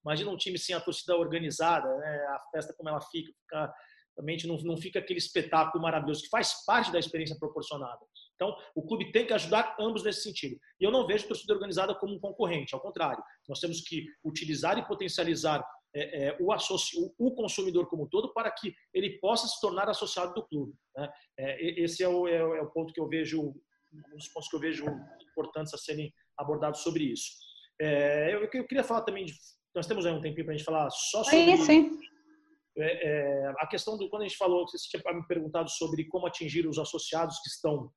Imagina 0.05 0.31
um 0.31 0.37
time 0.37 0.57
sem 0.57 0.75
a 0.75 0.79
torcida 0.79 1.15
organizada, 1.15 1.87
né? 1.97 2.25
a 2.29 2.39
festa 2.51 2.73
como 2.77 2.89
ela 2.89 3.01
fica, 3.01 3.31
fica 3.41 3.73
realmente 4.21 4.47
não, 4.47 4.57
não 4.57 4.77
fica 4.77 4.99
aquele 4.99 5.19
espetáculo 5.19 5.81
maravilhoso 5.81 6.23
que 6.23 6.29
faz 6.29 6.63
parte 6.65 6.91
da 6.91 6.99
experiência 6.99 7.37
proporcionada. 7.37 7.99
Então, 8.35 8.55
o 8.75 8.85
clube 8.85 9.11
tem 9.11 9.25
que 9.25 9.33
ajudar 9.33 9.75
ambos 9.79 10.03
nesse 10.03 10.21
sentido. 10.21 10.57
E 10.79 10.83
eu 10.83 10.91
não 10.91 11.05
vejo 11.05 11.25
a 11.25 11.27
torcida 11.27 11.53
organizada 11.53 11.93
como 11.95 12.15
um 12.15 12.19
concorrente, 12.19 12.73
ao 12.73 12.81
contrário. 12.81 13.21
Nós 13.49 13.59
temos 13.59 13.81
que 13.81 14.05
utilizar 14.23 14.77
e 14.77 14.87
potencializar 14.87 15.63
é, 15.93 16.27
é, 16.27 16.37
o, 16.39 16.51
associo, 16.51 17.13
o, 17.17 17.35
consumidor 17.35 17.87
como 17.87 18.03
um 18.03 18.07
todo 18.07 18.33
para 18.33 18.49
que 18.49 18.73
ele 18.93 19.19
possa 19.19 19.47
se 19.47 19.59
tornar 19.59 19.89
associado 19.89 20.33
do 20.33 20.47
clube. 20.47 20.73
Né? 20.95 21.09
É, 21.37 21.81
esse 21.81 22.01
é 22.01 22.07
o, 22.07 22.27
é, 22.27 22.37
é, 22.37 22.61
o, 22.61 22.71
ponto 22.71 22.93
que 22.93 23.01
eu 23.01 23.07
vejo, 23.07 23.41
um 23.41 24.17
dos 24.17 24.29
pontos 24.29 24.49
que 24.49 24.55
eu 24.55 24.59
vejo 24.59 24.85
importantes 25.31 25.73
a 25.73 25.77
serem 25.77 26.13
abordados 26.37 26.81
sobre 26.81 27.03
isso. 27.03 27.31
É, 27.79 28.33
eu, 28.33 28.41
eu, 28.41 28.67
queria 28.67 28.83
falar 28.83 29.01
também 29.01 29.25
de, 29.25 29.33
nós 29.75 29.85
temos 29.85 30.05
aí 30.05 30.13
um 30.13 30.21
tempinho 30.21 30.45
para 30.45 30.53
a 30.53 30.57
gente 30.57 30.65
falar 30.65 30.89
só 30.89 31.23
sobre 31.23 31.57
sim. 31.57 31.99
A 33.59 33.67
questão 33.67 33.97
do 33.97 34.09
quando 34.09 34.23
a 34.23 34.27
gente 34.27 34.37
falou, 34.37 34.67
você 34.67 34.77
tinha 34.77 35.13
me 35.13 35.25
perguntado 35.27 35.69
sobre 35.69 36.05
como 36.05 36.27
atingir 36.27 36.67
os 36.67 36.79
associados 36.79 37.39
que 37.41 37.49
estão 37.49 37.91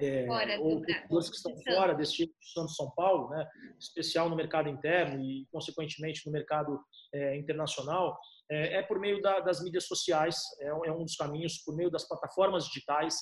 é, 0.00 0.26
ou 0.58 0.80
pessoas 0.80 1.30
que 1.30 1.36
estão 1.36 1.52
fora 1.62 1.94
desse 1.94 2.14
tipo 2.14 2.34
de 2.40 2.74
São 2.74 2.90
Paulo, 2.96 3.30
né, 3.30 3.46
especial 3.78 4.28
no 4.28 4.34
mercado 4.34 4.68
interno 4.68 5.20
e, 5.22 5.46
consequentemente, 5.52 6.26
no 6.26 6.32
mercado 6.32 6.80
é, 7.14 7.36
internacional, 7.36 8.18
é, 8.50 8.78
é, 8.78 8.82
por 8.82 8.98
meio 8.98 9.22
da, 9.22 9.40
das 9.40 9.62
mídias 9.62 9.86
sociais, 9.86 10.36
é, 10.60 10.66
é, 10.66 10.92
um 10.92 11.04
dos 11.04 11.16
caminhos, 11.16 11.58
por 11.58 11.76
meio 11.76 11.90
das 11.90 12.06
plataformas 12.06 12.66
digitais. 12.66 13.16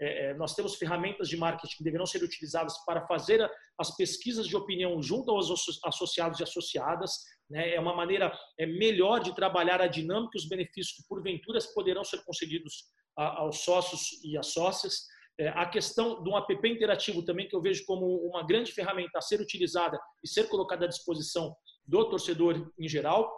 É, 0.00 0.26
é, 0.26 0.34
nós 0.34 0.54
temos 0.54 0.74
ferramentas 0.74 1.28
de 1.28 1.36
marketing 1.36 1.76
que 1.76 1.84
deverão 1.84 2.06
ser 2.06 2.22
utilizadas 2.22 2.74
para 2.84 3.06
fazer 3.06 3.48
as 3.78 3.94
pesquisas 3.96 4.46
de 4.46 4.56
opinião 4.56 5.00
junto 5.00 5.30
aos 5.30 5.50
associados 5.84 6.40
e 6.40 6.42
associadas. 6.42 7.12
Né? 7.48 7.74
É 7.74 7.80
uma 7.80 7.94
maneira 7.94 8.36
é, 8.58 8.66
melhor 8.66 9.20
de 9.20 9.34
trabalhar 9.34 9.80
a 9.80 9.86
dinâmica 9.86 10.32
e 10.34 10.40
os 10.40 10.48
benefícios 10.48 10.96
que, 10.96 11.08
porventura, 11.08 11.58
poderão 11.74 12.04
ser 12.04 12.24
concedidos 12.24 12.84
aos 13.16 13.60
sócios 13.60 14.22
e 14.24 14.36
às 14.36 14.48
sócias. 14.48 15.06
É, 15.38 15.48
a 15.48 15.66
questão 15.66 16.22
do 16.22 16.36
app 16.36 16.68
interativo 16.68 17.24
também, 17.24 17.48
que 17.48 17.54
eu 17.54 17.62
vejo 17.62 17.84
como 17.86 18.06
uma 18.28 18.44
grande 18.44 18.72
ferramenta 18.72 19.18
a 19.18 19.22
ser 19.22 19.40
utilizada 19.40 19.98
e 20.22 20.28
ser 20.28 20.48
colocada 20.48 20.86
à 20.86 20.88
disposição 20.88 21.54
do 21.86 22.08
torcedor 22.08 22.70
em 22.78 22.88
geral, 22.88 23.32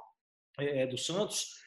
é, 0.58 0.86
do 0.86 0.96
Santos 0.96 1.65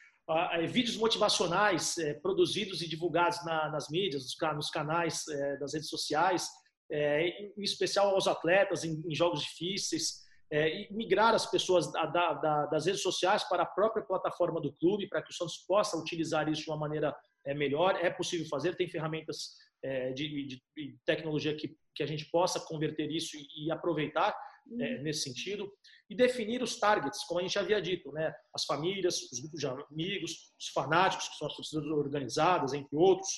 vídeos 0.68 0.96
motivacionais 0.96 1.98
é, 1.98 2.14
produzidos 2.14 2.82
e 2.82 2.88
divulgados 2.88 3.44
na, 3.44 3.68
nas 3.70 3.88
mídias, 3.88 4.24
nos, 4.54 4.70
canais 4.70 5.26
é, 5.28 5.56
das 5.56 5.74
redes 5.74 5.88
sociais, 5.88 6.48
é, 6.90 7.28
em 7.56 7.62
especial 7.62 8.10
aos 8.10 8.26
atletas 8.26 8.84
em, 8.84 9.02
em 9.06 9.14
jogos 9.14 9.42
difíceis, 9.42 10.20
é, 10.52 10.82
e 10.82 10.92
migrar 10.92 11.32
as 11.32 11.48
pessoas 11.48 11.90
da, 11.92 12.06
da, 12.06 12.66
das 12.66 12.86
redes 12.86 13.02
sociais 13.02 13.44
para 13.44 13.62
a 13.62 13.66
própria 13.66 14.04
plataforma 14.04 14.60
do 14.60 14.72
clube, 14.74 15.08
para 15.08 15.22
que 15.22 15.30
o 15.30 15.34
Santos 15.34 15.58
possa 15.66 15.96
utilizar 15.96 16.48
isso 16.48 16.64
de 16.64 16.70
uma 16.70 16.76
maneira 16.76 17.16
é, 17.46 17.54
melhor. 17.54 17.96
É 18.02 18.10
possível 18.10 18.46
fazer, 18.48 18.76
tem 18.76 18.88
ferramentas 18.88 19.54
é, 19.82 20.12
de, 20.12 20.28
de, 20.46 20.62
de, 20.76 20.98
tecnologia 21.06 21.54
que, 21.54 21.76
que 21.94 22.02
a 22.02 22.06
gente 22.06 22.28
possa 22.30 22.58
converter 22.60 23.10
isso 23.10 23.36
e 23.56 23.70
aproveitar 23.70 24.36
é, 24.78 24.96
uhum. 24.96 25.02
nesse 25.02 25.22
sentido, 25.22 25.70
e 26.08 26.14
definir 26.14 26.62
os 26.62 26.78
targets, 26.78 27.24
como 27.24 27.40
a 27.40 27.42
gente 27.42 27.58
havia 27.58 27.80
dito, 27.80 28.10
né? 28.12 28.34
as 28.52 28.64
famílias, 28.64 29.20
os 29.30 29.40
grupos 29.40 29.60
de 29.60 29.66
amigos, 29.66 30.52
os 30.58 30.68
fanáticos, 30.68 31.28
que 31.28 31.36
são 31.36 31.46
as 31.46 31.54
torcidas 31.54 31.86
organizadas, 31.86 32.72
entre 32.72 32.96
outros, 32.96 33.28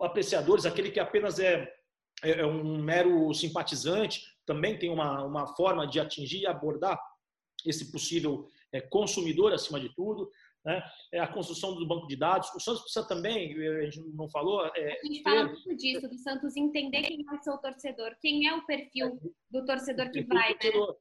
apreciadores, 0.00 0.66
aquele 0.66 0.90
que 0.90 1.00
apenas 1.00 1.38
é, 1.38 1.70
é, 2.22 2.40
é 2.40 2.46
um 2.46 2.82
mero 2.82 3.32
simpatizante, 3.34 4.22
também 4.44 4.78
tem 4.78 4.90
uma, 4.90 5.24
uma 5.24 5.46
forma 5.54 5.86
de 5.86 6.00
atingir 6.00 6.40
e 6.40 6.46
abordar 6.46 6.98
esse 7.64 7.92
possível 7.92 8.48
é, 8.72 8.80
consumidor 8.80 9.52
acima 9.52 9.78
de 9.78 9.94
tudo. 9.94 10.30
Né? 10.64 10.82
É 11.12 11.18
a 11.18 11.26
construção 11.26 11.74
do 11.74 11.86
banco 11.86 12.06
de 12.06 12.16
dados. 12.16 12.48
O 12.54 12.60
Santos 12.60 12.82
precisa 12.82 13.06
também, 13.06 13.54
a 13.78 13.84
gente 13.84 14.00
não 14.14 14.28
falou. 14.28 14.64
É, 14.76 15.00
a 15.00 15.06
gente 15.06 15.22
fala 15.22 15.44
muito 15.46 15.76
disso, 15.76 16.08
do 16.08 16.16
Santos 16.18 16.56
entender 16.56 17.02
quem 17.02 17.24
é 17.28 17.34
o 17.34 17.42
seu 17.42 17.58
torcedor, 17.58 18.16
quem 18.20 18.46
é 18.46 18.54
o 18.54 18.64
perfil 18.64 19.18
do 19.50 19.64
torcedor 19.64 20.10
que 20.10 20.22
vai, 20.22 20.54
torcedor. 20.54 20.96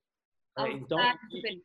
né? 0.58 0.72
Então, 0.74 1.00
e, 1.32 1.62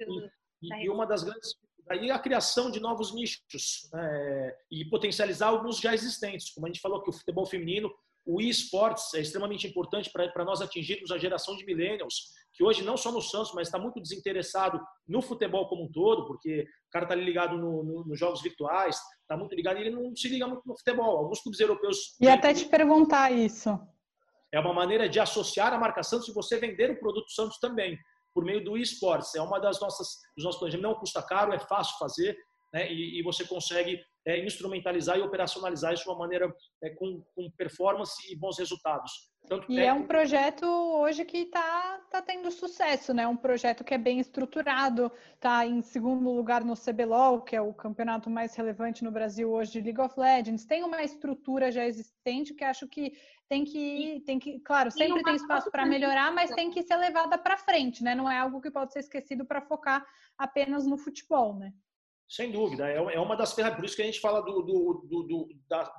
e, 0.62 0.85
e, 0.85 0.90
uma 0.90 1.06
das 1.06 1.24
grandes. 1.24 1.54
Aí 1.88 2.11
a 2.11 2.18
criação 2.18 2.70
de 2.70 2.80
novos 2.80 3.14
nichos 3.14 3.88
né? 3.92 4.56
e 4.70 4.85
potencializar 4.87 5.48
alguns 5.48 5.78
já 5.78 5.94
existentes. 5.94 6.50
Como 6.50 6.66
a 6.66 6.68
gente 6.68 6.80
falou 6.80 7.00
que 7.02 7.11
o 7.11 7.12
futebol 7.12 7.46
feminino 7.46 7.90
o 8.26 8.40
eSports 8.40 9.14
é 9.14 9.20
extremamente 9.20 9.68
importante 9.68 10.11
para 10.11 10.44
nós 10.44 10.61
atingirmos 10.61 11.12
a 11.12 11.18
geração 11.18 11.56
de 11.56 11.64
millennials, 11.64 12.32
que 12.57 12.64
hoje 12.64 12.83
não 12.83 12.97
só 12.97 13.12
no 13.12 13.21
Santos, 13.21 13.53
mas 13.55 13.69
está 13.69 13.79
muito 13.79 14.01
desinteressado 14.01 14.81
no 15.07 15.21
futebol 15.21 15.69
como 15.69 15.85
um 15.85 15.92
todo, 15.92 16.27
porque 16.27 16.62
o 16.62 16.90
cara 16.90 17.05
está 17.05 17.14
ligado 17.14 17.59
no, 17.59 17.85
no, 17.85 18.05
nos 18.07 18.19
jogos 18.19 18.40
virtuais, 18.42 18.97
está 19.21 19.37
muito 19.37 19.55
ligado 19.55 19.79
e 19.79 19.83
ele 19.83 19.90
não 19.90 20.14
se 20.16 20.29
liga 20.29 20.47
muito 20.47 20.62
no 20.66 20.77
futebol. 20.77 21.19
Alguns 21.19 21.40
clubes 21.42 21.61
europeus. 21.61 22.16
E 22.21 22.29
até 22.29 22.55
te 22.55 22.64
perguntar 22.64 23.31
isso. 23.31 23.79
É 24.51 24.59
uma 24.59 24.73
maneira 24.73 25.09
de 25.09 25.21
associar 25.21 25.75
a 25.75 25.79
marca 25.79 26.03
Santos 26.03 26.29
e 26.29 26.33
você 26.33 26.59
vender 26.59 26.90
o 26.90 26.99
produto 26.99 27.31
Santos 27.31 27.59
também, 27.59 27.99
por 28.33 28.45
meio 28.45 28.64
do 28.64 28.79
eSports. 28.79 29.35
É 29.35 29.42
uma 29.42 29.59
das 29.59 29.79
nossas, 29.81 30.09
dos 30.35 30.45
nossos 30.45 30.59
planejamentos. 30.59 30.90
Não 30.90 30.99
custa 30.99 31.23
caro, 31.23 31.53
é 31.53 31.59
fácil 31.59 31.99
fazer, 31.99 32.37
né? 32.73 32.90
e, 32.90 33.21
e 33.21 33.23
você 33.23 33.45
consegue 33.45 34.01
é, 34.26 34.44
instrumentalizar 34.44 35.16
e 35.16 35.22
operacionalizar 35.22 35.94
isso 35.94 36.02
de 36.02 36.10
uma 36.10 36.18
maneira 36.18 36.52
é, 36.82 36.90
com, 36.90 37.22
com, 37.34 37.48
performance 37.56 38.12
e 38.30 38.36
bons 38.36 38.58
resultados. 38.58 39.30
Tanto 39.48 39.70
e 39.70 39.78
é 39.78 39.92
um 39.92 40.04
projeto 40.04 40.66
hoje 40.66 41.24
que 41.24 41.38
está 41.38 42.00
tá 42.10 42.20
tendo 42.20 42.50
sucesso, 42.50 43.14
né? 43.14 43.28
Um 43.28 43.36
projeto 43.36 43.84
que 43.84 43.94
é 43.94 43.98
bem 43.98 44.18
estruturado, 44.18 45.12
está 45.34 45.64
em 45.64 45.80
segundo 45.80 46.28
lugar 46.32 46.64
no 46.64 46.74
CBLOL, 46.74 47.42
que 47.42 47.54
é 47.54 47.60
o 47.60 47.72
campeonato 47.72 48.28
mais 48.28 48.56
relevante 48.56 49.04
no 49.04 49.12
Brasil 49.12 49.48
hoje 49.48 49.70
de 49.70 49.80
League 49.80 50.00
of 50.00 50.18
Legends. 50.18 50.64
Tem 50.64 50.82
uma 50.82 51.04
estrutura 51.04 51.70
já 51.70 51.86
existente 51.86 52.52
que 52.52 52.64
acho 52.64 52.88
que 52.88 53.12
tem 53.48 53.64
que, 53.64 54.24
tem 54.26 54.40
que, 54.40 54.58
claro, 54.58 54.90
sempre 54.90 55.22
tem 55.22 55.36
espaço 55.36 55.70
para 55.70 55.86
melhorar, 55.86 56.32
mas 56.32 56.50
tem 56.50 56.68
que 56.68 56.82
ser 56.82 56.96
levada 56.96 57.38
para 57.38 57.56
frente, 57.56 58.02
né? 58.02 58.12
Não 58.12 58.28
é 58.28 58.36
algo 58.36 58.60
que 58.60 58.72
pode 58.72 58.92
ser 58.92 58.98
esquecido 58.98 59.44
para 59.44 59.62
focar 59.62 60.04
apenas 60.36 60.84
no 60.84 60.98
futebol, 60.98 61.54
né? 61.54 61.72
Sem 62.28 62.50
dúvida, 62.50 62.88
é, 62.88 62.96
é 62.96 63.20
uma 63.20 63.36
das 63.36 63.52
ferramentas, 63.52 63.80
por 63.80 63.86
isso 63.86 63.96
que 63.96 64.02
a 64.02 64.06
gente 64.06 64.20
fala 64.20 64.40
do, 64.40 64.62
do, 64.62 65.06
do, 65.08 65.48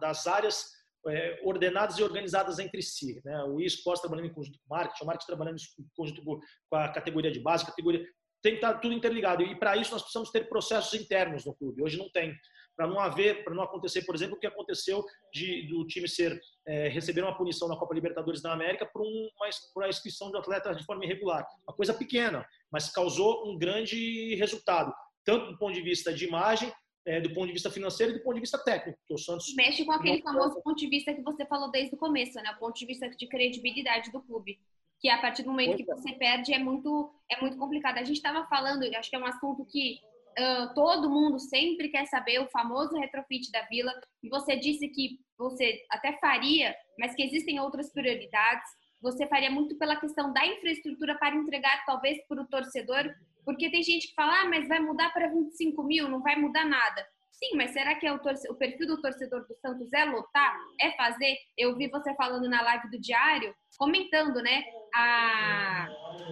das 0.02 0.28
áreas 0.28 0.78
é, 1.08 1.40
ordenadas 1.44 1.98
e 1.98 2.04
organizadas 2.04 2.60
entre 2.60 2.82
si. 2.82 3.22
Né? 3.24 3.44
O 3.44 3.62
esporte 3.62 4.02
trabalhando 4.02 4.28
em 4.28 4.34
conjunto 4.34 4.60
com 4.60 4.76
marketing, 4.76 5.04
o 5.04 5.08
marketing 5.08 5.28
trabalhando 5.28 5.58
em 5.58 5.86
conjunto 5.96 6.24
com 6.24 6.42
a 6.76 6.90
categoria 6.90 7.32
de 7.32 7.40
base, 7.40 7.66
categoria. 7.66 8.06
Tem 8.42 8.54
que 8.54 8.58
estar 8.58 8.76
tudo 8.80 8.94
interligado. 8.94 9.42
E 9.42 9.58
para 9.58 9.78
isso 9.78 9.92
nós 9.92 10.02
precisamos 10.02 10.30
ter 10.30 10.48
processos 10.48 10.94
internos 11.00 11.46
no 11.46 11.56
clube. 11.56 11.82
Hoje 11.82 11.98
não 11.98 12.10
tem. 12.12 12.36
Para 12.76 12.88
não 12.88 13.00
haver, 13.00 13.44
para 13.44 13.56
não 13.56 13.64
acontecer, 13.64 14.04
por 14.04 14.14
exemplo, 14.14 14.36
o 14.36 14.40
que 14.40 14.46
aconteceu 14.46 15.04
de, 15.34 15.68
do 15.68 15.88
time 15.88 16.08
ser 16.08 16.40
é, 16.68 16.88
receber 16.90 17.24
uma 17.24 17.36
punição 17.36 17.68
na 17.68 17.76
Copa 17.76 17.96
Libertadores 17.96 18.40
da 18.42 18.54
América 18.54 18.86
por, 18.86 19.02
um, 19.02 19.30
uma, 19.36 19.50
por 19.74 19.84
a 19.84 19.90
inscrição 19.90 20.30
de 20.30 20.38
atleta 20.38 20.76
de 20.76 20.86
forma 20.86 21.04
irregular. 21.04 21.44
Uma 21.68 21.76
coisa 21.76 21.94
pequena, 21.94 22.46
mas 22.72 22.92
causou 22.92 23.50
um 23.50 23.58
grande 23.58 24.36
resultado 24.36 24.94
tanto 25.28 25.52
do 25.52 25.58
ponto 25.58 25.74
de 25.74 25.82
vista 25.82 26.14
de 26.14 26.26
imagem, 26.26 26.72
é, 27.06 27.20
do 27.20 27.34
ponto 27.34 27.48
de 27.48 27.54
vista 27.54 27.70
financeiro 27.70 28.14
e 28.14 28.18
do 28.18 28.24
ponto 28.24 28.36
de 28.36 28.40
vista 28.40 28.58
técnico. 28.58 28.98
o 29.12 29.18
Santos 29.18 29.54
mexe 29.56 29.84
com 29.84 29.92
aquele 29.92 30.22
famoso 30.22 30.62
ponto 30.62 30.78
de 30.78 30.88
vista 30.88 31.14
que 31.14 31.22
você 31.22 31.46
falou 31.46 31.70
desde 31.70 31.94
o 31.94 31.98
começo, 31.98 32.36
né? 32.36 32.50
O 32.52 32.60
ponto 32.60 32.80
de 32.80 32.86
vista 32.86 33.10
de 33.10 33.28
credibilidade 33.28 34.10
do 34.10 34.22
clube, 34.22 34.58
que 35.02 35.10
a 35.10 35.18
partir 35.20 35.44
do 35.44 35.50
momento 35.50 35.76
que 35.76 35.92
é. 35.92 35.96
você 35.96 36.14
perde 36.14 36.54
é 36.54 36.60
muito 36.60 37.14
é 37.30 37.42
muito 37.42 37.58
complicado. 37.58 37.98
A 37.98 38.06
gente 38.06 38.16
estava 38.16 38.48
falando, 38.48 38.84
acho 38.84 39.10
que 39.10 39.16
é 39.18 39.20
um 39.20 39.26
assunto 39.26 39.66
que 39.66 40.00
uh, 40.40 40.74
todo 40.74 41.10
mundo 41.10 41.40
sempre 41.40 41.90
quer 41.90 42.06
saber, 42.06 42.40
o 42.40 42.50
famoso 42.50 42.96
retrofit 42.96 43.52
da 43.52 43.64
Vila. 43.64 43.94
E 44.24 44.30
você 44.30 44.56
disse 44.56 44.88
que 44.88 45.20
você 45.38 45.82
até 45.92 46.18
faria, 46.20 46.74
mas 46.98 47.14
que 47.14 47.24
existem 47.24 47.60
outras 47.60 47.92
prioridades. 47.92 48.70
Você 49.02 49.28
faria 49.28 49.52
muito 49.52 49.78
pela 49.78 49.98
questão 49.98 50.32
da 50.32 50.46
infraestrutura 50.46 51.18
para 51.20 51.36
entregar 51.36 51.86
talvez 51.86 52.18
para 52.28 52.42
o 52.42 52.48
torcedor 52.48 53.14
porque 53.48 53.72
tem 53.72 53.82
gente 53.82 54.10
que 54.10 54.14
fala, 54.14 54.42
ah, 54.42 54.46
mas 54.46 54.68
vai 54.68 54.82
mudar 54.82 55.10
para 55.14 55.30
25 55.30 55.82
mil, 55.82 56.10
não 56.10 56.22
vai 56.22 56.36
mudar 56.36 56.66
nada. 56.66 57.08
Sim, 57.32 57.56
mas 57.56 57.72
será 57.72 57.96
que 57.96 58.06
é 58.06 58.12
o, 58.12 58.18
o, 58.18 58.56
perfil 58.56 58.88
do 58.88 59.02
torcedor 59.02 59.48
do 59.48 59.56
Santos 59.62 59.94
é 59.94 60.04
lotar? 60.04 60.60
É 60.82 60.92
fazer? 60.98 61.34
Eu 61.58 61.78
vi 61.78 61.88
você 61.88 62.14
falando 62.16 62.50
na 62.50 62.62
live 62.62 62.92
do 62.92 63.00
Diário, 63.00 63.56
comentando, 63.78 64.42
né, 64.42 64.66
a 64.94 65.88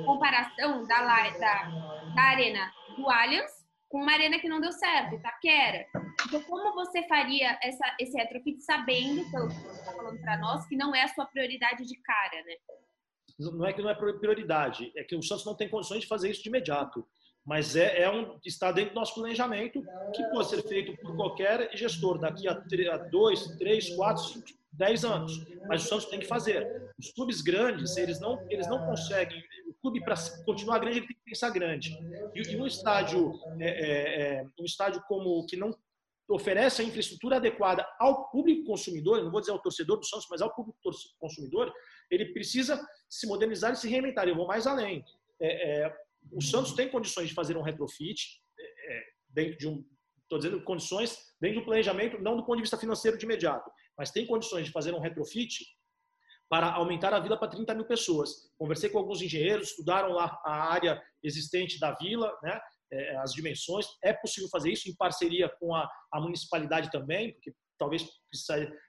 comparação 0.06 0.86
da, 0.86 1.30
da, 1.39 1.69
da 2.15 2.21
arena 2.21 2.69
do 2.97 3.10
Allianz 3.10 3.65
com 3.88 4.01
uma 4.01 4.12
arena 4.12 4.38
que 4.38 4.49
não 4.49 4.60
deu 4.60 4.73
certo, 4.73 5.15
Itaquera. 5.15 5.86
Então, 6.28 6.41
como 6.43 6.73
você 6.73 7.08
faria 7.08 7.58
essa, 7.63 7.95
esse 7.97 8.17
retrofit 8.17 8.62
sabendo, 8.62 9.23
pelo 9.32 9.47
que 9.47 9.56
você 9.56 9.80
está 9.80 9.93
falando 9.93 10.19
para 10.19 10.38
nós, 10.38 10.67
que 10.67 10.75
não 10.75 10.93
é 10.93 11.04
a 11.04 11.08
sua 11.08 11.25
prioridade 11.28 11.86
de 11.86 11.95
cara, 12.01 12.43
né? 12.43 12.56
Não 13.40 13.66
é 13.66 13.74
que 13.74 13.82
não 13.82 13.90
é 13.90 13.96
prioridade, 13.96 14.92
é 14.96 15.04
que 15.04 15.16
o 15.16 15.22
Santos 15.22 15.46
não 15.46 15.56
tem 15.56 15.70
condições 15.70 16.02
de 16.02 16.08
fazer 16.08 16.30
isso 16.30 16.44
de 16.44 16.50
imediato. 16.50 17.06
Mas 17.46 17.76
é, 17.76 18.02
é 18.02 18.12
um, 18.12 18.40
está 18.44 18.72
dentro 18.72 18.94
do 18.94 19.00
nosso 19.00 19.14
planejamento 19.14 19.84
que 20.16 20.24
pode 20.32 20.50
ser 20.50 20.64
feito 20.64 20.98
por 20.98 21.16
qualquer 21.16 21.70
gestor 21.78 22.18
daqui 22.18 22.48
a, 22.48 22.54
a 22.54 22.98
dois, 22.98 23.46
três, 23.58 23.90
quatro, 23.92 24.24
cinco, 24.24 24.48
dez 24.72 25.06
anos. 25.06 25.46
Mas 25.68 25.86
o 25.86 25.88
Santos 25.88 26.06
tem 26.06 26.20
que 26.20 26.26
fazer. 26.26 26.92
Os 26.98 27.12
clubes 27.12 27.42
grandes, 27.42 27.96
eles 27.98 28.20
não, 28.20 28.44
eles 28.50 28.68
não 28.68 28.84
conseguem. 28.86 29.44
O 29.68 29.74
clube, 29.76 30.04
para 30.04 30.16
continuar 30.44 30.80
grande, 30.80 30.98
ele 30.98 31.08
tem 31.08 31.16
que 31.16 31.24
pensar 31.24 31.52
grande. 31.52 31.96
E, 32.34 32.42
e 32.42 32.58
um 32.58 32.66
estádio, 32.66 33.34
é, 33.60 33.68
é, 33.68 34.22
é, 34.40 34.46
um 34.60 34.66
estádio 34.66 35.04
como 35.08 35.46
que 35.46 35.56
não 35.56 35.72
oferece 36.28 36.82
a 36.82 36.86
infraestrutura 36.86 37.36
adequada 37.36 37.88
ao 38.00 38.32
público 38.32 38.66
consumidor, 38.66 39.24
não 39.24 39.32
vou 39.32 39.40
dizer 39.40 39.52
ao 39.52 39.62
torcedor 39.62 39.98
do 39.98 40.06
Santos, 40.06 40.26
mas 40.32 40.42
ao 40.42 40.54
público 40.54 40.80
consumidor, 41.20 41.72
ele 42.10 42.34
precisa 42.34 42.80
se 43.10 43.28
modernizar 43.28 43.74
e 43.74 43.76
se 43.76 43.88
reinventar. 43.88 44.27
Eu 44.27 44.36
vou 44.36 44.48
mais 44.48 44.67
além. 44.67 45.04
É, 45.40 45.84
é, 45.86 45.96
o 46.32 46.42
Santos 46.42 46.73
tem 46.73 46.90
condições 46.90 47.29
de 47.29 47.36
fazer 47.36 47.58
um 47.58 47.62
retrofit 47.62 48.42
é, 48.60 48.98
é 48.98 49.04
dentro 49.29 49.58
de 49.58 49.67
um, 49.67 49.86
estou 50.23 50.40
dizendo 50.40 50.62
condições 50.63 51.17
dentro 51.40 51.60
do 51.60 51.65
planejamento, 51.65 52.21
não 52.21 52.36
do 52.36 52.46
ponto 52.46 52.58
de 52.58 52.63
vista 52.63 52.77
financeiro 52.77 53.17
de 53.17 53.25
imediato, 53.25 53.69
mas 53.98 54.12
tem 54.12 54.25
condições 54.25 54.65
de 54.65 54.71
fazer 54.71 54.94
um 54.94 55.00
retrofit 55.00 55.65
para 56.50 56.71
aumentar 56.73 57.13
a 57.13 57.19
vila 57.19 57.38
para 57.38 57.50
30 57.50 57.73
mil 57.73 57.86
pessoas. 57.86 58.52
Conversei 58.58 58.90
com 58.90 59.00
alguns 59.00 59.21
engenheiros, 59.21 59.69
estudaram 59.69 60.12
lá 60.12 60.40
a 60.46 60.71
área 60.71 61.02
existente 61.23 61.79
da 61.79 61.94
vila, 61.96 62.32
né? 62.44 62.60
É, 62.92 63.17
as 63.17 63.32
dimensões. 63.32 63.88
É 64.04 64.13
possível 64.13 64.48
fazer 64.50 64.71
isso 64.71 64.88
em 64.88 64.96
parceria 64.96 65.50
com 65.60 65.73
a, 65.73 65.90
a 66.13 66.21
municipalidade 66.21 66.92
também, 66.92 67.34
porque 67.34 67.52
talvez 67.78 68.06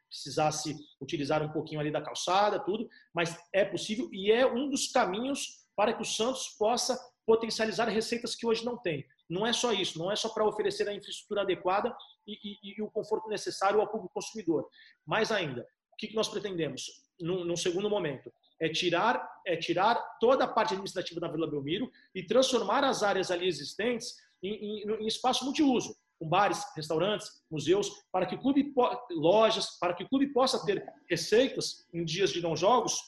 precisasse 0.09 0.75
utilizar 1.01 1.43
um 1.43 1.53
pouquinho 1.53 1.81
ali 1.81 1.91
da 1.91 2.03
calçada, 2.03 2.61
tudo, 2.61 2.89
mas 3.15 3.37
é 3.53 3.65
possível 3.65 4.09
e 4.13 4.31
é 4.31 4.47
um 4.47 4.69
dos 4.71 4.89
caminhos 4.89 5.67
para 5.77 5.93
que 5.93 6.03
o 6.03 6.05
Santos 6.05 6.49
possa 6.59 6.99
potencializar 7.27 7.89
receitas 7.89 8.35
que 8.35 8.47
hoje 8.47 8.65
não 8.65 8.79
tem. 8.79 9.05
Não 9.29 9.47
é 9.47 9.53
só 9.53 9.73
isso, 9.73 9.99
não 9.99 10.11
é 10.11 10.17
só 10.17 10.29
para 10.29 10.47
oferecer 10.47 10.89
a 10.89 10.95
infraestrutura 10.95 11.43
adequada 11.43 11.95
e, 12.27 12.35
e, 12.35 12.79
e 12.79 12.83
o 12.83 12.91
conforto 12.91 13.29
necessário 13.29 13.81
ao 13.81 13.89
público 13.89 14.15
consumidor. 14.15 14.69
Mais 15.05 15.33
ainda, 15.33 15.67
que 15.99 16.15
nós 16.15 16.29
pretendemos, 16.29 16.85
num, 17.21 17.45
num 17.45 17.57
segundo 17.57 17.91
momento? 17.91 18.33
É 18.61 18.69
tirar, 18.69 19.29
é 19.47 19.57
tirar 19.57 19.97
toda 20.21 20.45
a 20.45 20.49
parte 20.49 20.73
administrativa 20.73 21.21
da 21.21 21.29
Vila 21.29 21.51
Belmiro 21.51 21.91
e 22.15 22.25
transformar 22.25 22.85
as 22.85 23.03
áreas 23.03 23.31
ali 23.31 23.47
existentes 23.47 24.15
em, 24.43 24.85
em, 24.85 25.03
em 25.03 25.07
espaço 25.07 25.45
multiuso 25.45 25.95
com 26.19 26.29
bares, 26.29 26.65
restaurantes, 26.75 27.43
museus, 27.51 27.91
para 28.11 28.27
que 28.27 28.35
o 28.35 28.39
clube 28.39 28.73
lojas, 29.11 29.79
para 29.79 29.95
que 29.95 30.05
o 30.05 30.09
clube 30.09 30.29
possa 30.33 30.65
ter 30.65 30.85
receitas 31.09 31.87
em 31.93 32.05
dias 32.05 32.31
de 32.31 32.41
não 32.41 32.57
jogos 32.57 32.99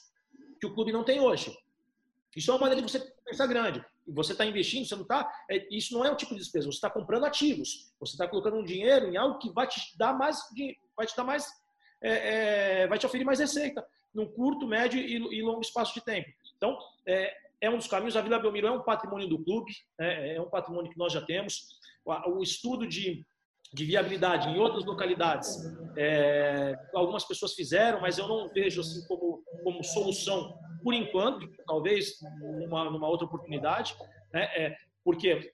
que 0.59 0.67
o 0.67 0.73
clube 0.73 0.91
não 0.91 1.03
tem 1.03 1.19
hoje. 1.19 1.55
Isso 2.35 2.51
é 2.51 2.53
uma 2.53 2.61
maneira 2.61 2.85
de 2.85 2.91
você 2.91 2.99
pensar 3.25 3.47
grande. 3.47 3.83
Você 4.07 4.31
está 4.33 4.45
investindo, 4.45 4.85
você 4.85 4.95
não 4.95 5.03
está. 5.03 5.29
É, 5.49 5.67
isso 5.75 5.93
não 5.93 6.05
é 6.05 6.11
um 6.11 6.15
tipo 6.15 6.33
de 6.33 6.39
despesa. 6.39 6.65
Você 6.65 6.77
está 6.77 6.89
comprando 6.89 7.25
ativos. 7.25 7.91
Você 7.99 8.13
está 8.13 8.27
colocando 8.27 8.57
um 8.57 8.63
dinheiro 8.63 9.07
em 9.07 9.17
algo 9.17 9.39
que 9.39 9.51
vai 9.51 9.67
te 9.67 9.97
dar 9.97 10.13
mais, 10.13 10.39
vai 10.95 11.05
te 11.05 11.15
dar 11.15 11.23
mais, 11.23 11.47
é, 12.01 12.83
é, 12.83 12.87
vai 12.87 12.97
te 12.97 13.05
oferecer 13.05 13.25
mais 13.25 13.39
receita 13.39 13.85
num 14.13 14.25
curto, 14.25 14.67
médio 14.67 14.99
e, 14.99 15.41
longo 15.41 15.61
espaço 15.61 15.93
de 15.93 16.01
tempo. 16.01 16.29
Então, 16.57 16.77
é, 17.05 17.35
é 17.61 17.69
um 17.69 17.77
dos 17.77 17.87
caminhos. 17.87 18.15
A 18.15 18.21
Vila 18.21 18.39
Belmiro 18.39 18.67
é 18.67 18.71
um 18.71 18.81
patrimônio 18.81 19.27
do 19.27 19.43
clube, 19.43 19.71
é, 19.99 20.35
é 20.35 20.41
um 20.41 20.49
patrimônio 20.49 20.91
que 20.91 20.97
nós 20.97 21.13
já 21.13 21.21
temos. 21.21 21.78
O 22.27 22.41
estudo 22.41 22.87
de, 22.87 23.25
de 23.73 23.85
viabilidade 23.85 24.49
em 24.49 24.59
outras 24.59 24.85
localidades, 24.85 25.57
é, 25.97 26.75
algumas 26.93 27.25
pessoas 27.25 27.53
fizeram, 27.53 28.01
mas 28.01 28.17
eu 28.17 28.27
não 28.27 28.49
vejo 28.49 28.81
assim 28.81 29.05
como, 29.07 29.43
como 29.63 29.83
solução 29.83 30.57
por 30.83 30.93
enquanto, 30.93 31.47
talvez 31.65 32.15
numa, 32.39 32.89
numa 32.89 33.07
outra 33.07 33.27
oportunidade, 33.27 33.95
né? 34.33 34.43
É, 34.55 34.75
porque 35.03 35.51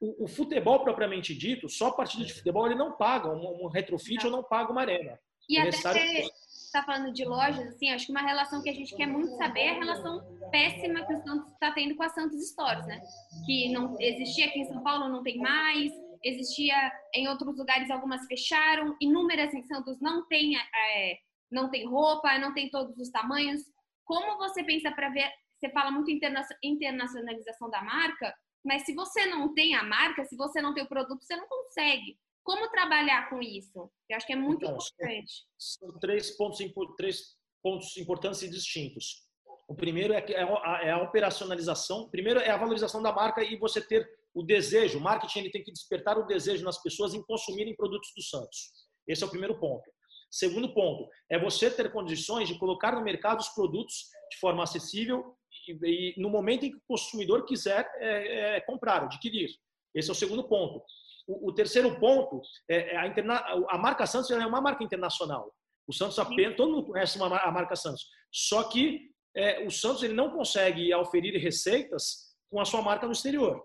o, 0.00 0.24
o, 0.24 0.28
futebol 0.28 0.80
propriamente 0.80 1.34
dito, 1.34 1.68
só 1.68 1.90
partida 1.90 2.24
de 2.24 2.34
futebol 2.34 2.66
ele 2.66 2.74
não 2.74 2.96
paga 2.96 3.28
um, 3.28 3.64
um 3.64 3.68
retrofit 3.68 4.24
ou 4.26 4.32
não 4.32 4.42
paga 4.42 4.70
uma 4.70 4.82
arena. 4.82 5.18
E 5.48 5.56
é 5.56 5.68
até 5.68 6.28
está 6.76 6.82
falando 6.82 7.12
de 7.12 7.24
lojas, 7.24 7.66
assim, 7.68 7.90
acho 7.90 8.06
que 8.06 8.12
uma 8.12 8.20
relação 8.20 8.62
que 8.62 8.68
a 8.68 8.74
gente 8.74 8.94
quer 8.94 9.06
muito 9.06 9.34
saber 9.36 9.60
é 9.60 9.70
a 9.70 9.78
relação 9.78 10.20
péssima 10.50 11.06
que 11.06 11.14
o 11.14 11.22
Santos 11.22 11.52
está 11.52 11.72
tendo 11.72 11.96
com 11.96 12.02
a 12.02 12.08
Santos 12.10 12.50
Stores, 12.50 12.86
né? 12.86 13.00
Que 13.46 13.72
não 13.72 13.96
existia 13.98 14.46
aqui 14.46 14.60
em 14.60 14.66
São 14.66 14.82
Paulo, 14.82 15.08
não 15.08 15.22
tem 15.22 15.38
mais, 15.38 15.90
existia 16.22 16.74
em 17.14 17.28
outros 17.28 17.56
lugares, 17.56 17.90
algumas 17.90 18.26
fecharam, 18.26 18.94
inúmeras 19.00 19.54
em 19.54 19.62
Santos 19.62 19.98
não 20.00 20.26
tem, 20.28 20.56
é, 20.56 21.18
não 21.50 21.70
tem 21.70 21.86
roupa, 21.86 22.38
não 22.38 22.52
tem 22.52 22.68
todos 22.68 22.98
os 22.98 23.10
tamanhos. 23.10 23.62
Como 24.04 24.36
você 24.36 24.62
pensa 24.62 24.90
para 24.92 25.08
ver? 25.08 25.30
Você 25.58 25.70
fala 25.70 25.90
muito 25.90 26.10
internacionalização 26.10 27.70
da 27.70 27.82
marca, 27.82 28.34
mas 28.62 28.82
se 28.82 28.94
você 28.94 29.24
não 29.26 29.54
tem 29.54 29.74
a 29.74 29.82
marca, 29.82 30.24
se 30.26 30.36
você 30.36 30.60
não 30.60 30.74
tem 30.74 30.84
o 30.84 30.88
produto, 30.88 31.24
você 31.24 31.36
não 31.36 31.48
consegue. 31.48 32.18
Como 32.46 32.70
trabalhar 32.70 33.28
com 33.28 33.42
isso? 33.42 33.90
Eu 34.08 34.16
acho 34.16 34.24
que 34.24 34.32
é 34.32 34.36
muito 34.36 34.64
então, 34.64 34.76
importante. 34.76 35.44
São 35.58 35.98
três 35.98 36.30
pontos, 36.36 36.60
três 36.96 37.20
pontos 37.60 37.96
importantes 37.96 38.40
e 38.42 38.48
distintos. 38.48 39.26
O 39.66 39.74
primeiro 39.74 40.14
é, 40.14 40.24
é 40.30 40.42
a, 40.42 40.80
é 40.84 40.90
a 40.92 41.02
operacionalização. 41.02 42.08
Primeiro 42.08 42.38
é 42.38 42.50
a 42.50 42.56
valorização 42.56 43.02
da 43.02 43.12
marca 43.12 43.42
e 43.42 43.56
você 43.56 43.80
ter 43.80 44.08
o 44.32 44.44
desejo. 44.44 44.98
O 44.98 45.00
marketing 45.00 45.40
ele 45.40 45.50
tem 45.50 45.64
que 45.64 45.72
despertar 45.72 46.16
o 46.18 46.24
desejo 46.24 46.64
nas 46.64 46.80
pessoas 46.80 47.14
em 47.14 47.22
consumirem 47.24 47.74
produtos 47.74 48.12
do 48.16 48.22
Santos. 48.22 48.70
Esse 49.08 49.24
é 49.24 49.26
o 49.26 49.30
primeiro 49.30 49.58
ponto. 49.58 49.90
Segundo 50.30 50.72
ponto 50.72 51.10
é 51.28 51.40
você 51.40 51.68
ter 51.68 51.90
condições 51.90 52.46
de 52.46 52.56
colocar 52.60 52.92
no 52.92 53.02
mercado 53.02 53.40
os 53.40 53.48
produtos 53.48 54.04
de 54.30 54.38
forma 54.38 54.62
acessível 54.62 55.36
e, 55.66 56.14
e 56.14 56.20
no 56.20 56.30
momento 56.30 56.64
em 56.64 56.70
que 56.70 56.76
o 56.76 56.82
consumidor 56.86 57.44
quiser 57.44 57.90
é, 57.96 58.56
é, 58.56 58.60
comprar, 58.60 59.02
adquirir. 59.02 59.50
Esse 59.92 60.10
é 60.10 60.12
o 60.12 60.16
segundo 60.16 60.44
ponto. 60.44 60.80
O, 61.26 61.50
o 61.50 61.54
terceiro 61.54 61.98
ponto 61.98 62.40
é, 62.68 62.94
é 62.94 62.96
a, 62.96 63.06
interna, 63.06 63.44
a 63.68 63.78
marca 63.78 64.06
Santos 64.06 64.30
é 64.30 64.46
uma 64.46 64.60
marca 64.60 64.84
internacional. 64.84 65.52
O 65.86 65.92
Santos 65.92 66.18
apenas, 66.18 66.56
todo 66.56 66.72
mundo 66.72 66.86
conhece 66.86 67.16
uma, 67.16 67.38
a 67.38 67.50
marca 67.50 67.76
Santos. 67.76 68.06
Só 68.32 68.64
que 68.64 69.10
é, 69.36 69.64
o 69.64 69.70
Santos 69.70 70.02
ele 70.02 70.14
não 70.14 70.30
consegue 70.30 70.92
oferir 70.94 71.40
receitas 71.40 72.34
com 72.50 72.60
a 72.60 72.64
sua 72.64 72.82
marca 72.82 73.06
no 73.06 73.12
exterior. 73.12 73.62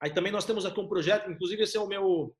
Aí 0.00 0.12
também 0.12 0.30
nós 0.30 0.44
temos 0.44 0.64
aqui 0.64 0.78
um 0.78 0.88
projeto, 0.88 1.30
inclusive 1.30 1.62
esse 1.62 1.76
é 1.76 1.80
o 1.80 1.86
meu 1.86 2.34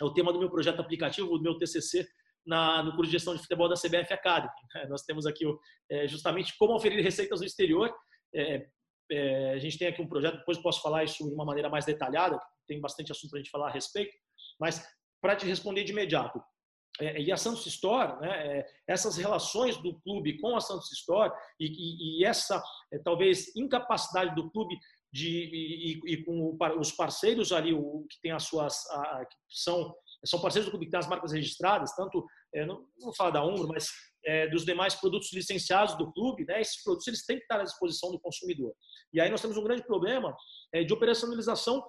é 0.00 0.04
o 0.04 0.12
tema 0.14 0.32
do 0.32 0.38
meu 0.38 0.50
projeto 0.50 0.80
aplicativo, 0.80 1.36
do 1.36 1.42
meu 1.42 1.58
TCC 1.58 2.06
na, 2.46 2.82
no 2.82 2.94
curso 2.94 3.10
de 3.10 3.12
gestão 3.12 3.34
de 3.34 3.40
futebol 3.40 3.68
da 3.68 3.74
CBF 3.74 4.12
Academy. 4.12 4.52
Nós 4.88 5.02
temos 5.02 5.26
aqui 5.26 5.44
é, 5.90 6.06
justamente 6.06 6.56
como 6.58 6.74
oferir 6.74 7.02
receitas 7.02 7.40
no 7.40 7.46
exterior. 7.46 7.92
É, 8.34 8.66
é, 9.10 9.52
a 9.52 9.58
gente 9.58 9.78
tem 9.78 9.88
aqui 9.88 10.00
um 10.00 10.08
projeto, 10.08 10.38
depois 10.38 10.58
posso 10.58 10.80
falar 10.80 11.04
isso 11.04 11.24
de 11.28 11.34
uma 11.34 11.44
maneira 11.44 11.68
mais 11.68 11.84
detalhada, 11.84 12.40
tem 12.70 12.80
bastante 12.80 13.10
assunto 13.10 13.30
para 13.30 13.40
a 13.40 13.42
gente 13.42 13.50
falar 13.50 13.68
a 13.68 13.72
respeito, 13.72 14.12
mas 14.58 14.80
para 15.20 15.34
te 15.34 15.44
responder 15.44 15.82
de 15.82 15.90
imediato. 15.90 16.40
É, 17.00 17.20
e 17.20 17.32
a 17.32 17.36
Santos 17.36 17.66
Store, 17.66 18.20
né, 18.20 18.58
é, 18.58 18.66
essas 18.86 19.16
relações 19.16 19.76
do 19.78 19.98
clube 20.00 20.38
com 20.40 20.56
a 20.56 20.60
Santos 20.60 20.90
Store 20.92 21.32
e, 21.58 21.66
e, 21.66 22.20
e 22.20 22.24
essa 22.24 22.62
é, 22.92 22.98
talvez 22.98 23.54
incapacidade 23.56 24.34
do 24.34 24.50
clube 24.50 24.76
de 25.12 25.28
e, 25.28 26.12
e, 26.12 26.24
com 26.24 26.56
os 26.78 26.92
parceiros 26.92 27.52
ali 27.52 27.72
o 27.72 28.06
que 28.08 28.20
tem 28.22 28.30
as 28.30 28.44
suas 28.44 28.86
a, 28.90 29.24
que 29.24 29.36
são 29.48 29.92
são 30.24 30.40
parceiros 30.40 30.66
do 30.66 30.70
clube 30.70 30.84
que 30.86 30.90
tem 30.90 31.00
as 31.00 31.08
marcas 31.08 31.32
registradas, 31.32 31.96
tanto 31.96 32.24
não 32.66 32.84
vou 33.00 33.14
falar 33.14 33.30
da 33.30 33.44
Umbro, 33.44 33.68
mas 33.68 33.88
é, 34.24 34.48
dos 34.48 34.64
demais 34.64 34.94
produtos 34.94 35.32
licenciados 35.32 35.96
do 35.96 36.12
clube, 36.12 36.44
né, 36.44 36.60
esses 36.60 36.82
produtos 36.82 37.06
eles 37.06 37.24
têm 37.24 37.38
que 37.38 37.44
estar 37.44 37.60
à 37.60 37.64
disposição 37.64 38.10
do 38.10 38.20
consumidor. 38.20 38.74
E 39.12 39.20
aí 39.20 39.30
nós 39.30 39.40
temos 39.40 39.56
um 39.56 39.64
grande 39.64 39.82
problema 39.82 40.36
é, 40.72 40.84
de 40.84 40.92
operacionalização 40.92 41.82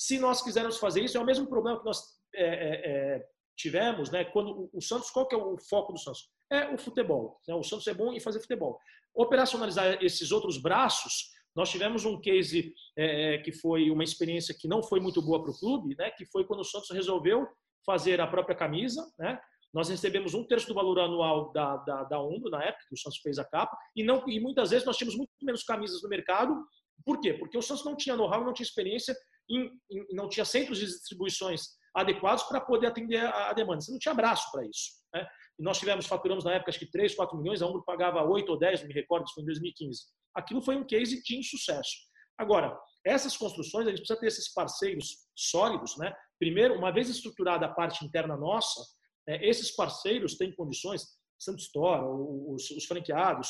se 0.00 0.18
nós 0.18 0.40
quisermos 0.40 0.78
fazer 0.78 1.04
isso, 1.04 1.18
é 1.18 1.20
o 1.20 1.26
mesmo 1.26 1.46
problema 1.46 1.78
que 1.78 1.84
nós 1.84 2.02
é, 2.34 2.44
é, 2.44 2.90
é 3.16 3.26
tivemos, 3.54 4.10
né? 4.10 4.24
Quando 4.24 4.70
o 4.72 4.80
Santos, 4.80 5.10
qual 5.10 5.28
que 5.28 5.34
é 5.34 5.38
o 5.38 5.58
foco 5.58 5.92
do 5.92 5.98
Santos? 5.98 6.30
É 6.50 6.72
o 6.72 6.78
futebol. 6.78 7.38
Né? 7.46 7.54
O 7.54 7.62
Santos 7.62 7.86
é 7.86 7.92
bom 7.92 8.10
em 8.10 8.18
fazer 8.18 8.40
futebol. 8.40 8.78
Operacionalizar 9.14 10.02
esses 10.02 10.32
outros 10.32 10.56
braços, 10.56 11.28
nós 11.54 11.68
tivemos 11.68 12.06
um 12.06 12.18
case 12.18 12.72
é, 12.96 13.34
é, 13.34 13.38
que 13.42 13.52
foi 13.52 13.90
uma 13.90 14.02
experiência 14.02 14.56
que 14.58 14.66
não 14.66 14.82
foi 14.82 15.00
muito 15.00 15.20
boa 15.20 15.42
para 15.42 15.50
o 15.50 15.58
clube, 15.58 15.94
né? 15.98 16.10
Que 16.12 16.24
foi 16.24 16.46
quando 16.46 16.60
o 16.60 16.64
Santos 16.64 16.88
resolveu 16.92 17.46
fazer 17.84 18.22
a 18.22 18.26
própria 18.26 18.56
camisa, 18.56 19.06
né? 19.18 19.38
Nós 19.70 19.90
recebemos 19.90 20.32
um 20.32 20.46
terço 20.46 20.66
do 20.66 20.74
valor 20.74 20.98
anual 20.98 21.52
da, 21.52 21.76
da, 21.76 22.04
da 22.04 22.22
Umbro, 22.22 22.48
na 22.48 22.64
época 22.64 22.86
que 22.88 22.94
o 22.94 22.98
Santos 22.98 23.18
fez 23.18 23.38
a 23.38 23.44
capa, 23.44 23.76
e, 23.94 24.02
não, 24.02 24.26
e 24.26 24.40
muitas 24.40 24.70
vezes 24.70 24.86
nós 24.86 24.96
tínhamos 24.96 25.18
muito 25.18 25.30
menos 25.42 25.62
camisas 25.62 26.02
no 26.02 26.08
mercado. 26.08 26.56
Por 27.04 27.20
quê? 27.20 27.34
Porque 27.34 27.58
o 27.58 27.62
Santos 27.62 27.84
não 27.84 27.94
tinha 27.94 28.16
know-how, 28.16 28.42
não 28.42 28.54
tinha 28.54 28.64
experiência 28.64 29.14
em, 29.50 29.70
em, 29.90 30.06
não 30.14 30.28
tinha 30.28 30.44
centros 30.44 30.78
de 30.78 30.86
distribuições 30.86 31.62
adequados 31.94 32.44
para 32.44 32.60
poder 32.60 32.86
atender 32.86 33.18
a, 33.18 33.50
a, 33.50 33.52
demanda. 33.52 33.80
Você 33.80 33.92
não 33.92 33.98
tinha 33.98 34.14
braço 34.14 34.50
para 34.52 34.64
isso. 34.64 34.92
Né? 35.12 35.26
E 35.58 35.62
nós 35.62 35.78
tivemos, 35.78 36.06
faturamos 36.06 36.44
na 36.44 36.54
época, 36.54 36.70
acho 36.70 36.78
que 36.78 36.90
3, 36.90 37.14
4 37.14 37.36
milhões, 37.36 37.62
a 37.62 37.66
Umbro 37.66 37.84
pagava 37.84 38.22
8 38.22 38.48
ou 38.48 38.58
10, 38.58 38.80
não 38.80 38.88
me 38.88 38.94
recordo, 38.94 39.24
isso 39.24 39.34
foi 39.34 39.42
em 39.42 39.46
2015. 39.46 40.02
Aquilo 40.34 40.62
foi 40.62 40.76
um 40.76 40.86
case 40.86 41.22
de 41.22 41.36
insucesso. 41.36 41.90
Agora, 42.38 42.78
essas 43.04 43.36
construções, 43.36 43.86
a 43.86 43.90
gente 43.90 44.00
precisa 44.00 44.20
ter 44.20 44.26
esses 44.26 44.52
parceiros 44.52 45.26
sólidos. 45.34 45.96
Né? 45.96 46.14
Primeiro, 46.38 46.74
uma 46.74 46.92
vez 46.92 47.08
estruturada 47.08 47.66
a 47.66 47.72
parte 47.72 48.04
interna 48.04 48.36
nossa, 48.36 48.80
é, 49.28 49.46
esses 49.48 49.74
parceiros 49.74 50.36
têm 50.36 50.54
condições, 50.54 51.02
Santos 51.38 51.64
Store, 51.64 52.04
os, 52.06 52.70
os 52.70 52.84
franqueados, 52.84 53.48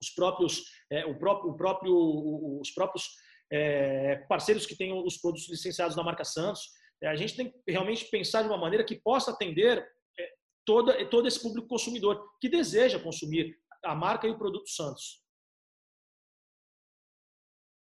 os 0.00 0.10
próprios, 0.10 0.62
é, 0.90 1.06
o 1.06 1.18
próprio, 1.18 1.50
o 1.50 1.56
próprio, 1.56 2.60
os 2.60 2.70
próprios 2.70 3.08
é, 3.54 4.16
parceiros 4.28 4.66
que 4.66 4.76
tenham 4.76 5.04
os 5.06 5.16
produtos 5.16 5.48
licenciados 5.48 5.96
na 5.96 6.02
marca 6.02 6.24
Santos. 6.24 6.72
É, 7.00 7.06
a 7.06 7.14
gente 7.14 7.36
tem 7.36 7.52
que 7.52 7.70
realmente 7.70 8.06
pensar 8.06 8.42
de 8.42 8.48
uma 8.48 8.58
maneira 8.58 8.84
que 8.84 8.96
possa 8.96 9.30
atender 9.30 9.78
é, 10.18 10.34
toda, 10.66 11.08
todo 11.08 11.28
esse 11.28 11.40
público 11.40 11.68
consumidor 11.68 12.28
que 12.40 12.48
deseja 12.48 12.98
consumir 12.98 13.56
a 13.84 13.94
marca 13.94 14.26
e 14.26 14.30
o 14.30 14.38
produto 14.38 14.68
Santos. 14.68 15.22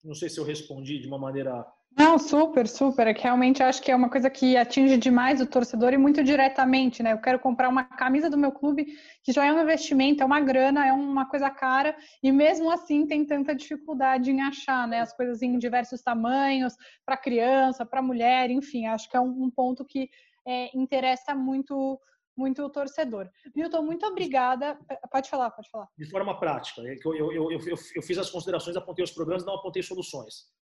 Não 0.03 0.13
sei 0.13 0.29
se 0.29 0.39
eu 0.39 0.43
respondi 0.43 0.99
de 0.99 1.07
uma 1.07 1.17
maneira 1.17 1.65
não, 1.97 2.19
super, 2.19 2.67
super. 2.67 3.07
É 3.07 3.13
que 3.13 3.23
realmente 3.23 3.63
acho 3.63 3.81
que 3.81 3.91
é 3.91 3.95
uma 3.95 4.09
coisa 4.09 4.29
que 4.29 4.55
atinge 4.55 4.97
demais 4.97 5.41
o 5.41 5.47
torcedor 5.47 5.93
e 5.93 5.97
muito 5.97 6.23
diretamente, 6.23 7.01
né? 7.01 7.11
Eu 7.11 7.17
quero 7.17 7.39
comprar 7.39 7.67
uma 7.67 7.83
camisa 7.83 8.29
do 8.29 8.37
meu 8.37 8.51
clube, 8.51 8.85
que 9.23 9.31
já 9.31 9.45
é 9.47 9.51
um 9.51 9.59
investimento, 9.59 10.21
é 10.21 10.25
uma 10.25 10.39
grana, 10.39 10.85
é 10.85 10.93
uma 10.93 11.27
coisa 11.27 11.49
cara, 11.49 11.97
e 12.21 12.31
mesmo 12.31 12.69
assim 12.69 13.07
tem 13.07 13.25
tanta 13.25 13.55
dificuldade 13.55 14.29
em 14.29 14.41
achar, 14.41 14.87
né? 14.87 15.01
As 15.01 15.11
coisas 15.11 15.41
em 15.41 15.57
diversos 15.57 16.03
tamanhos, 16.03 16.75
para 17.03 17.17
criança, 17.17 17.83
para 17.83 17.99
mulher, 17.99 18.51
enfim, 18.51 18.85
acho 18.85 19.09
que 19.09 19.17
é 19.17 19.19
um, 19.19 19.49
ponto 19.49 19.83
que 19.83 20.07
é, 20.47 20.69
interessa 20.77 21.33
muito 21.33 21.99
muito 22.37 22.61
o 22.61 22.69
torcedor. 22.69 23.27
Milton, 23.55 23.81
muito 23.81 24.05
obrigada. 24.05 24.77
Pode 25.11 25.27
falar, 25.27 25.49
pode 25.49 25.71
falar. 25.71 25.87
De 25.97 26.07
forma 26.07 26.39
prática, 26.39 26.83
é 26.83 26.95
eu, 27.03 27.15
eu, 27.15 27.51
eu, 27.51 27.59
eu, 27.95 28.03
fiz 28.03 28.15
as 28.19 28.29
considerações, 28.29 28.77
apontei 28.77 29.03
os 29.03 29.09
problemas, 29.09 29.43
não 29.43 29.55
apontei 29.55 29.81
soluções 29.81 30.55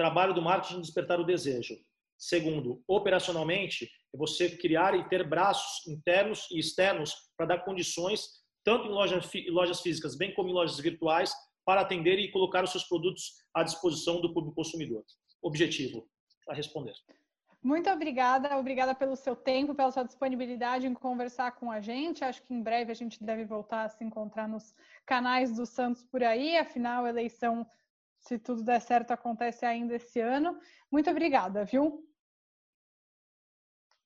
trabalho 0.00 0.32
do 0.32 0.40
marketing 0.40 0.80
despertar 0.80 1.20
o 1.20 1.26
desejo. 1.26 1.76
Segundo, 2.16 2.82
operacionalmente, 2.88 3.84
é 4.14 4.16
você 4.16 4.48
criar 4.48 4.94
e 4.94 5.06
ter 5.10 5.28
braços 5.28 5.86
internos 5.86 6.48
e 6.50 6.58
externos 6.58 7.14
para 7.36 7.44
dar 7.44 7.58
condições, 7.66 8.26
tanto 8.64 8.86
em 8.86 8.90
lojas, 8.90 9.30
lojas 9.50 9.82
físicas, 9.82 10.16
bem 10.16 10.32
como 10.32 10.48
em 10.48 10.54
lojas 10.54 10.80
virtuais, 10.80 11.34
para 11.66 11.82
atender 11.82 12.18
e 12.18 12.30
colocar 12.30 12.64
os 12.64 12.70
seus 12.70 12.84
produtos 12.84 13.44
à 13.52 13.62
disposição 13.62 14.22
do 14.22 14.32
público 14.32 14.56
consumidor. 14.56 15.04
Objetivo, 15.42 16.08
para 16.46 16.54
responder. 16.56 16.94
Muito 17.62 17.90
obrigada, 17.90 18.56
obrigada 18.56 18.94
pelo 18.94 19.14
seu 19.14 19.36
tempo, 19.36 19.74
pela 19.74 19.90
sua 19.90 20.04
disponibilidade 20.04 20.86
em 20.86 20.94
conversar 20.94 21.52
com 21.52 21.70
a 21.70 21.78
gente. 21.78 22.24
Acho 22.24 22.42
que 22.42 22.54
em 22.54 22.62
breve 22.62 22.90
a 22.90 22.94
gente 22.94 23.22
deve 23.22 23.44
voltar 23.44 23.84
a 23.84 23.88
se 23.90 24.02
encontrar 24.02 24.48
nos 24.48 24.74
canais 25.04 25.54
do 25.54 25.66
Santos 25.66 26.02
por 26.06 26.24
aí. 26.24 26.56
Afinal, 26.56 27.04
a 27.04 27.10
eleição, 27.10 27.66
se 28.20 28.38
tudo 28.38 28.62
der 28.62 28.80
certo, 28.80 29.10
acontece 29.10 29.64
ainda 29.64 29.94
esse 29.94 30.20
ano. 30.20 30.58
Muito 30.90 31.10
obrigada, 31.10 31.64
viu? 31.64 32.06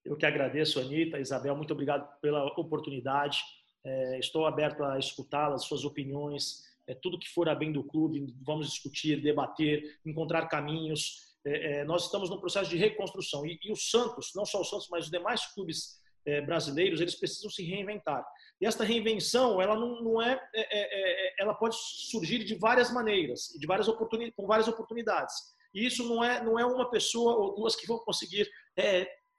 Eu 0.04 0.16
que 0.16 0.26
agradeço, 0.26 0.80
Anitta, 0.80 1.18
Isabel, 1.18 1.56
muito 1.56 1.72
obrigado 1.72 2.20
pela 2.20 2.44
oportunidade. 2.58 3.42
É, 3.84 4.18
estou 4.18 4.46
aberto 4.46 4.82
a 4.84 4.98
escutá-las, 4.98 5.64
suas 5.64 5.84
opiniões, 5.84 6.62
é, 6.86 6.94
tudo 6.94 7.18
que 7.18 7.28
for 7.28 7.48
a 7.48 7.54
bem 7.54 7.72
do 7.72 7.82
clube, 7.82 8.34
vamos 8.42 8.70
discutir, 8.70 9.20
debater, 9.20 9.98
encontrar 10.04 10.46
caminhos. 10.46 11.34
É, 11.44 11.80
é, 11.80 11.84
nós 11.84 12.04
estamos 12.04 12.30
num 12.30 12.38
processo 12.38 12.70
de 12.70 12.76
reconstrução 12.76 13.44
e, 13.46 13.58
e, 13.62 13.72
o 13.72 13.76
Santos, 13.76 14.32
não 14.34 14.44
só 14.44 14.60
o 14.60 14.64
Santos, 14.64 14.88
mas 14.90 15.06
os 15.06 15.10
demais 15.10 15.46
clubes 15.54 15.98
é, 16.26 16.40
brasileiros, 16.40 17.00
eles 17.00 17.14
precisam 17.14 17.50
se 17.50 17.62
reinventar. 17.62 18.24
E 18.60 18.66
esta 18.66 18.84
reinvenção, 18.84 19.60
ela 19.60 19.74
não, 19.74 20.02
não 20.02 20.22
é, 20.22 20.40
é, 20.54 20.64
é, 20.70 21.34
ela 21.38 21.54
pode 21.54 21.76
surgir 21.76 22.44
de 22.44 22.54
várias 22.54 22.92
maneiras, 22.92 23.48
de 23.58 23.66
várias 23.66 23.88
oportunidades, 23.88 24.34
com 24.36 24.46
várias 24.46 24.68
oportunidades. 24.68 25.34
E 25.74 25.86
isso 25.86 26.06
não 26.08 26.22
é, 26.22 26.42
não 26.42 26.58
é 26.58 26.64
uma 26.64 26.90
pessoa 26.90 27.34
ou 27.34 27.54
duas 27.54 27.74
que 27.74 27.86
vão 27.86 27.98
conseguir 27.98 28.48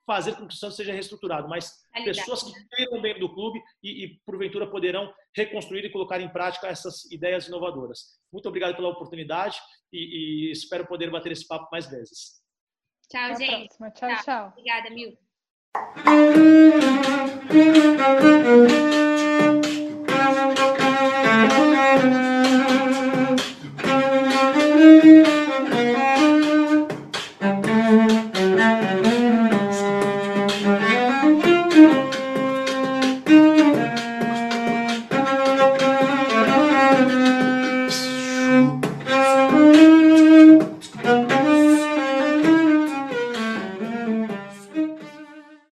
fazer 0.06 0.36
com 0.36 0.48
que 0.48 0.54
o 0.54 0.58
Santos 0.58 0.78
seja 0.78 0.94
reestruturado, 0.94 1.50
mas 1.50 1.74
pessoas 2.04 2.44
que 2.44 2.54
queiram 2.70 3.02
bem 3.02 3.18
do 3.20 3.34
clube 3.34 3.60
e, 3.82 4.06
e, 4.06 4.20
porventura, 4.26 4.70
poderão 4.70 5.12
reconstruir 5.36 5.84
e 5.86 5.92
colocar 5.92 6.22
em 6.22 6.30
prática 6.30 6.68
essas 6.68 7.10
ideias 7.12 7.48
inovadoras. 7.48 8.20
Muito 8.32 8.48
obrigado 8.48 8.76
pela 8.76 8.90
oportunidade 8.90 9.58
e, 9.92 10.50
e 10.50 10.52
espero 10.52 10.86
poder 10.86 11.10
bater 11.10 11.32
esse 11.32 11.48
papo 11.48 11.68
mais 11.72 11.90
vezes. 11.90 12.42
Tchau, 13.10 13.32
Até 13.32 13.46
gente. 13.46 13.76
Tchau, 13.78 14.24
tchau. 14.24 14.48
Obrigada, 14.50 14.90
Thank 15.76 16.06
you. 22.14 22.25